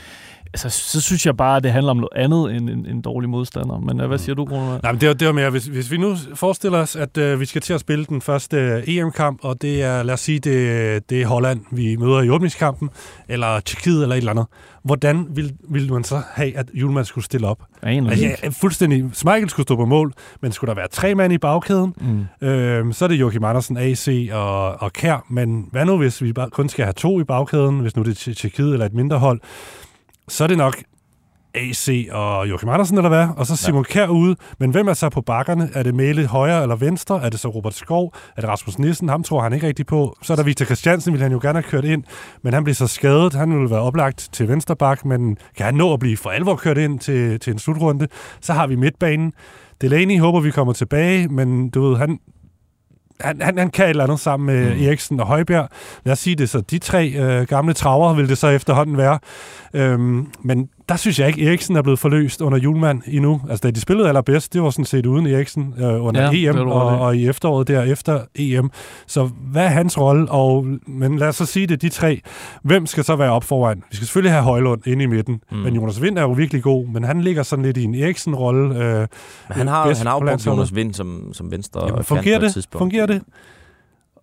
altså, 0.55 0.71
så 0.71 1.01
synes 1.01 1.27
jeg 1.27 1.37
bare, 1.37 1.57
at 1.57 1.65
det 1.65 1.73
handler 1.73 1.91
om 1.91 1.97
noget 1.97 2.13
andet 2.17 2.57
end 2.57 2.71
en, 2.71 2.87
en 2.87 3.03
dårlig 3.03 3.31
modstander. 3.31 3.79
Men 3.79 3.97
hvad 3.97 4.09
mm. 4.09 4.19
siger 4.19 4.35
du, 4.35 4.45
Gruner? 4.45 4.79
Nej, 4.83 4.93
men 4.93 5.01
det, 5.01 5.09
var, 5.09 5.15
det 5.15 5.27
var 5.27 5.33
mere, 5.33 5.51
hvis, 5.51 5.67
hvis 5.67 5.91
vi 5.91 5.97
nu 5.97 6.17
forestiller 6.35 6.79
os, 6.79 6.97
at 6.97 7.19
øh, 7.19 7.41
vi 7.41 7.47
skal 7.47 7.63
til 7.63 7.73
at 7.73 7.81
spille 7.81 8.05
den 8.05 8.21
første 8.21 8.57
øh, 8.57 8.89
EM-kamp, 8.89 9.39
og 9.43 9.63
det 9.63 9.83
er, 9.83 10.03
lad 10.03 10.15
os 10.15 10.21
sige, 10.21 10.39
det, 10.39 11.11
det 11.11 11.23
er 11.23 11.27
Holland, 11.27 11.61
vi 11.71 11.97
møder 11.97 12.23
i 12.23 12.31
åbningskampen, 12.31 12.91
eller 13.29 13.61
Tjekkiet, 13.61 14.03
eller 14.03 14.15
et 14.15 14.19
eller 14.19 14.31
andet. 14.31 14.47
Hvordan 14.85 15.27
vil, 15.31 15.55
vil 15.69 15.93
man 15.93 16.05
så 16.05 16.23
have, 16.35 16.57
at 16.57 16.67
Julemand 16.75 17.05
skulle 17.05 17.25
stille 17.25 17.47
op? 17.47 17.59
Altså, 17.83 18.25
ja, 18.25 18.49
fuldstændig. 18.49 19.05
Smeichel 19.13 19.51
skulle 19.51 19.65
stå 19.65 19.77
på 19.77 19.85
mål, 19.85 20.13
men 20.41 20.53
skulle 20.53 20.69
der 20.69 20.75
være 20.75 20.89
tre 20.89 21.15
mand 21.15 21.33
i 21.33 21.39
bagkæden? 21.39 21.95
Mm. 22.41 22.49
Øh, 22.49 22.95
så 22.95 23.05
er 23.05 23.09
det 23.09 23.21
Joachim 23.21 23.45
Andersen, 23.45 23.77
AC 23.77 24.29
og, 24.33 24.83
og 24.83 24.93
Kær. 24.93 25.27
Men 25.31 25.69
hvad 25.73 25.85
nu, 25.85 25.97
hvis 25.97 26.23
vi 26.23 26.33
bare 26.33 26.51
kun 26.51 26.69
skal 26.69 26.85
have 26.85 26.93
to 26.93 27.21
i 27.21 27.25
bagkæden, 27.25 27.81
hvis 27.81 27.97
nu 27.97 28.03
det 28.03 28.29
er 28.29 28.35
Tjekkiet 28.35 28.73
eller 28.73 28.87
et 28.87 28.95
mindre 28.95 29.19
hold? 29.19 29.41
Så 30.29 30.45
er 30.45 30.49
det 30.49 30.59
nok 30.59 30.77
AC 31.55 32.09
og 32.13 32.49
Joachim 32.49 32.69
Andersen, 32.69 32.97
eller 32.97 33.09
hvad? 33.09 33.29
Og 33.37 33.47
så 33.47 33.57
Simon 33.57 33.85
ja. 33.89 33.93
Kjær 33.93 34.07
ude. 34.07 34.37
Men 34.59 34.71
hvem 34.71 34.89
er 34.89 34.93
så 34.93 35.09
på 35.09 35.21
bakkerne? 35.21 35.71
Er 35.75 35.83
det 35.83 35.95
Mæle 35.95 36.27
højre 36.27 36.63
eller 36.63 36.77
venstre? 36.77 37.23
Er 37.23 37.29
det 37.29 37.41
så 37.41 37.49
Robert 37.49 37.75
Skov? 37.75 38.15
Er 38.37 38.41
det 38.41 38.51
Rasmus 38.51 38.79
Nissen? 38.79 39.09
Ham 39.09 39.23
tror 39.23 39.43
han 39.43 39.53
ikke 39.53 39.67
rigtig 39.67 39.87
på. 39.87 40.17
Så 40.23 40.33
er 40.33 40.37
der 40.37 40.43
Victor 40.45 40.65
Christiansen, 40.65 41.13
vil 41.13 41.23
han 41.23 41.33
jo 41.33 41.39
gerne 41.43 41.59
have 41.59 41.71
kørt 41.71 41.85
ind. 41.85 42.05
Men 42.43 42.53
han 42.53 42.65
bliver 42.65 42.75
så 42.75 42.87
skadet. 42.87 43.35
Han 43.35 43.61
vil 43.61 43.71
være 43.71 43.81
oplagt 43.81 44.29
til 44.33 44.49
venstre 44.49 44.77
bak, 44.77 45.05
men 45.05 45.37
kan 45.57 45.67
han 45.67 45.75
nå 45.75 45.93
at 45.93 46.01
blive 46.01 46.17
for 46.17 46.31
alvor 46.31 46.57
kørt 46.57 46.79
ind 46.79 46.99
til, 46.99 47.41
til 47.41 47.53
en 47.53 47.59
slutrunde? 47.59 48.09
Så 48.41 48.53
har 48.53 48.67
vi 48.67 48.77
midtbanen. 48.77 49.33
Delaney 49.81 50.21
håber, 50.21 50.41
vi 50.41 50.51
kommer 50.51 50.73
tilbage, 50.73 51.29
men 51.29 51.71
du 51.71 51.89
ved, 51.89 51.97
han, 51.97 52.19
han, 53.21 53.43
han, 53.43 53.59
han 53.59 53.71
kan 53.71 53.85
et 53.85 53.91
eller 53.91 54.05
andet 54.05 54.21
sammen 54.21 54.47
med 54.47 54.75
mm. 54.75 54.83
Eriksen 54.83 55.21
og 55.21 55.27
Højbjerg. 55.27 55.69
Lad 56.05 56.13
os 56.13 56.19
sige 56.19 56.37
det 56.37 56.51
så. 56.51 56.61
De 56.61 56.79
tre 56.79 57.09
øh, 57.09 57.47
gamle 57.47 57.73
traver 57.73 58.15
vil 58.15 58.29
det 58.29 58.39
så 58.39 58.49
efterhånden 58.49 58.97
være. 58.97 59.19
Øhm, 59.75 60.27
men 60.43 60.69
der 60.89 60.97
synes 60.97 61.19
jeg 61.19 61.29
ikke, 61.29 61.47
Eriksen 61.47 61.77
er 61.77 61.83
blevet 61.83 61.99
forløst 61.99 62.41
under 62.41 62.59
Julemand 62.59 63.03
endnu. 63.07 63.41
Altså, 63.51 63.63
da 63.63 63.71
de 63.71 63.81
spillede 63.81 64.09
allerbedst, 64.09 64.53
det 64.53 64.63
var 64.63 64.71
sådan 64.71 64.85
set 64.85 65.07
uden 65.07 65.27
Eriksen 65.27 65.75
øh, 65.79 66.05
under 66.05 66.33
Ja, 66.33 66.51
EM 66.51 66.59
og, 66.59 67.01
og 67.01 67.17
i 67.17 67.29
efteråret 67.29 67.69
der 67.69 67.83
efter 67.83 68.21
EM. 68.35 68.71
Så 69.07 69.31
hvad 69.53 69.65
er 69.65 69.69
hans 69.69 69.99
rolle? 69.99 70.31
Og, 70.31 70.67
men 70.87 71.19
lad 71.19 71.29
os 71.29 71.37
så 71.37 71.47
sige 71.47 71.67
det, 71.67 71.83
de 71.83 71.89
tre. 71.89 72.21
Hvem 72.63 72.87
skal 72.87 73.05
så 73.05 73.17
være 73.17 73.31
op 73.31 73.45
foran? 73.45 73.83
Vi 73.91 73.97
skal 73.97 74.07
selvfølgelig 74.07 74.33
have 74.33 74.43
Højlund 74.45 74.87
inde 74.87 75.05
i 75.05 75.07
midten. 75.07 75.41
Mm. 75.51 75.57
Men 75.57 75.75
Jonas 75.75 76.03
Vind 76.03 76.19
er 76.19 76.23
jo 76.23 76.33
virkelig 76.33 76.63
god, 76.63 76.87
men 76.87 77.05
han 77.05 77.21
ligger 77.21 77.43
sådan 77.43 77.65
lidt 77.65 77.77
i 77.77 77.85
en 77.85 77.95
Eriksen-rolle. 77.95 78.65
Øh, 78.79 78.95
Men 79.01 79.09
han 79.51 79.69
har, 79.69 79.95
han 79.97 80.07
har 80.07 80.15
jo 80.15 80.19
på 80.19 80.27
brugt. 80.27 80.47
Jonas 80.47 80.75
Vind 80.75 80.95
som, 80.95 81.31
som 81.33 81.51
venstre 81.51 81.87
Jamen, 81.87 82.05
fungerer 82.05 82.39
det? 82.41 82.67
Fungerer 82.73 83.07
det? 83.07 83.23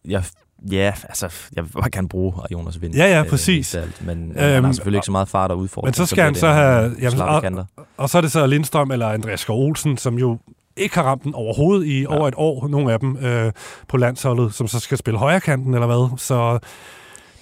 Jeg, 0.08 0.24
ja, 0.72 0.94
altså, 1.04 1.30
jeg 1.56 1.64
vil 1.64 1.70
bare 1.72 1.90
gerne 1.92 2.10
bruge 2.10 2.34
Jonas 2.52 2.82
Vind. 2.82 2.96
Ja, 2.96 3.06
ja, 3.06 3.20
øh, 3.24 3.30
præcis. 3.30 3.76
af 3.76 3.82
alt. 3.82 4.06
Men 4.06 4.18
øhm, 4.18 4.38
han 4.40 4.56
Øhm, 4.56 4.64
har 4.66 4.72
selvfølgelig 4.72 4.98
ikke 4.98 5.06
så 5.06 5.12
meget 5.12 5.28
fart 5.30 5.52
og 5.52 5.58
udfordring. 5.58 5.88
Men 5.88 5.94
så 5.94 6.06
skal 6.06 6.24
han 6.24 6.36
så 6.36 6.48
have... 6.48 6.92
Jamen, 7.02 7.20
Jamen, 7.44 7.60
og, 7.60 7.86
og 7.98 8.10
så 8.10 8.18
er 8.18 8.22
det 8.22 8.32
så 8.32 8.48
Lindstrøm 8.48 8.92
eller 8.92 9.08
Andreas 9.08 9.40
Skov 9.40 9.66
Olsen, 9.66 9.98
som 9.98 10.16
jo 10.20 10.38
ikke 10.78 10.96
har 10.96 11.04
ramt 11.04 11.24
den 11.24 11.34
overhovedet 11.36 11.86
i 11.88 12.02
ja. 12.02 12.08
over 12.18 12.28
et 12.28 12.34
år, 12.38 12.68
nogle 12.68 12.94
af 12.94 13.00
dem 13.00 13.18
øh, 13.18 13.52
på 13.88 13.98
landsholdet, 13.98 14.54
som 14.54 14.68
så 14.68 14.80
skal 14.80 14.98
spille 14.98 15.18
højrekanten 15.20 15.74
eller 15.74 15.88
hvad. 15.88 16.18
Så 16.18 16.60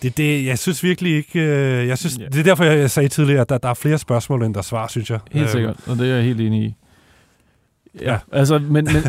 det, 0.01 0.17
det, 0.17 0.45
jeg 0.45 0.59
synes 0.59 0.83
virkelig 0.83 1.15
ikke... 1.15 1.39
Øh, 1.39 1.87
jeg 1.87 1.97
synes, 1.97 2.17
Ja. 2.19 2.25
Det 2.25 2.39
er 2.39 2.43
derfor, 2.43 2.63
jeg, 2.63 2.91
sagde 2.91 3.09
tidligere, 3.09 3.41
at 3.41 3.49
der, 3.49 3.57
der 3.57 3.69
er 3.69 3.73
flere 3.73 3.97
spørgsmål, 3.97 4.43
end 4.43 4.53
der 4.53 4.57
er 4.59 4.63
svar, 4.63 4.87
synes 4.87 5.09
jeg. 5.09 5.19
Helt 5.31 5.45
Øh, 5.45 5.51
sikkert, 5.51 5.75
og 5.87 5.97
det 5.97 6.09
er 6.11 6.15
jeg 6.15 6.23
helt 6.23 6.41
enig 6.41 6.63
i. 6.63 6.75
Ja, 8.01 8.17
altså, 8.31 8.59
men, 8.59 8.71
men 8.71 8.85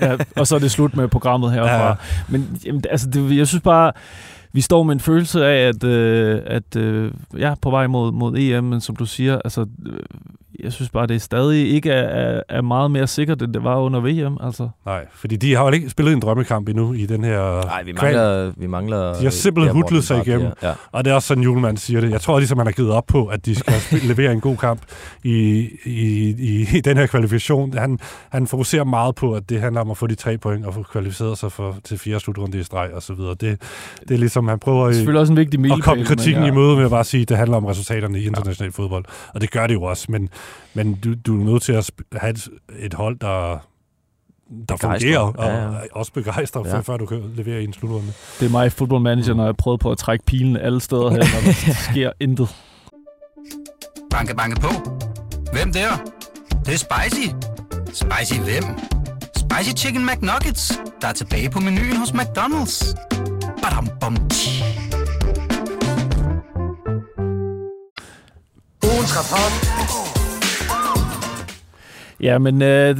ja, 0.00 0.16
og 0.36 0.46
så 0.46 0.54
er 0.54 0.58
det 0.58 0.70
slut 0.70 0.96
med 0.96 1.08
programmet 1.08 1.52
herfra. 1.52 1.88
Ja. 1.88 1.94
Men 2.28 2.60
jamen, 2.66 2.82
altså, 2.90 3.10
det, 3.10 3.36
jeg 3.36 3.46
synes 3.46 3.62
bare, 3.62 3.92
vi 4.52 4.60
står 4.60 4.82
med 4.82 4.94
en 4.94 5.00
følelse 5.00 5.46
af, 5.46 5.68
at, 5.68 5.84
øh, 5.84 6.40
at 6.46 6.76
øh, 6.76 7.12
ja, 7.38 7.54
på 7.62 7.70
vej 7.70 7.86
mod, 7.86 8.12
mod 8.12 8.38
EM, 8.38 8.64
men 8.64 8.80
som 8.80 8.96
du 8.96 9.06
siger, 9.06 9.38
altså, 9.44 9.66
øh, 9.86 9.98
jeg 10.60 10.72
synes 10.72 10.90
bare, 10.90 11.06
det 11.06 11.14
er 11.14 11.20
stadig 11.20 11.70
ikke 11.70 11.90
er, 11.90 12.02
er, 12.02 12.42
er 12.48 12.62
meget 12.62 12.90
mere 12.90 13.06
sikkert, 13.06 13.42
end 13.42 13.54
det 13.54 13.64
var 13.64 13.76
under 13.76 14.00
VM. 14.00 14.38
Altså. 14.40 14.68
Nej, 14.86 15.06
fordi 15.14 15.36
de 15.36 15.54
har 15.54 15.64
jo 15.64 15.70
ikke 15.70 15.90
spillet 15.90 16.12
en 16.12 16.20
drømmekamp 16.20 16.68
endnu 16.68 16.92
i 16.92 17.06
den 17.06 17.24
her... 17.24 17.66
Nej, 17.66 17.82
vi 17.82 17.92
kval. 17.92 18.14
mangler... 18.14 18.52
Vi 18.56 18.66
mangler 18.66 19.14
De 19.14 19.22
har 19.22 19.30
simpelthen 19.30 19.82
den 19.82 20.02
sig 20.02 20.26
igennem. 20.26 20.52
Ja. 20.62 20.72
Og 20.92 21.04
det 21.04 21.10
er 21.10 21.14
også 21.14 21.28
sådan, 21.28 21.42
Julemand 21.42 21.76
siger 21.76 22.00
det. 22.00 22.10
Jeg 22.10 22.20
tror 22.20 22.38
ligesom, 22.38 22.58
han 22.58 22.66
har 22.66 22.72
givet 22.72 22.90
op 22.90 23.06
på, 23.06 23.26
at 23.26 23.46
de 23.46 23.54
skal 23.54 23.74
levere 24.10 24.32
en 24.32 24.40
god 24.40 24.56
kamp 24.56 24.80
i, 25.24 25.68
i, 25.84 26.34
i, 26.38 26.66
i 26.76 26.80
den 26.80 26.96
her 26.96 27.06
kvalifikation. 27.06 27.78
Han, 27.78 27.98
han 28.30 28.46
fokuserer 28.46 28.84
meget 28.84 29.14
på, 29.14 29.34
at 29.34 29.48
det 29.48 29.60
handler 29.60 29.80
om 29.80 29.90
at 29.90 29.96
få 29.96 30.06
de 30.06 30.14
tre 30.14 30.38
point 30.38 30.66
og 30.66 30.74
få 30.74 30.82
kvalificeret 30.82 31.38
sig 31.38 31.52
for, 31.52 31.76
til 31.84 31.98
fire 31.98 32.20
slutrunde 32.20 32.58
i 32.58 32.62
streg 32.62 32.90
og 32.94 33.02
så 33.02 33.14
videre. 33.14 33.34
Det, 33.34 33.62
det 34.08 34.14
er 34.14 34.18
ligesom, 34.18 34.48
han 34.48 34.58
prøver 34.58 34.84
Det 34.84 34.90
er 34.90 34.94
selvfølgelig 34.94 35.20
også 35.20 35.32
en 35.32 35.36
vigtig 35.36 35.72
at 35.72 35.82
komme 35.82 36.04
kritikken 36.04 36.42
men 36.42 36.52
i 36.52 36.56
møde 36.56 36.76
med 36.76 36.84
at 36.84 36.90
bare 36.90 37.04
sige, 37.04 37.22
at 37.22 37.28
det 37.28 37.36
handler 37.36 37.56
om 37.56 37.64
resultaterne 37.64 38.20
i 38.20 38.26
international 38.26 38.72
ja. 38.78 38.82
fodbold. 38.82 39.04
Og 39.34 39.40
det 39.40 39.50
gør 39.50 39.66
det 39.66 39.74
jo 39.74 39.82
også, 39.82 40.06
men, 40.08 40.28
men 40.74 40.94
du, 40.94 41.14
du 41.14 41.40
er 41.40 41.44
nødt 41.44 41.62
til 41.62 41.72
at 41.72 41.90
have 42.12 42.30
et, 42.30 42.48
et 42.78 42.94
hold, 42.94 43.18
der 43.18 43.50
der 44.68 44.76
Begejstrer. 44.76 44.90
fungerer, 44.90 45.18
og 45.20 45.44
Ja, 45.44 45.72
ja. 45.72 45.78
også 45.92 46.12
begejstrer, 46.12 46.62
Ja. 46.68 46.80
før 46.80 46.96
du 46.96 47.06
kan 47.06 47.22
levere 47.34 47.60
i 47.60 47.64
en 47.64 47.72
slutrunde. 47.72 48.12
Det 48.40 48.46
er 48.46 48.50
mig, 48.50 48.72
football 48.72 49.00
manager, 49.02 49.34
når 49.34 49.44
jeg 49.44 49.56
prøver 49.56 49.76
på 49.76 49.90
at 49.90 49.98
trække 49.98 50.24
pilen 50.24 50.56
alle 50.56 50.80
steder 50.80 51.10
her, 51.10 51.18
når 51.18 51.24
der 51.44 51.72
sker 51.90 52.12
intet. 52.20 52.56
Banke, 54.10 54.34
banke 54.36 54.60
på. 54.60 54.68
Hvem 55.52 55.72
der? 55.72 55.88
Det, 56.50 56.66
det 56.66 56.74
er 56.74 56.78
spicy. 56.78 57.28
Spicy 57.86 58.40
hvem? 58.40 58.64
Spicy 59.36 59.84
Chicken 59.84 60.06
McNuggets, 60.06 60.80
der 61.00 61.08
er 61.08 61.12
tilbage 61.12 61.50
på 61.50 61.60
menuen 61.60 61.96
hos 61.96 62.10
McDonald's. 62.10 62.94
Badum, 63.62 63.88
bom. 64.00 64.16
Ugens 68.82 69.12
rapport. 69.16 70.13
Ja, 72.24 72.38
men 72.38 72.62
øh, 72.62 72.96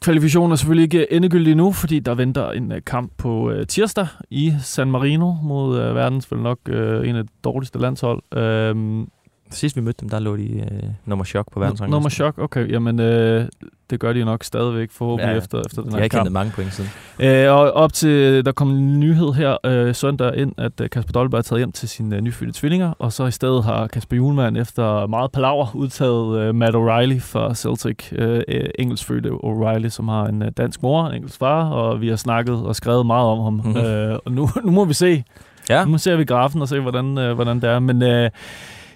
kvalifikationen 0.00 0.52
er 0.52 0.56
selvfølgelig 0.56 0.84
ikke 0.84 1.12
endegyldig 1.12 1.54
nu, 1.54 1.72
fordi 1.72 1.98
der 1.98 2.14
venter 2.14 2.50
en 2.50 2.72
øh, 2.72 2.80
kamp 2.86 3.12
på 3.18 3.50
øh, 3.50 3.66
tirsdag 3.66 4.06
i 4.30 4.54
San 4.62 4.90
Marino 4.90 5.32
mod 5.42 5.80
øh, 5.80 5.94
verdens 5.94 6.32
vel 6.32 6.40
nok 6.40 6.58
øh, 6.68 7.08
en 7.08 7.16
af 7.16 7.24
de 7.24 7.32
dårligste 7.44 7.78
landshold. 7.78 8.22
Øh, 8.36 9.06
Sidst 9.50 9.76
vi 9.76 9.80
mødte 9.80 10.00
dem, 10.00 10.08
der 10.08 10.18
lå 10.18 10.36
de 10.36 10.58
øh, 10.60 10.82
nummer 11.04 11.24
chok 11.24 11.46
på 11.52 11.60
verdensranglisten. 11.60 11.90
nummer 11.90 12.10
chok, 12.10 12.38
okay. 12.38 12.70
Jamen, 12.72 13.00
øh, 13.00 13.44
det 13.90 14.00
gør 14.00 14.12
de 14.12 14.24
nok 14.24 14.44
stadigvæk 14.44 14.90
forhåbentlig 14.90 15.32
Ja, 15.32 15.38
efter, 15.38 15.62
efter 15.66 15.82
den 15.82 15.90
De 15.90 15.94
her 15.94 15.98
har 15.98 16.04
ikke 16.04 16.14
kamp. 16.14 16.20
hentet 16.20 16.32
mange 16.32 16.52
point 16.52 16.72
siden. 16.74 16.90
Øh, 17.20 17.52
og 17.52 17.72
op 17.72 17.92
til, 17.92 18.44
der 18.44 18.52
kom 18.52 18.70
en 18.70 19.00
nyhed 19.00 19.32
her 19.32 19.56
øh, 19.66 19.94
søndag 19.94 20.36
ind, 20.36 20.52
at 20.58 20.80
øh, 20.80 20.90
Kasper 20.90 21.12
Dolberg 21.12 21.38
er 21.38 21.42
taget 21.42 21.60
hjem 21.60 21.72
til 21.72 21.88
sine 21.88 22.16
øh, 22.16 22.22
nyfødte 22.22 22.52
tvillinger, 22.52 22.92
og 22.98 23.12
så 23.12 23.26
i 23.26 23.30
stedet 23.30 23.64
har 23.64 23.86
Kasper 23.86 24.16
Julemand 24.16 24.56
efter 24.56 25.06
meget 25.06 25.32
palaver 25.32 25.66
udtaget 25.74 26.38
øh, 26.40 26.54
Matt 26.54 26.74
O'Reilly 26.76 27.18
fra 27.20 27.54
Celtic, 27.54 28.12
øh, 28.12 28.42
øh, 28.48 28.64
engelskfødte 28.78 29.28
O'Reilly, 29.30 29.88
som 29.88 30.08
har 30.08 30.26
en 30.26 30.42
øh, 30.42 30.50
dansk 30.56 30.82
mor, 30.82 31.06
en 31.06 31.14
engelsk 31.14 31.38
far, 31.38 31.68
og 31.70 32.00
vi 32.00 32.08
har 32.08 32.16
snakket 32.16 32.54
og 32.54 32.76
skrevet 32.76 33.06
meget 33.06 33.26
om 33.28 33.38
ham. 33.44 33.52
Mhm. 33.52 33.66
Mm-hmm. 33.66 33.80
Øh, 33.86 34.18
og 34.24 34.32
nu, 34.32 34.48
nu 34.64 34.70
må 34.70 34.84
vi 34.84 34.94
se. 34.94 35.24
Ja, 35.70 35.84
Nu 35.84 35.98
ser 35.98 36.16
vi 36.16 36.24
grafen 36.24 36.62
og 36.62 36.68
se, 36.68 36.80
hvordan, 36.80 37.18
øh, 37.18 37.34
hvordan 37.34 37.60
det 37.60 37.70
er. 37.70 37.78
Men 37.78 38.02
øh, 38.02 38.30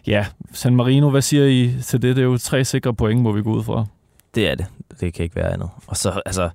ja, 0.07 0.27
San 0.53 0.77
Marino, 0.77 1.11
hvad 1.11 1.23
siger 1.23 1.45
I 1.47 1.75
til 1.83 2.03
det? 2.03 2.17
Det 2.17 2.23
er 2.23 2.27
jo 2.27 2.39
tre 2.39 2.65
sikre 2.65 2.95
point, 2.95 3.21
må 3.23 3.33
vi 3.33 3.43
gå 3.43 3.53
ud 3.53 3.63
fra. 3.65 3.87
det 4.35 4.49
er 4.51 4.55
det. 4.55 4.67
Det 5.01 5.15
kan 5.15 5.23
ikke 5.23 5.37
være 5.37 5.53
andet. 5.53 5.71
Og 5.87 5.97
så, 5.97 6.23
altså, 6.27 6.51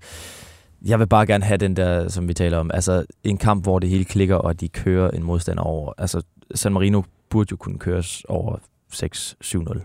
jeg 0.86 1.00
vil 1.00 1.08
bare 1.08 1.26
gerne 1.26 1.44
have 1.46 1.58
den 1.58 1.76
der, 1.76 2.08
som 2.10 2.28
vi 2.28 2.34
taler 2.34 2.58
om, 2.58 2.72
altså 2.74 3.06
en 3.24 3.38
kamp, 3.38 3.64
hvor 3.64 3.80
det 3.80 3.90
hele 3.90 4.06
klikker, 4.06 4.36
og 4.36 4.60
de 4.62 4.68
kører 4.70 5.10
en 5.12 5.24
modstander 5.24 5.64
over. 5.64 5.94
Altså, 5.98 6.22
San 6.56 6.74
Marino 6.74 7.02
burde 7.30 7.48
jo 7.52 7.58
kunne 7.58 7.78
køres 7.80 8.26
over 8.30 8.58
6-7-0. 8.94 9.82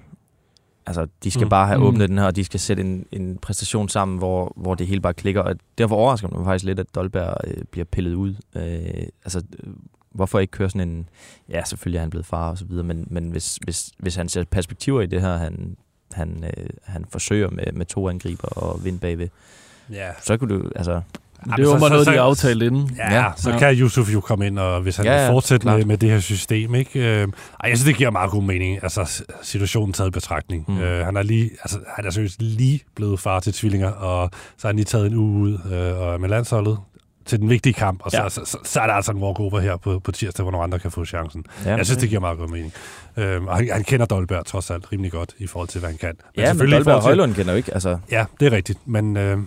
Altså, 0.87 1.07
de 1.25 1.31
skal 1.31 1.45
Mm. 1.45 1.49
bare 1.51 1.67
have 1.67 1.79
Mm. 1.79 1.85
åbnet 1.85 2.09
den 2.09 2.19
her, 2.19 2.25
og 2.27 2.37
de 2.37 2.45
skal 2.45 2.61
sætte 2.61 2.83
en, 2.83 3.07
en 3.13 3.39
præstation 3.39 3.89
sammen, 3.89 4.19
hvor, 4.19 4.53
hvor 4.57 4.75
det 4.75 4.87
hele 4.87 5.01
bare 5.01 5.15
klikker. 5.15 5.41
Og 5.43 5.55
derfor 5.79 5.97
overrasker 5.97 6.29
mig 6.29 6.45
faktisk 6.45 6.65
lidt, 6.65 6.79
at 6.81 6.87
Dolberg 6.95 7.35
øh, 7.47 7.65
bliver 7.71 7.85
pillet 7.85 8.15
ud. 8.15 8.35
Øh, 8.57 9.07
altså, 9.25 9.43
hvorfor 10.15 10.39
ikke 10.39 10.51
køre 10.51 10.71
sådan 10.71 10.89
en... 10.89 11.09
Ja, 11.49 11.65
selvfølgelig 11.65 11.97
er 11.97 12.01
han 12.01 12.11
blevet 12.11 12.27
far 12.27 12.51
og 12.51 12.59
så 12.59 12.65
videre, 12.65 12.85
men, 12.85 13.07
men 13.11 13.31
hvis, 13.31 13.59
hvis, 13.63 13.91
hvis 13.99 14.15
han 14.17 14.29
ser 14.29 14.45
perspektiver 14.45 15.01
i 15.03 15.07
det 15.07 15.21
her, 15.21 15.37
han, 15.37 15.77
han, 16.13 16.45
øh, 16.57 16.67
han 16.85 17.05
forsøger 17.09 17.51
med, 17.51 17.65
med 17.73 17.87
to 17.87 18.09
angriber 18.09 18.49
og 18.49 18.85
vind 18.85 18.99
bagved, 19.01 19.29
Ja. 19.93 20.09
så 20.23 20.37
kunne 20.37 20.55
du... 20.59 20.71
Altså, 20.77 21.01
det 21.57 21.67
var 21.69 21.79
bare 21.79 21.91
noget, 21.91 22.05
så- 22.05 22.13
de 22.13 22.21
aftalte 22.21 22.67
inden. 22.67 22.91
Ja, 22.97 23.15
Ja, 23.15 23.31
så 23.37 23.51
ja. 23.51 23.59
kan 23.59 23.75
Yusuf 23.75 24.13
jo 24.13 24.21
komme 24.21 24.47
ind, 24.47 24.59
og 24.59 24.81
hvis 24.81 24.97
han 24.97 25.07
Ja, 25.07 25.23
vil 25.27 25.33
fortsætte 25.33 25.67
med, 25.67 25.75
klart. 25.75 25.87
med 25.87 25.97
det 25.99 26.11
her 26.11 26.21
system, 26.21 26.75
ikke? 26.75 26.99
Øh, 27.01 27.21
ej, 27.29 27.29
jeg 27.69 27.77
synes, 27.79 27.85
det 27.85 27.97
giver 27.97 28.11
meget 28.11 28.31
god 28.31 28.43
mening. 28.43 28.79
Altså, 28.83 29.23
situationen 29.43 29.93
taget 29.93 30.09
i 30.09 30.11
betragtning. 30.11 30.65
Mm. 30.69 30.79
Øh, 30.79 31.05
han 31.05 31.17
er 31.17 31.23
lige, 31.23 31.51
altså, 31.63 31.79
han 31.97 32.07
er 32.07 32.11
seriøst 32.11 32.43
lige 32.43 32.81
blevet 32.97 33.21
far 33.21 33.41
til 33.41 33.53
tvillinger, 33.53 33.91
og 33.91 34.31
så 34.57 34.67
har 34.67 34.69
han 34.69 34.77
lige 34.77 34.85
taget 34.85 35.07
en 35.07 35.15
uge 35.15 35.41
ud 35.41 35.53
øh, 35.73 36.01
og 36.01 36.15
er 36.15 36.19
med 36.19 36.29
landsholdet 36.29 36.79
til 37.31 37.41
den 37.41 37.51
vigtige 37.51 37.73
kamp, 37.73 38.01
og 38.03 38.11
så, 38.11 38.17
Ja. 38.17 38.23
ja. 38.23 38.29
så, 38.29 38.41
så, 38.45 38.59
så, 38.65 38.81
er 38.81 38.87
der 38.87 38.95
altså 38.95 39.13
en 39.13 39.19
walkover 39.19 39.61
her 39.61 39.77
på, 39.77 39.99
på 39.99 40.13
tirsdag, 40.13 40.43
hvor 40.43 40.51
nogle 40.51 40.65
andre 40.65 40.79
kan 40.79 40.91
få 40.91 41.05
chancen. 41.05 41.45
ja, 41.65 41.77
Jeg 41.77 41.87
synes, 41.87 41.99
det 42.01 42.09
giver 42.09 42.21
meget 42.21 42.39
god 42.39 42.49
mening. 42.49 42.73
Øh, 43.17 43.43
og 43.45 43.57
han, 43.57 43.69
han 43.73 43.85
kender 43.85 44.07
Dolberg 44.07 44.47
trods 44.47 44.71
alt 44.71 44.93
rimelig 44.93 45.13
godt 45.13 45.35
i 45.39 45.47
forhold 45.47 45.69
til, 45.69 45.79
hvad 45.79 45.91
han 45.91 45.99
kan. 45.99 46.15
Ja, 46.37 46.41
men 46.41 46.47
selvfølgelig 46.47 46.77
i 46.77 46.79
Dolberg 46.79 46.95
og 46.97 47.03
Højlund 47.03 47.35
kender 47.35 47.53
jo 47.53 47.57
ikke. 47.57 47.75
Altså, 47.75 47.99
Ja, 48.11 48.25
det 48.41 48.47
er 48.47 48.53
rigtigt. 48.53 48.79
Men 48.87 49.17
øh, 49.17 49.39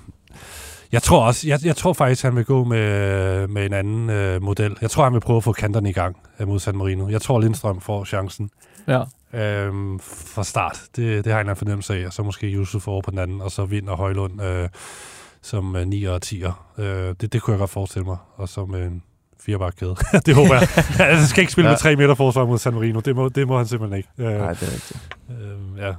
jeg 0.91 1.04
tror 1.04 1.26
også, 1.26 1.48
jeg, 1.48 1.60
jeg 1.65 1.76
tror 1.76 1.93
faktisk, 1.93 2.24
han 2.24 2.36
vil 2.36 2.46
gå 2.46 2.63
med, 2.63 3.48
med 3.48 3.65
en 3.65 3.74
anden 3.74 4.10
øh, 4.10 4.41
model. 4.41 4.78
Jeg 4.82 4.89
tror, 4.91 5.04
han 5.04 5.13
vil 5.13 5.19
prøve 5.19 5.38
at 5.38 5.43
få 5.43 5.52
kanterne 5.54 5.89
i 5.89 5.93
gang 5.93 6.15
øh, 6.39 6.48
mod 6.48 6.60
San 6.60 6.78
Marino. 6.78 7.10
Jeg 7.10 7.22
tror, 7.22 7.39
Lindstrøm 7.39 7.82
får 7.82 8.06
chancen 8.06 8.50
Ja. 8.88 9.00
øh, 9.34 9.74
fra 10.02 10.43
start. 10.43 10.82
Det, 10.96 11.26
det 11.26 11.34
har 11.34 11.39
jeg 11.41 11.50
en 11.50 11.56
fornemmelse 11.56 11.93
af. 11.96 12.06
Og 12.08 12.13
så 12.13 12.24
måske 12.24 12.48
Yusuf 12.48 12.88
over 12.88 13.02
på 13.02 13.12
den 13.12 13.19
anden, 13.19 13.41
og 13.41 13.52
så 13.52 13.65
vinder 13.65 13.96
Højlund 13.96 14.41
øh, 14.43 14.69
som 15.43 15.75
øh, 15.75 15.88
9 15.88 16.03
og 16.03 16.19
10'er. 16.25 16.82
Øh, 16.82 17.15
det, 17.21 17.34
det 17.34 17.41
kunne 17.41 17.51
jeg 17.51 17.60
godt 17.60 17.69
forestille 17.69 18.06
mig. 18.06 18.17
Og 18.36 18.49
med 18.65 18.86
en 18.86 19.03
firebakkæde. 19.39 19.95
det 20.25 20.36
håber 20.36 20.53
jeg. 20.53 20.67
Han 21.17 21.27
skal 21.27 21.41
ikke 21.41 21.51
spille 21.51 21.67
ja. 21.67 21.71
Ja. 21.71 21.73
med 21.73 21.79
3 21.79 21.95
meter 21.95 22.15
forsvar 22.15 22.45
mod 22.45 22.58
San 22.58 22.73
Marino. 22.73 22.99
Det 22.99 23.15
må, 23.15 23.29
det 23.29 23.47
må 23.47 23.58
han 23.58 23.67
simpelthen 23.67 23.97
ikke. 23.97 24.10
Øh, 24.17 24.25
nej, 24.25 24.53
det 24.53 24.67
er 24.67 24.73
rigtigt. 24.73 25.12
øh, 25.29 25.77
ja. 25.77 25.93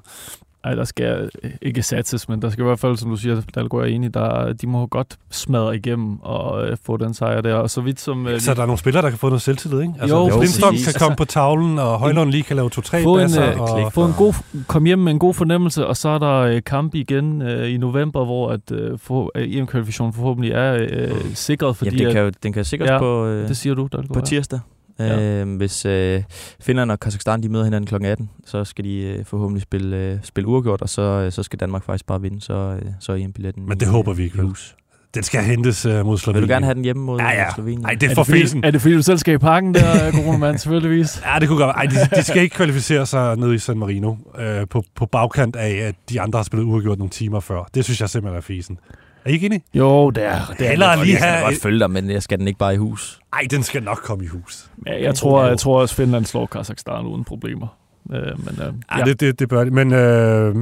Ej, 0.64 0.74
der 0.74 0.85
skal 0.85 1.31
ikke 1.62 1.83
satses, 1.83 2.29
men 2.29 2.42
der 2.42 2.50
skal 2.50 2.62
i 2.62 2.64
hvert 2.64 2.79
fald, 2.79 2.96
som 2.96 3.11
du 3.11 3.16
siger, 3.16 3.42
der 3.55 3.68
går 3.68 3.83
jeg 3.83 3.90
enig, 3.92 4.14
der, 4.14 4.53
de 4.53 4.66
må 4.66 4.87
godt 4.87 5.16
smadre 5.31 5.77
igennem 5.77 6.18
og 6.22 6.66
øh, 6.68 6.77
få 6.85 6.96
den 6.96 7.14
sejr 7.14 7.40
der. 7.40 7.55
Og 7.55 7.70
så 7.70 7.81
vidt 7.81 8.00
som... 8.00 8.27
Øh, 8.27 8.40
Så 8.40 8.55
der 8.55 8.62
er 8.62 8.66
nogle 8.66 8.79
spillere, 8.79 9.03
der 9.03 9.11
kan 9.11 9.18
få 9.18 9.27
noget 9.29 9.42
selvtillid, 9.42 9.81
ikke? 9.81 9.94
Altså, 10.00 10.16
Jo, 10.16 10.40
Lindstrøm 10.40 10.74
kan 10.74 10.94
komme 10.98 11.16
på 11.16 11.24
tavlen, 11.24 11.79
og 11.79 11.98
Højlund 11.98 12.31
lige 12.31 12.42
kan 12.42 12.57
lave 12.57 12.70
to-tre 12.70 13.03
Få 13.03 13.14
en, 13.14 13.20
basser. 13.20 13.50
øh, 13.53 13.61
og, 13.61 13.92
få 13.92 14.05
en 14.05 14.12
god, 14.12 14.35
kom 14.66 14.85
hjem 14.85 14.98
med 14.98 15.12
en 15.12 15.18
god 15.18 15.35
fornemmelse, 15.35 15.87
og 15.87 15.96
så 15.96 16.09
er 16.09 16.18
der 16.18 16.38
øh, 16.38 16.62
kamp 16.66 16.94
igen 16.94 17.42
øh, 17.42 17.70
i 17.74 17.77
november, 17.77 18.24
hvor 18.24 18.50
at, 18.50 18.72
øh, 18.72 18.98
for, 18.98 19.31
øh, 19.35 19.48
EM-kvalifikationen 19.57 20.12
forhåbentlig 20.12 20.53
er 20.53 20.74
øh, 20.90 21.11
sikret, 21.35 21.77
fordi 21.77 21.90
Fordi, 21.90 22.03
ja, 22.03 22.05
den, 22.09 22.14
kan 22.14 22.22
at, 22.22 22.27
jo, 22.27 22.33
den 22.42 22.53
kan 22.53 22.64
sikkert 22.64 22.88
Ja, 22.88 22.92
ja, 22.94 22.98
på, 22.98 23.27
øh, 23.27 23.48
det 23.48 23.57
siger 23.57 23.74
du, 23.74 23.88
der 23.92 24.03
på 24.14 24.20
tirsdag. 24.20 24.61
Ja. 24.98 25.40
Øh, 25.42 25.57
hvis 25.57 25.87
øh, 25.87 26.22
Finland 26.61 26.90
og 26.90 27.00
Kazakhstan 27.00 27.42
de 27.42 27.48
møder 27.48 27.64
hinanden 27.64 27.87
kl. 27.98 28.04
18, 28.07 28.30
så 28.46 28.64
skal 28.64 28.85
de 28.85 29.00
øh, 29.00 29.24
forhåbentlig 29.24 29.62
spille, 29.62 29.96
øh, 29.96 30.18
spille 30.22 30.48
uafgjort, 30.48 30.83
og 30.83 30.88
så, 30.88 31.02
øh, 31.02 31.33
så 31.33 31.42
skal 31.42 31.61
Danmark 31.61 31.85
faktisk 31.85 32.07
bare 32.07 32.20
vinde, 32.20 32.40
så, 32.40 32.52
øh, 32.83 32.88
så 33.00 33.12
er 33.12 33.16
EM-billetten 33.16 33.68
Men 33.68 33.80
det 33.80 33.87
i, 33.87 33.88
håber 33.88 34.12
vi 34.12 34.22
ikke, 34.24 34.38
hus. 34.40 34.76
den 35.14 35.22
skal 35.22 35.42
hentes 35.42 35.87
uh, 35.87 36.07
mod 36.07 36.18
Slovenien. 36.18 36.40
Vil 36.42 36.48
du 36.48 36.52
gerne 36.54 36.64
have 36.66 36.74
den 36.74 36.85
hjemme 36.85 37.02
mod 37.04 37.18
Ja, 37.20 37.30
ja. 37.30 37.50
Slovenien? 37.54 37.80
Nej, 37.83 37.94
det 37.94 38.02
er 38.02 38.11
Er 38.11 38.14
for 38.14 38.22
det, 38.22 38.28
fordi, 38.30 38.40
fesen. 38.42 38.64
er 38.64 38.70
det 38.70 38.80
fordi, 38.80 38.94
du 38.94 39.02
selv 39.02 39.18
skal 39.18 39.35
i 39.35 39.38
parken 39.38 39.74
der, 39.74 40.11
coronamand, 40.16 40.59
selvfølgeligvis? 40.59 41.22
Ja, 41.35 41.38
det 41.40 41.48
kunne 41.48 41.59
godt 41.59 41.68
være. 41.68 41.76
Ej, 41.76 42.07
de, 42.11 42.16
de 42.16 42.22
skal 42.22 42.42
ikke 42.42 42.57
kvalificere 42.57 43.07
sig 43.07 43.37
ned 43.37 43.52
i 43.54 43.59
San 43.59 43.78
Marino 43.78 44.14
øh, 44.38 44.66
på, 44.70 44.83
på 44.94 45.07
bagkant 45.07 45.57
af, 45.57 45.70
at 45.70 45.94
de 46.11 46.20
andre 46.20 46.37
har 46.38 46.44
spillet 46.44 46.64
uafgjort 46.66 46.98
nogle 46.98 47.11
timer 47.11 47.40
før. 47.40 47.68
Det 47.74 47.85
synes 47.85 48.00
jeg 48.00 48.11
simpelthen 48.11 48.37
er 48.37 48.40
fesen. 48.40 48.78
Er 49.25 49.31
I 49.31 49.33
ikke 49.33 49.47
enige? 49.47 49.63
Jo, 49.75 50.11
det 50.11 50.25
er 50.25 50.41
det. 50.59 50.67
Er, 50.67 50.71
Hellere 50.71 51.05
lige 51.05 51.13
Jeg 51.13 51.21
kan 51.21 51.29
have... 51.29 51.45
godt 51.45 51.63
følge 51.63 51.79
dig, 51.81 51.91
men 51.91 52.11
jeg 52.11 52.23
skal 52.23 52.39
den 52.39 52.49
ikke 52.49 52.59
bare 52.59 52.75
i 52.75 52.77
hus. 52.77 53.21
Ej, 53.33 53.41
den 53.51 53.63
skal 53.63 53.83
nok 53.83 54.01
komme 54.05 54.25
i 54.25 54.27
hus. 54.27 54.67
Ja, 54.87 55.03
jeg, 55.03 55.15
tror, 55.15 55.45
jeg 55.47 55.59
tror 55.59 55.81
også, 55.81 55.95
Finland 55.95 56.25
slår 56.25 56.47
Kazakhstan 56.47 57.07
uden 57.07 57.25
problemer. 57.25 57.67
Øh, 58.13 58.21
men, 58.21 58.55
øh, 58.61 58.73
Ja, 58.91 58.99
ja. 58.99 59.05
Det, 59.05 59.21
det, 59.21 59.39
det 59.39 59.49
bør 59.49 59.65
det. 59.65 59.73
Men 59.73 59.93
øh, 59.93 60.55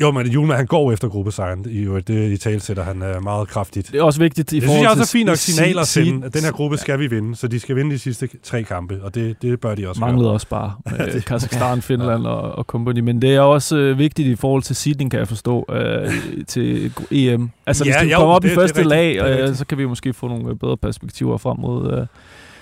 jo, 0.00 0.10
men 0.10 0.26
Julemand, 0.26 0.56
han 0.56 0.66
går 0.66 0.92
efter 0.92 1.08
gruppesejren. 1.08 1.66
I, 1.70 1.84
det 1.84 2.32
i 2.32 2.36
tale 2.36 2.60
sætter 2.60 2.82
han 2.82 3.02
øh, 3.02 3.22
meget 3.22 3.48
kraftigt. 3.48 3.92
det 3.92 3.98
er 3.98 4.02
også 4.02 4.20
vigtigt 4.20 4.52
i 4.52 4.56
Det 4.56 4.64
forhold 4.64 4.78
synes 4.78 4.88
jeg 4.88 4.96
til 4.96 5.00
også 5.00 5.10
er 5.16 5.18
fint 5.18 5.26
nok 5.26 5.36
signaler 5.36 5.82
seed- 5.82 6.04
til, 6.20 6.26
at 6.26 6.34
den 6.34 6.42
her 6.44 6.52
gruppe 6.52 6.76
skal 6.76 6.98
vi 6.98 7.06
vinde. 7.06 7.36
Så 7.36 7.48
de 7.48 7.60
skal 7.60 7.76
vinde 7.76 7.90
de 7.90 7.98
sidste 7.98 8.28
tre 8.42 8.62
kampe, 8.62 9.00
og 9.02 9.14
det, 9.14 9.42
det 9.42 9.60
bør 9.60 9.74
de 9.74 9.88
også 9.88 10.00
manglede 10.00 10.24
gøre. 10.24 10.32
også 10.32 10.48
bare 10.48 10.72
øh, 11.14 11.22
Kazakhstan, 11.22 11.82
Finland 11.82 12.26
og, 12.26 12.40
og 12.52 12.64
company. 12.64 13.00
Men 13.00 13.22
det 13.22 13.34
er 13.34 13.40
også 13.40 13.76
øh, 13.76 13.98
vigtigt 13.98 14.28
i 14.28 14.36
forhold 14.36 14.62
til 14.62 14.76
seeding, 14.76 15.10
kan 15.10 15.20
jeg 15.20 15.28
forstå, 15.28 15.66
øh, 15.70 16.12
til 16.48 16.92
EM. 17.10 17.50
Altså 17.66 17.84
Ja, 17.84 17.90
hvis 17.90 18.08
du 18.08 18.12
jo, 18.14 18.18
kommer 18.18 18.34
op 18.34 18.42
det- 18.42 18.48
i 18.48 18.50
det 18.50 18.58
første 18.60 18.78
rigtigt. 18.78 18.88
lag, 19.24 19.48
øh, 19.48 19.54
så 19.56 19.64
kan 19.66 19.78
vi 19.78 19.86
måske 19.86 20.12
få 20.14 20.28
nogle 20.28 20.50
øh, 20.50 20.56
bedre 20.56 20.76
perspektiver 20.76 21.36
frem 21.38 21.58
mod... 21.60 21.92
Øh, 21.92 22.06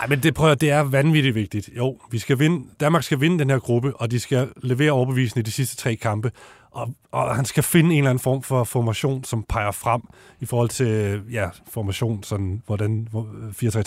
Ej, 0.00 0.06
men 0.08 0.18
det, 0.22 0.34
prøver, 0.34 0.54
det 0.54 0.70
er 0.70 0.80
vanvittigt 0.82 1.34
vigtigt. 1.34 1.70
Jo, 1.76 1.98
vi 2.10 2.18
skal 2.18 2.38
vinde, 2.38 2.64
Danmark 2.80 3.02
skal 3.02 3.20
vinde 3.20 3.38
den 3.38 3.50
her 3.50 3.58
gruppe, 3.58 3.92
og 3.96 4.10
de 4.10 4.20
skal 4.20 4.48
levere 4.62 4.90
overbevisende 4.90 5.40
i 5.40 5.42
de 5.42 5.50
sidste 5.50 5.76
tre 5.76 5.94
kampe. 5.96 6.30
Og, 6.76 6.94
og 7.12 7.36
han 7.36 7.44
skal 7.44 7.62
finde 7.62 7.90
en 7.90 7.98
eller 7.98 8.10
anden 8.10 8.22
form 8.22 8.42
for 8.42 8.64
formation, 8.64 9.24
som 9.24 9.44
peger 9.48 9.70
frem 9.70 10.00
i 10.40 10.46
forhold 10.46 10.68
til 10.68 11.22
ja, 11.32 11.48
formation, 11.70 12.22
sådan, 12.22 12.62
hvordan, 12.66 13.08
hvor- 13.10 13.26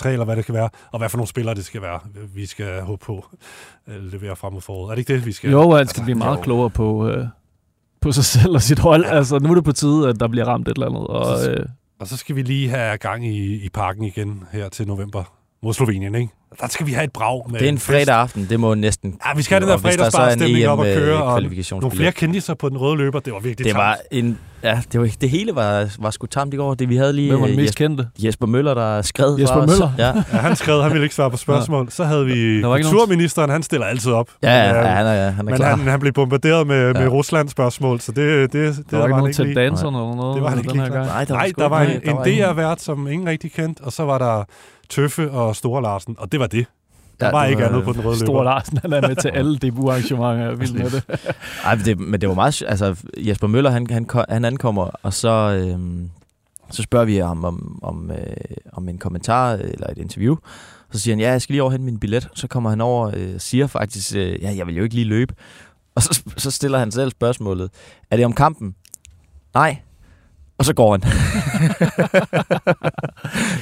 4-3-3 0.06 0.08
eller 0.08 0.25
hvad 0.25 0.36
det 0.36 0.45
kan 0.45 0.54
være, 0.54 0.69
og 0.91 0.99
hvad 0.99 1.10
for 1.10 1.17
nogle 1.17 1.28
spillere 1.28 1.56
det 1.56 1.65
skal 1.65 1.82
være, 1.82 1.99
vi 2.36 2.45
skal 2.45 2.82
håbe 2.82 3.06
på 3.06 3.25
at 3.86 4.02
levere 4.04 4.36
frem 4.36 4.54
mod 4.54 4.62
foråret. 4.62 4.91
Er 4.91 4.95
det 4.95 4.99
ikke 4.99 5.13
det, 5.13 5.25
vi 5.25 5.32
skal? 5.32 5.52
jo, 5.52 5.75
han 5.75 5.88
skal 5.88 6.04
blive 6.04 6.17
meget 6.17 6.38
jo. 6.38 6.41
klogere 6.41 6.69
på, 6.69 7.08
øh, 7.08 7.25
på 8.02 8.12
sig 8.12 8.23
selv 8.25 8.56
og 8.56 8.62
sit 8.62 8.80
hold. 8.80 9.06
Ja. 9.06 9.15
Altså, 9.15 9.39
nu 9.39 9.49
er 9.52 9.56
det 9.56 9.63
på 9.63 9.71
tide, 9.71 10.10
at 10.10 10.19
der 10.19 10.28
bliver 10.28 10.45
ramt 10.45 10.67
et 10.67 10.71
eller 10.75 10.88
andet. 10.88 11.08
Og, 11.08 11.39
Så- 11.39 11.52
øh, 11.52 11.65
Og 11.99 12.08
så 12.08 12.17
skal 12.17 12.36
vi 12.36 12.41
lige 12.41 12.69
have 12.69 12.97
gang 12.97 13.25
i, 13.28 13.65
i 13.65 13.69
parken 13.69 14.04
igen 14.04 14.43
her 14.52 14.69
til 14.69 14.88
november 14.88 15.23
mod 15.63 15.73
Slovenien, 15.73 16.15
ikke? 16.15 16.34
Der 16.62 16.67
skal 16.67 16.85
vi 16.88 16.91
have 16.91 17.03
et 17.03 17.12
brag 17.12 17.41
med 17.51 17.59
Det 17.59 17.65
er 17.65 17.69
en 17.69 17.77
fredag 17.77 18.15
aften, 18.15 18.47
det 18.49 18.59
må 18.59 18.73
næsten... 18.75 19.15
Ja, 19.25 19.35
vi 19.38 19.41
skal 19.43 19.55
have 19.55 19.59
den 19.62 19.67
der 19.67 19.73
Og 19.73 19.79
er 19.79 19.81
fredagsbarstemning 19.97 20.67
op 20.67 20.81
at 20.81 20.93
EM, 20.93 20.99
køre, 20.99 21.15
øh, 21.15 21.33
og 21.33 21.41
nogle 21.81 21.91
flere 21.97 22.12
kendte 22.12 22.41
sig 22.41 22.57
på 22.57 22.69
den 22.69 22.77
røde 22.77 22.97
løber. 22.97 23.19
Det 23.19 23.33
var 23.33 23.39
virkelig 23.39 23.65
Det 23.67 23.75
var 23.75 23.93
tamt. 24.12 24.23
en... 24.25 24.38
Ja, 24.63 24.81
det, 24.91 24.99
var, 25.01 25.09
det 25.21 25.29
hele 25.29 25.55
var, 25.55 25.89
var 25.99 26.09
sgu 26.12 26.25
tamt 26.27 26.53
i 26.53 26.57
går. 26.57 26.73
Det, 26.73 26.89
vi 26.89 26.95
havde 26.95 27.13
lige 27.13 27.29
hvem 27.29 27.39
var 27.41 27.47
den 27.47 27.55
øh, 27.55 27.62
mest 27.62 27.71
Jesper, 27.81 27.88
kendte? 27.88 28.07
Jesper 28.19 28.45
Møller, 28.47 28.73
der 28.73 29.01
skrev 29.01 29.38
Jesper 29.39 29.55
fra 29.55 29.62
os. 29.63 29.69
Møller? 29.69 29.91
Ja, 29.97 30.05
Ja, 30.05 30.38
han 30.38 30.55
skrev, 30.55 30.81
han 30.81 30.91
ville 30.91 31.03
ikke 31.05 31.15
svare 31.15 31.31
på 31.31 31.38
spørgsmål. 31.38 31.91
Så 31.91 32.03
havde 32.03 32.25
vi 32.25 32.63
var 32.63 32.75
ikke 32.77 32.89
kulturministeren, 32.89 33.49
han 33.49 33.63
stiller 33.63 33.85
altid 33.88 34.12
op. 34.12 34.29
ja, 34.43 34.49
ja, 34.49 34.69
Øh, 34.69 34.75
ja 34.75 34.89
han 34.89 35.05
er, 35.05 35.29
han 35.29 35.39
er 35.39 35.43
Men 35.43 35.55
klar. 35.55 35.69
han, 35.75 35.79
han 35.88 35.99
blev 35.99 36.13
bombarderet 36.13 36.67
med, 36.67 36.88
Ja. 36.95 36.99
med 36.99 37.07
Ruslands 37.07 37.51
spørgsmål, 37.51 37.99
så 37.99 38.12
det, 38.12 38.53
det, 38.53 38.75
det, 38.77 38.91
Der 38.91 38.97
var 38.97 39.05
ikke 39.05 39.13
han 39.15 39.21
nogen 39.21 39.27
ikke 39.27 39.43
til 39.43 39.55
danserne 39.55 39.97
eller 39.97 40.15
noget 40.15 40.35
Det 40.35 40.43
var 40.43 40.55
ikke. 40.55 40.73
Nej, 40.77 40.88
der 40.88 40.99
var, 40.99 41.05
Nej, 41.39 41.51
der 41.57 41.67
var 41.69 41.81
ikke 41.81 41.93
en, 41.95 42.01
en 42.01 42.07
Der 42.39 42.45
var 42.45 42.51
DR-vært, 42.53 42.81
som 42.81 43.07
ingen 43.07 43.27
rigtig 43.29 43.51
kendte, 43.51 43.81
og 43.81 43.91
så 43.93 44.03
var 44.03 44.17
der 44.17 44.43
Tøffe 44.89 45.31
og 45.31 45.55
Store 45.55 45.81
Larsen, 45.83 46.15
og 46.19 46.31
det 46.31 46.38
var 46.39 46.47
det. 46.47 46.65
Der 47.19 47.25
Ja, 47.25 47.32
var 47.32 47.43
det 47.43 47.49
ikke 47.52 47.65
andet 47.65 47.84
på 47.84 47.93
den 47.93 48.06
røde 48.06 48.17
Stor 48.19 48.25
løber. 48.34 48.43
Larsen, 48.43 48.78
han 48.78 48.93
er 48.93 49.08
med 49.08 49.15
til 49.15 49.30
alle 49.39 49.58
debutarrangementer. 49.58 50.45
Jeg 50.45 50.60
vild 50.60 50.73
med 50.73 50.89
det. 50.89 51.04
Ej, 51.65 51.75
men 51.75 51.86
det, 51.86 51.99
men 51.99 52.21
det 52.21 52.30
var 52.30 52.36
meget... 52.36 52.63
Altså, 52.67 52.95
Jesper 53.17 53.47
Møller, 53.47 53.69
han, 53.69 53.88
han, 53.89 54.08
han 54.30 54.45
ankommer, 54.45 54.89
og 55.04 55.13
så, 55.13 55.30
øhm, 55.30 56.10
så 56.71 56.82
spørger 56.84 57.06
vi 57.06 57.17
ham 57.17 57.43
om, 57.43 57.80
om, 57.84 58.12
øh, 58.12 58.17
om 58.73 58.89
en 58.89 58.97
kommentar 58.97 59.52
eller 59.54 59.88
et 59.88 59.97
interview. 59.97 60.36
Så 60.91 60.99
siger 60.99 61.15
han, 61.15 61.19
ja, 61.19 61.32
jeg 61.32 61.41
skal 61.41 61.54
lige 61.54 61.62
over 61.63 61.71
hente 61.71 61.86
min 61.86 61.99
billet. 61.99 62.30
Så 62.36 62.47
kommer 62.47 62.69
han 62.69 62.82
over 62.82 63.06
og 63.08 63.17
øh, 63.17 63.39
siger 63.39 63.67
faktisk, 63.67 64.15
øh, 64.15 64.41
ja, 64.43 64.54
jeg 64.56 64.67
vil 64.67 64.75
jo 64.75 64.84
ikke 64.84 64.95
lige 64.95 65.08
løbe. 65.08 65.34
Og 65.95 66.02
så, 66.04 66.23
så 66.38 66.52
stiller 66.52 66.80
han 66.80 66.91
selv 66.91 67.12
spørgsmålet, 67.12 67.69
er 68.12 68.15
det 68.15 68.25
om 68.25 68.34
kampen? 68.34 68.75
Nej. 69.54 69.78
Og 70.60 70.65
så 70.65 70.74
går 70.74 70.91
han. 70.91 71.02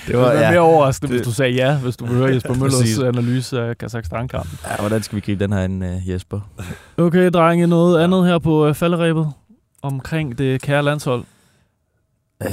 det 0.08 0.18
var 0.18 0.32
ja. 0.34 0.50
mere 0.52 0.60
overraskende, 0.60 1.10
hvis 1.12 1.20
Det- 1.20 1.26
du 1.26 1.32
sagde 1.34 1.52
ja, 1.54 1.78
hvis 1.78 1.98
du 1.98 2.06
vil 2.06 2.16
høre 2.18 2.34
Jesper 2.34 2.54
Møllers 2.60 2.80
Præcis. 2.80 3.00
analyse 3.00 3.62
af 3.62 3.78
Kazakhstan-kampen. 3.78 4.60
ja, 4.70 4.76
hvordan 4.80 5.04
skal 5.04 5.16
vi 5.16 5.22
gribe 5.22 5.44
den 5.44 5.54
her 5.54 5.64
ind, 5.64 5.86
øh, 5.86 6.10
Jesper? 6.10 6.40
Okay, 6.98 7.30
drenge, 7.30 7.68
noget 7.68 8.04
andet 8.04 8.26
her 8.26 8.40
på 8.40 8.68
øh, 8.68 8.76
falderæbet 8.76 9.32
omkring 9.82 10.38
det 10.38 10.62
kære 10.62 10.84
landshold. 10.84 11.24
Øh, 12.44 12.52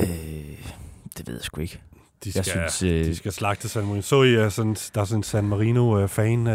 det 1.18 1.26
ved 1.26 1.34
jeg 1.34 1.42
sgu 1.42 1.60
ikke. 1.60 1.80
De 2.24 2.32
Jeg 2.34 2.44
skal, 2.44 2.62
synes, 2.70 2.82
øh, 2.92 3.04
de 3.04 3.16
skal 3.16 3.32
slagte 3.32 3.68
San 3.68 3.84
Marino. 3.86 4.02
Så 4.02 4.22
I, 4.22 4.44
uh, 4.44 4.50
sådan, 4.50 4.76
der 4.94 5.00
er 5.00 5.04
sådan 5.04 5.18
en 5.18 5.22
San 5.22 5.44
Marino-fan 5.44 6.46
uh, 6.46 6.52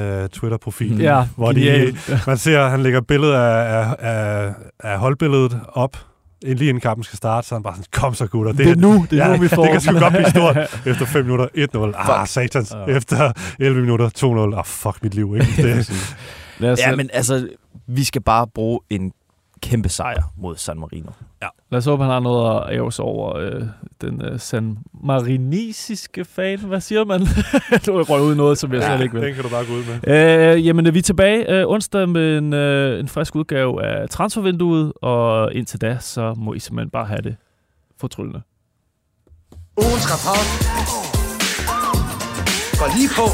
Mm. 0.82 0.98
Ja, 1.02 1.26
hvor 1.36 1.52
de, 1.52 1.96
man 2.28 2.38
ser, 2.38 2.62
at 2.64 2.72
han 2.72 2.84
lægger 2.84 3.02
billedet 3.02 3.34
af, 3.34 3.80
af, 3.80 3.96
af, 4.00 4.54
af 4.80 5.00
holdbilledet 5.00 5.60
op, 5.68 5.98
inden 6.42 6.58
lige 6.58 6.70
inden 6.70 6.82
kampen 6.82 7.04
skal 7.04 7.18
starte, 7.18 7.48
så 7.48 7.56
er 7.56 7.58
han 7.58 7.64
bare 7.64 7.76
sådan, 7.76 7.86
kom 7.92 8.14
så 8.14 8.28
gutter. 8.28 8.52
Det 8.52 8.70
er 8.70 8.76
nu, 8.76 9.06
det 9.12 9.20
er 9.20 9.28
ja, 9.28 9.36
nu, 9.36 9.42
vi 9.42 9.48
får 9.56 9.64
Det 9.64 9.72
kan 9.72 9.82
sgu 9.82 10.00
godt 10.00 10.14
blive 10.14 10.30
stort. 10.30 10.58
Efter 10.92 11.06
5 11.06 11.26
minutter, 11.26 11.48
1-0. 11.96 12.12
Ah, 12.12 12.28
satans. 12.28 12.72
Ja. 12.88 12.94
Efter 12.94 13.32
11 13.60 13.82
minutter, 13.82 14.52
2-0. 14.54 14.58
Ah, 14.58 14.66
fuck 14.66 15.04
mit 15.04 15.14
liv, 15.14 15.36
ikke? 15.36 15.62
Det, 15.64 15.92
Lad 16.60 16.72
os, 16.72 16.80
Ja, 16.80 16.96
men 16.96 17.10
altså, 17.14 17.48
vi 17.88 18.04
skal 18.04 18.22
bare 18.22 18.48
bruge 18.48 18.80
en 18.90 19.12
kæmpe 19.62 19.90
sejr 19.90 20.24
mod 20.38 20.56
San 20.56 20.80
Marino. 20.80 21.12
lad 21.72 21.78
os 21.78 21.86
håbe, 21.86 22.04
han 22.04 22.12
har 22.12 22.20
noget 22.20 22.64
at 22.64 22.76
æve 22.76 22.92
sig 22.92 23.06
over 23.06 23.38
øh, 23.38 23.64
den 24.02 24.22
øh, 24.26 24.40
San 24.40 24.78
Marinesiske 25.04 26.26
fan. 26.26 26.60
Hvad 26.60 26.82
siger 26.82 27.06
man? 27.06 27.22
er 27.72 27.80
jeg 27.88 28.10
røget 28.10 28.26
ud 28.26 28.34
i 28.34 28.38
noget, 28.38 28.58
som 28.58 28.74
jeg 28.74 28.84
slet 28.84 29.02
ikke 29.02 29.14
vil. 29.14 29.24
den 29.24 29.34
kan 29.34 29.44
du 29.44 29.50
bare 29.50 29.66
gå 29.66 29.74
ud 29.74 29.84
med. 29.86 30.56
Øh, 30.56 30.66
jamen, 30.66 30.94
vi 30.94 31.00
er 31.00 31.04
tilbage 31.04 31.52
øh, 31.52 31.68
onsdag 31.68 32.10
med 32.10 32.38
en, 32.38 32.54
øh, 32.54 33.00
en 33.00 33.08
frisk 33.08 33.36
udgave 33.36 33.84
af 33.86 34.10
transfervinduet, 34.10 34.94
og 35.02 35.54
indtil 35.54 35.82
da, 35.82 35.98
så 36.00 36.34
må 36.38 36.54
I 36.54 36.60
simpelthen 36.60 36.90
bare 36.90 37.06
have 37.06 37.22
det 37.22 37.36
fortryllende. 38.00 38.42
Ugens 39.78 40.08
rapport 40.14 40.48
går 42.80 42.90
lige 42.98 43.10
på 43.20 43.26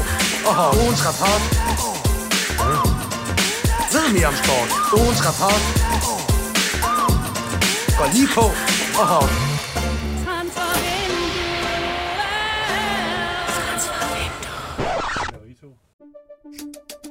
og 0.48 0.54
har 0.58 0.68
ugens 0.82 1.02
rapport. 1.08 1.42
Ved 3.94 4.06
mere 4.16 4.28
om 4.32 4.36
sport. 4.42 4.68
Ugens 5.00 5.20
rapport 5.28 5.85
går 7.98 8.12
lige 8.12 8.28
på 8.34 8.40
og 9.00 9.06
har 9.08 9.22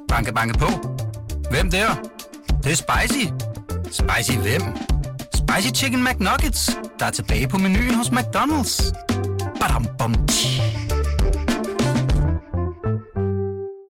Banke, 0.08 0.32
banke 0.32 0.58
på. 0.58 0.66
Hvem 1.50 1.70
der? 1.70 1.88
Det, 2.46 2.64
det 2.64 2.72
er 2.72 2.76
spicy. 2.76 3.26
Spicy 3.84 4.38
hvem? 4.38 4.62
Spicy 5.34 5.80
Chicken 5.80 6.04
McNuggets, 6.04 6.78
der 6.98 7.06
er 7.06 7.10
tilbage 7.10 7.48
på 7.48 7.58
menuen 7.58 7.94
hos 7.94 8.08
McDonald's. 8.08 8.92
Badum, 9.60 9.86
bom, 9.98 10.14